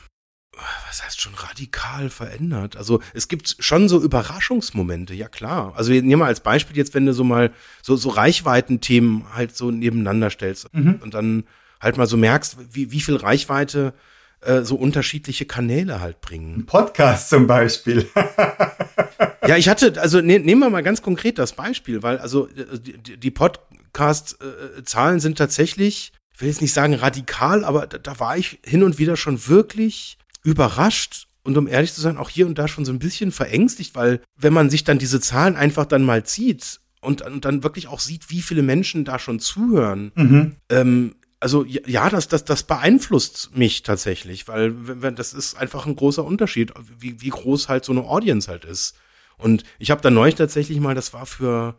was 0.87 1.03
heißt 1.03 1.21
schon 1.21 1.33
radikal 1.33 2.09
verändert? 2.09 2.77
Also 2.77 3.01
es 3.13 3.27
gibt 3.27 3.57
schon 3.59 3.89
so 3.89 4.01
Überraschungsmomente, 4.01 5.13
ja 5.13 5.27
klar. 5.27 5.73
Also 5.75 5.91
nehmen 5.91 6.19
wir 6.21 6.25
als 6.25 6.39
Beispiel 6.39 6.77
jetzt, 6.77 6.93
wenn 6.93 7.05
du 7.05 7.13
so 7.13 7.23
mal 7.23 7.51
so, 7.81 7.95
so 7.95 8.09
Reichweitenthemen 8.09 9.33
halt 9.33 9.55
so 9.55 9.71
nebeneinander 9.71 10.29
stellst 10.29 10.73
mhm. 10.73 10.99
und 11.01 11.13
dann 11.13 11.43
halt 11.81 11.97
mal 11.97 12.07
so 12.07 12.17
merkst, 12.17 12.57
wie, 12.71 12.91
wie 12.91 13.01
viel 13.01 13.15
Reichweite 13.15 13.93
äh, 14.41 14.61
so 14.63 14.75
unterschiedliche 14.75 15.45
Kanäle 15.45 15.99
halt 16.01 16.21
bringen. 16.21 16.59
Ein 16.59 16.65
Podcast 16.65 17.29
zum 17.29 17.47
Beispiel. 17.47 18.09
ja, 19.47 19.57
ich 19.57 19.67
hatte, 19.67 19.99
also 20.01 20.21
ne, 20.21 20.39
nehmen 20.39 20.61
wir 20.61 20.69
mal 20.69 20.83
ganz 20.83 21.01
konkret 21.01 21.37
das 21.39 21.53
Beispiel, 21.53 22.03
weil 22.03 22.17
also 22.17 22.47
die, 22.47 23.17
die 23.17 23.31
Podcast-Zahlen 23.31 25.19
sind 25.19 25.37
tatsächlich, 25.37 26.11
ich 26.33 26.41
will 26.41 26.49
jetzt 26.49 26.61
nicht 26.61 26.73
sagen 26.73 26.93
radikal, 26.93 27.63
aber 27.63 27.87
da, 27.87 27.97
da 27.97 28.19
war 28.19 28.37
ich 28.37 28.59
hin 28.65 28.83
und 28.83 28.99
wieder 28.99 29.17
schon 29.17 29.47
wirklich 29.47 30.17
überrascht 30.45 31.27
und 31.43 31.57
um 31.57 31.67
ehrlich 31.67 31.93
zu 31.93 32.01
sein, 32.01 32.17
auch 32.17 32.29
hier 32.29 32.47
und 32.47 32.57
da 32.57 32.67
schon 32.67 32.85
so 32.85 32.93
ein 32.93 32.99
bisschen 32.99 33.31
verängstigt, 33.31 33.95
weil 33.95 34.21
wenn 34.37 34.53
man 34.53 34.69
sich 34.69 34.83
dann 34.83 34.99
diese 34.99 35.19
Zahlen 35.19 35.55
einfach 35.55 35.85
dann 35.85 36.03
mal 36.03 36.25
zieht 36.25 36.79
und, 37.01 37.21
und 37.21 37.45
dann 37.45 37.63
wirklich 37.63 37.87
auch 37.87 37.99
sieht, 37.99 38.29
wie 38.29 38.41
viele 38.41 38.61
Menschen 38.61 39.05
da 39.05 39.19
schon 39.19 39.39
zuhören, 39.39 40.11
mhm. 40.15 40.55
ähm, 40.69 41.15
also 41.39 41.63
ja, 41.65 42.09
das, 42.09 42.27
das, 42.27 42.45
das 42.45 42.63
beeinflusst 42.63 43.51
mich 43.55 43.83
tatsächlich, 43.83 44.47
weil 44.47 44.73
wenn, 45.01 45.15
das 45.15 45.33
ist 45.33 45.55
einfach 45.55 45.85
ein 45.85 45.95
großer 45.95 46.23
Unterschied, 46.23 46.73
wie, 46.97 47.21
wie 47.21 47.29
groß 47.29 47.69
halt 47.69 47.85
so 47.85 47.91
eine 47.91 48.03
Audience 48.03 48.49
halt 48.49 48.65
ist. 48.65 48.95
Und 49.37 49.63
ich 49.77 49.91
habe 49.91 50.01
da 50.01 50.09
neulich 50.09 50.35
tatsächlich 50.35 50.79
mal, 50.79 50.95
das 50.95 51.13
war 51.13 51.25
für 51.25 51.75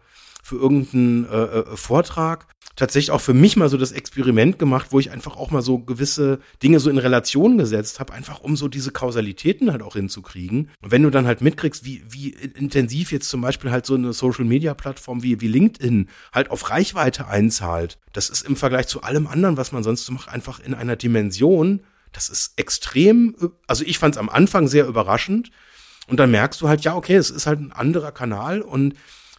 für 0.46 0.56
irgendeinen 0.56 1.24
äh, 1.24 1.58
äh, 1.58 1.76
Vortrag 1.76 2.46
tatsächlich 2.76 3.10
auch 3.10 3.20
für 3.20 3.34
mich 3.34 3.56
mal 3.56 3.68
so 3.68 3.76
das 3.76 3.90
Experiment 3.90 4.60
gemacht, 4.60 4.88
wo 4.90 5.00
ich 5.00 5.10
einfach 5.10 5.36
auch 5.36 5.50
mal 5.50 5.60
so 5.60 5.80
gewisse 5.80 6.38
Dinge 6.62 6.78
so 6.78 6.88
in 6.88 6.98
Relation 6.98 7.58
gesetzt 7.58 7.98
habe, 7.98 8.12
einfach 8.12 8.40
um 8.42 8.54
so 8.54 8.68
diese 8.68 8.92
Kausalitäten 8.92 9.72
halt 9.72 9.82
auch 9.82 9.94
hinzukriegen. 9.94 10.70
Und 10.82 10.92
wenn 10.92 11.02
du 11.02 11.10
dann 11.10 11.26
halt 11.26 11.40
mitkriegst, 11.40 11.84
wie, 11.84 12.04
wie 12.08 12.28
intensiv 12.28 13.10
jetzt 13.10 13.28
zum 13.28 13.40
Beispiel 13.40 13.72
halt 13.72 13.86
so 13.86 13.94
eine 13.94 14.12
Social-Media-Plattform 14.12 15.24
wie, 15.24 15.40
wie 15.40 15.48
LinkedIn 15.48 16.08
halt 16.32 16.52
auf 16.52 16.70
Reichweite 16.70 17.26
einzahlt, 17.26 17.98
das 18.12 18.28
ist 18.28 18.46
im 18.46 18.54
Vergleich 18.54 18.86
zu 18.86 19.02
allem 19.02 19.26
anderen, 19.26 19.56
was 19.56 19.72
man 19.72 19.82
sonst 19.82 20.04
so 20.04 20.12
macht, 20.12 20.28
einfach 20.28 20.60
in 20.60 20.74
einer 20.74 20.94
Dimension, 20.94 21.82
das 22.12 22.28
ist 22.28 22.52
extrem, 22.56 23.34
also 23.66 23.82
ich 23.84 23.98
fand 23.98 24.14
es 24.14 24.20
am 24.20 24.28
Anfang 24.28 24.68
sehr 24.68 24.86
überraschend. 24.86 25.50
Und 26.06 26.20
dann 26.20 26.30
merkst 26.30 26.60
du 26.60 26.68
halt, 26.68 26.82
ja, 26.82 26.94
okay, 26.94 27.16
es 27.16 27.30
ist 27.30 27.48
halt 27.48 27.58
ein 27.58 27.72
anderer 27.72 28.12
Kanal 28.12 28.60
und 28.60 28.94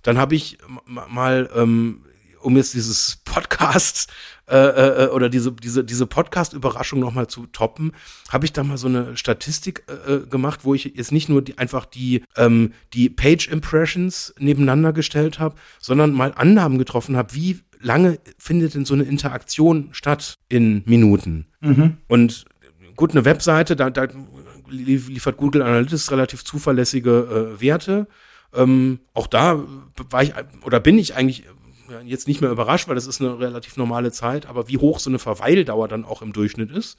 dann 0.08 0.18
habe 0.18 0.36
ich 0.36 0.58
mal, 0.86 1.50
ähm, 1.54 2.00
um 2.40 2.56
jetzt 2.56 2.74
dieses 2.74 3.18
Podcast 3.26 4.10
äh, 4.50 4.56
äh, 4.56 5.08
oder 5.10 5.28
diese, 5.28 5.52
diese, 5.52 5.84
diese 5.84 6.06
Podcast-Überraschung 6.06 7.02
nochmal 7.02 7.28
zu 7.28 7.48
toppen, 7.48 7.92
habe 8.30 8.46
ich 8.46 8.54
da 8.54 8.64
mal 8.64 8.78
so 8.78 8.88
eine 8.88 9.18
Statistik 9.18 9.84
äh, 9.90 10.14
äh, 10.14 10.26
gemacht, 10.26 10.62
wo 10.64 10.74
ich 10.74 10.86
jetzt 10.96 11.12
nicht 11.12 11.28
nur 11.28 11.42
die, 11.42 11.58
einfach 11.58 11.86
die, 11.86 12.24
ähm, 12.38 12.72
die 12.94 13.10
Page-Impressions 13.10 14.34
nebeneinander 14.40 14.94
gestellt 14.94 15.40
habe, 15.40 15.56
sondern 15.78 16.14
mal 16.14 16.32
Annahmen 16.38 16.78
getroffen 16.78 17.18
habe, 17.18 17.34
wie 17.34 17.60
lange 17.82 18.18
findet 18.38 18.76
denn 18.76 18.86
so 18.86 18.94
eine 18.94 19.04
Interaktion 19.04 19.90
statt 19.92 20.36
in 20.48 20.84
Minuten? 20.86 21.48
Mhm. 21.60 21.98
Und 22.08 22.46
gut, 22.96 23.12
eine 23.12 23.26
Webseite, 23.26 23.76
da, 23.76 23.90
da 23.90 24.08
liefert 24.70 25.36
Google 25.36 25.64
Analytics 25.64 26.12
relativ 26.12 26.46
zuverlässige 26.46 27.58
äh, 27.58 27.62
Werte. 27.62 28.08
Ähm, 28.54 29.00
auch 29.14 29.28
da 29.28 29.64
war 30.10 30.24
ich 30.24 30.34
oder 30.64 30.80
bin 30.80 30.98
ich 30.98 31.16
eigentlich 31.16 31.44
jetzt 32.06 32.28
nicht 32.28 32.42
mehr 32.42 32.52
überrascht, 32.52 32.88
weil 32.88 32.96
das 32.96 33.08
ist 33.08 33.22
eine 33.22 33.40
relativ 33.40 33.78
normale 33.78 34.12
Zeit, 34.12 34.46
aber 34.46 34.68
wie 34.68 34.78
hoch 34.78 35.00
so 35.00 35.10
eine 35.10 35.20
Verweildauer 35.20 35.88
dann 35.88 36.06
auch 36.06 36.22
im 36.22 36.34
Durchschnitt 36.34 36.72
ist. 36.72 36.98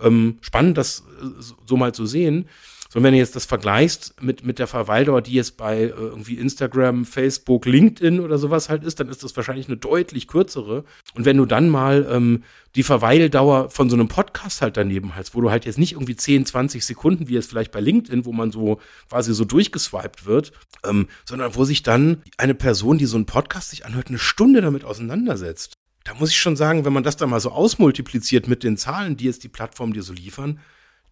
Ähm, 0.00 0.38
spannend, 0.40 0.78
das 0.78 1.04
äh, 1.20 1.42
so 1.66 1.76
mal 1.76 1.92
zu 1.92 2.06
sehen. 2.06 2.48
So, 2.90 3.02
wenn 3.02 3.12
du 3.12 3.18
jetzt 3.18 3.36
das 3.36 3.44
vergleichst 3.44 4.22
mit, 4.22 4.46
mit 4.46 4.58
der 4.58 4.66
Verweildauer, 4.66 5.20
die 5.20 5.34
jetzt 5.34 5.58
bei 5.58 5.82
äh, 5.82 5.88
irgendwie 5.88 6.38
Instagram, 6.38 7.04
Facebook, 7.04 7.66
LinkedIn 7.66 8.18
oder 8.20 8.38
sowas 8.38 8.70
halt 8.70 8.82
ist, 8.82 8.98
dann 8.98 9.08
ist 9.08 9.22
das 9.22 9.36
wahrscheinlich 9.36 9.68
eine 9.68 9.76
deutlich 9.76 10.26
kürzere. 10.26 10.84
Und 11.14 11.26
wenn 11.26 11.36
du 11.36 11.44
dann 11.44 11.68
mal 11.68 12.08
ähm, 12.10 12.44
die 12.76 12.82
Verweildauer 12.82 13.68
von 13.68 13.90
so 13.90 13.96
einem 13.96 14.08
Podcast 14.08 14.62
halt 14.62 14.78
daneben 14.78 15.16
hast, 15.16 15.34
wo 15.34 15.42
du 15.42 15.50
halt 15.50 15.66
jetzt 15.66 15.78
nicht 15.78 15.92
irgendwie 15.92 16.16
10, 16.16 16.46
20 16.46 16.84
Sekunden, 16.84 17.28
wie 17.28 17.34
jetzt 17.34 17.50
vielleicht 17.50 17.72
bei 17.72 17.80
LinkedIn, 17.80 18.24
wo 18.24 18.32
man 18.32 18.50
so 18.50 18.80
quasi 19.10 19.34
so 19.34 19.44
durchgeswiped 19.44 20.24
wird, 20.24 20.52
ähm, 20.82 21.08
sondern 21.26 21.54
wo 21.54 21.64
sich 21.64 21.82
dann 21.82 22.22
eine 22.38 22.54
Person, 22.54 22.96
die 22.96 23.06
so 23.06 23.16
einen 23.16 23.26
Podcast 23.26 23.68
sich 23.68 23.84
anhört, 23.84 24.08
eine 24.08 24.18
Stunde 24.18 24.62
damit 24.62 24.84
auseinandersetzt. 24.84 25.74
Da 26.04 26.14
muss 26.14 26.30
ich 26.30 26.38
schon 26.38 26.56
sagen, 26.56 26.86
wenn 26.86 26.94
man 26.94 27.02
das 27.02 27.18
dann 27.18 27.28
mal 27.28 27.40
so 27.40 27.50
ausmultipliziert 27.50 28.48
mit 28.48 28.64
den 28.64 28.78
Zahlen, 28.78 29.18
die 29.18 29.26
jetzt 29.26 29.44
die 29.44 29.48
Plattformen 29.48 29.92
dir 29.92 30.02
so 30.02 30.14
liefern, 30.14 30.58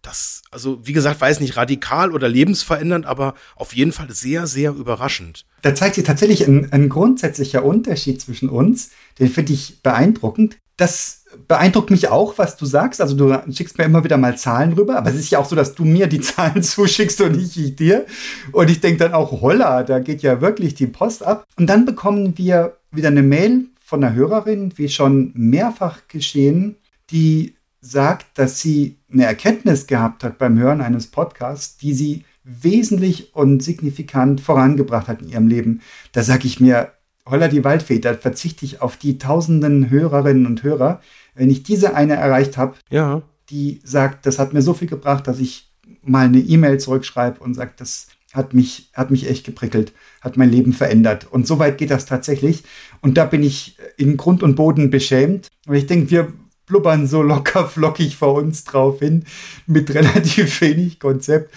das, 0.01 0.41
also 0.51 0.79
wie 0.83 0.93
gesagt, 0.93 1.19
weiß 1.19 1.39
nicht 1.39 1.57
radikal 1.57 2.11
oder 2.11 2.29
lebensverändernd, 2.29 3.05
aber 3.05 3.35
auf 3.55 3.73
jeden 3.73 3.91
Fall 3.91 4.09
sehr, 4.11 4.47
sehr 4.47 4.71
überraschend. 4.71 5.45
Da 5.61 5.75
zeigt 5.75 5.95
sich 5.95 6.03
tatsächlich 6.03 6.47
ein, 6.47 6.71
ein 6.71 6.89
grundsätzlicher 6.89 7.65
Unterschied 7.65 8.21
zwischen 8.21 8.49
uns. 8.49 8.91
Den 9.19 9.29
finde 9.29 9.53
ich 9.53 9.81
beeindruckend. 9.81 10.57
Das 10.77 11.25
beeindruckt 11.47 11.89
mich 11.89 12.07
auch, 12.09 12.37
was 12.37 12.55
du 12.55 12.65
sagst. 12.65 13.01
Also 13.01 13.15
du 13.15 13.51
schickst 13.51 13.77
mir 13.77 13.85
immer 13.85 14.03
wieder 14.03 14.17
mal 14.17 14.37
Zahlen 14.37 14.73
rüber, 14.73 14.97
aber 14.97 15.09
es 15.09 15.15
ist 15.15 15.29
ja 15.29 15.39
auch 15.39 15.45
so, 15.45 15.55
dass 15.55 15.75
du 15.75 15.83
mir 15.83 16.07
die 16.07 16.21
Zahlen 16.21 16.63
zuschickst 16.63 17.19
und 17.21 17.35
nicht 17.35 17.57
ich 17.57 17.75
dir. 17.75 18.05
Und 18.51 18.69
ich 18.69 18.79
denke 18.79 18.99
dann 18.99 19.13
auch, 19.13 19.41
holla, 19.41 19.83
da 19.83 19.99
geht 19.99 20.21
ja 20.21 20.41
wirklich 20.41 20.75
die 20.75 20.87
Post 20.87 21.23
ab. 21.23 21.45
Und 21.57 21.67
dann 21.67 21.85
bekommen 21.85 22.37
wir 22.37 22.77
wieder 22.91 23.09
eine 23.09 23.23
Mail 23.23 23.65
von 23.83 24.03
einer 24.03 24.13
Hörerin, 24.13 24.73
wie 24.77 24.89
schon 24.89 25.31
mehrfach 25.33 26.07
geschehen, 26.07 26.75
die 27.09 27.56
sagt, 27.81 28.37
dass 28.37 28.59
sie 28.59 28.97
eine 29.11 29.25
Erkenntnis 29.25 29.87
gehabt 29.87 30.23
hat 30.23 30.37
beim 30.37 30.57
Hören 30.57 30.81
eines 30.81 31.07
Podcasts, 31.07 31.77
die 31.77 31.93
sie 31.93 32.25
wesentlich 32.43 33.35
und 33.35 33.61
signifikant 33.61 34.41
vorangebracht 34.41 35.07
hat 35.07 35.21
in 35.21 35.29
ihrem 35.29 35.47
Leben. 35.47 35.81
Da 36.13 36.23
sage 36.23 36.47
ich 36.47 36.59
mir, 36.59 36.93
holla 37.25 37.47
die 37.49 37.63
Waldfee, 37.63 37.99
da 37.99 38.13
verzichte 38.13 38.65
ich 38.65 38.81
auf 38.81 38.97
die 38.97 39.17
tausenden 39.17 39.89
Hörerinnen 39.89 40.45
und 40.45 40.63
Hörer. 40.63 41.01
Wenn 41.35 41.49
ich 41.49 41.63
diese 41.63 41.93
eine 41.93 42.15
erreicht 42.15 42.57
habe, 42.57 42.75
ja. 42.89 43.21
die 43.49 43.81
sagt, 43.83 44.25
das 44.25 44.39
hat 44.39 44.53
mir 44.53 44.61
so 44.61 44.73
viel 44.73 44.87
gebracht, 44.87 45.27
dass 45.27 45.39
ich 45.39 45.69
mal 46.03 46.25
eine 46.25 46.39
E-Mail 46.39 46.79
zurückschreibe 46.79 47.39
und 47.41 47.53
sage, 47.53 47.71
das 47.77 48.07
hat 48.33 48.53
mich, 48.53 48.91
hat 48.93 49.11
mich 49.11 49.29
echt 49.29 49.45
geprickelt, 49.45 49.93
hat 50.21 50.37
mein 50.37 50.49
Leben 50.49 50.73
verändert. 50.73 51.27
Und 51.29 51.47
so 51.47 51.59
weit 51.59 51.77
geht 51.77 51.91
das 51.91 52.05
tatsächlich. 52.05 52.63
Und 53.01 53.17
da 53.17 53.25
bin 53.25 53.43
ich 53.43 53.77
in 53.97 54.17
Grund 54.17 54.43
und 54.43 54.55
Boden 54.55 54.89
beschämt. 54.89 55.47
Aber 55.65 55.75
ich 55.75 55.87
denke, 55.87 56.11
wir 56.11 56.33
blubbern 56.67 57.07
so 57.07 57.23
locker 57.23 57.65
flockig 57.67 58.15
vor 58.15 58.35
uns 58.35 58.63
drauf 58.63 58.99
hin 58.99 59.23
mit 59.65 59.93
relativ 59.93 60.61
wenig 60.61 60.99
Konzept 60.99 61.53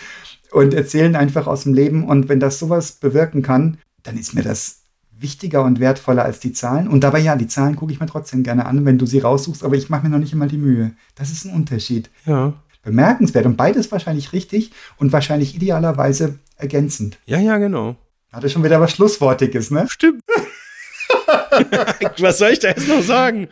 und 0.53 0.75
erzählen 0.75 1.17
einfach 1.17 1.47
aus 1.47 1.65
dem 1.65 1.75
Leben. 1.75 2.09
Und 2.09 2.29
wenn 2.29 2.41
das 2.41 2.59
sowas 2.59 2.93
bewirken 2.93 3.43
kann, 3.43 3.79
dann 4.03 4.17
ist 4.17 4.35
mir 4.35 4.43
das 4.43 4.81
wichtiger 5.19 5.65
und 5.65 5.81
wertvoller 5.81 6.25
als 6.25 6.41
die 6.41 6.53
Zahlen. 6.53 6.89
Und 6.89 7.05
dabei 7.05 7.19
ja, 7.19 7.37
die 7.37 7.47
Zahlen 7.47 7.77
gucke 7.77 7.93
ich 7.93 8.01
mir 8.01 8.07
trotzdem 8.07 8.43
gerne 8.43 8.67
an, 8.67 8.87
wenn 8.87 8.99
du 8.99 9.05
sie 9.05 9.19
raussuchst, 9.19 9.63
aber 9.65 9.77
ich 9.77 9.91
mache 9.91 10.05
mir 10.05 10.09
noch 10.09 10.19
nicht 10.19 10.33
immer 10.33 10.47
die 10.47 10.57
Mühe. 10.57 10.93
Das 11.15 11.31
ist 11.31 11.45
ein 11.45 11.53
Unterschied. 11.53 12.11
Ja. 12.25 12.55
Bemerkenswert 12.83 13.45
und 13.45 13.57
beides 13.57 13.93
wahrscheinlich 13.93 14.33
richtig 14.33 14.73
und 14.97 15.13
wahrscheinlich 15.13 15.55
idealerweise 15.55 16.39
ergänzend. 16.57 17.19
Ja, 17.27 17.39
ja, 17.39 17.59
genau. 17.59 17.97
Hatte 18.33 18.49
schon 18.49 18.65
wieder 18.65 18.81
was 18.81 18.93
Schlusswortiges, 18.93 19.71
ne? 19.71 19.87
Stimmt. 19.89 20.23
Was 22.19 22.39
soll 22.39 22.51
ich 22.51 22.59
da 22.61 22.69
jetzt 22.69 22.89
noch 22.89 23.03
sagen? 23.03 23.49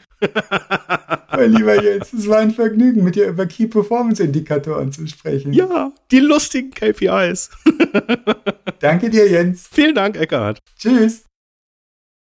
mein 1.30 1.53
lieber 1.53 1.82
Jens, 1.82 2.12
es 2.12 2.28
war 2.28 2.38
ein 2.38 2.51
Vergnügen, 2.51 3.05
mit 3.05 3.16
dir 3.16 3.28
über 3.28 3.46
Key 3.46 3.66
Performance 3.66 4.22
Indikatoren 4.22 4.92
zu 4.92 5.07
sprechen. 5.07 5.53
Ja, 5.53 5.92
die 6.11 6.20
lustigen 6.20 6.70
KPIs. 6.70 7.51
Danke 8.80 9.11
dir, 9.11 9.28
Jens. 9.28 9.68
Vielen 9.70 9.94
Dank, 9.94 10.16
Eckhard. 10.16 10.59
Tschüss. 10.78 11.28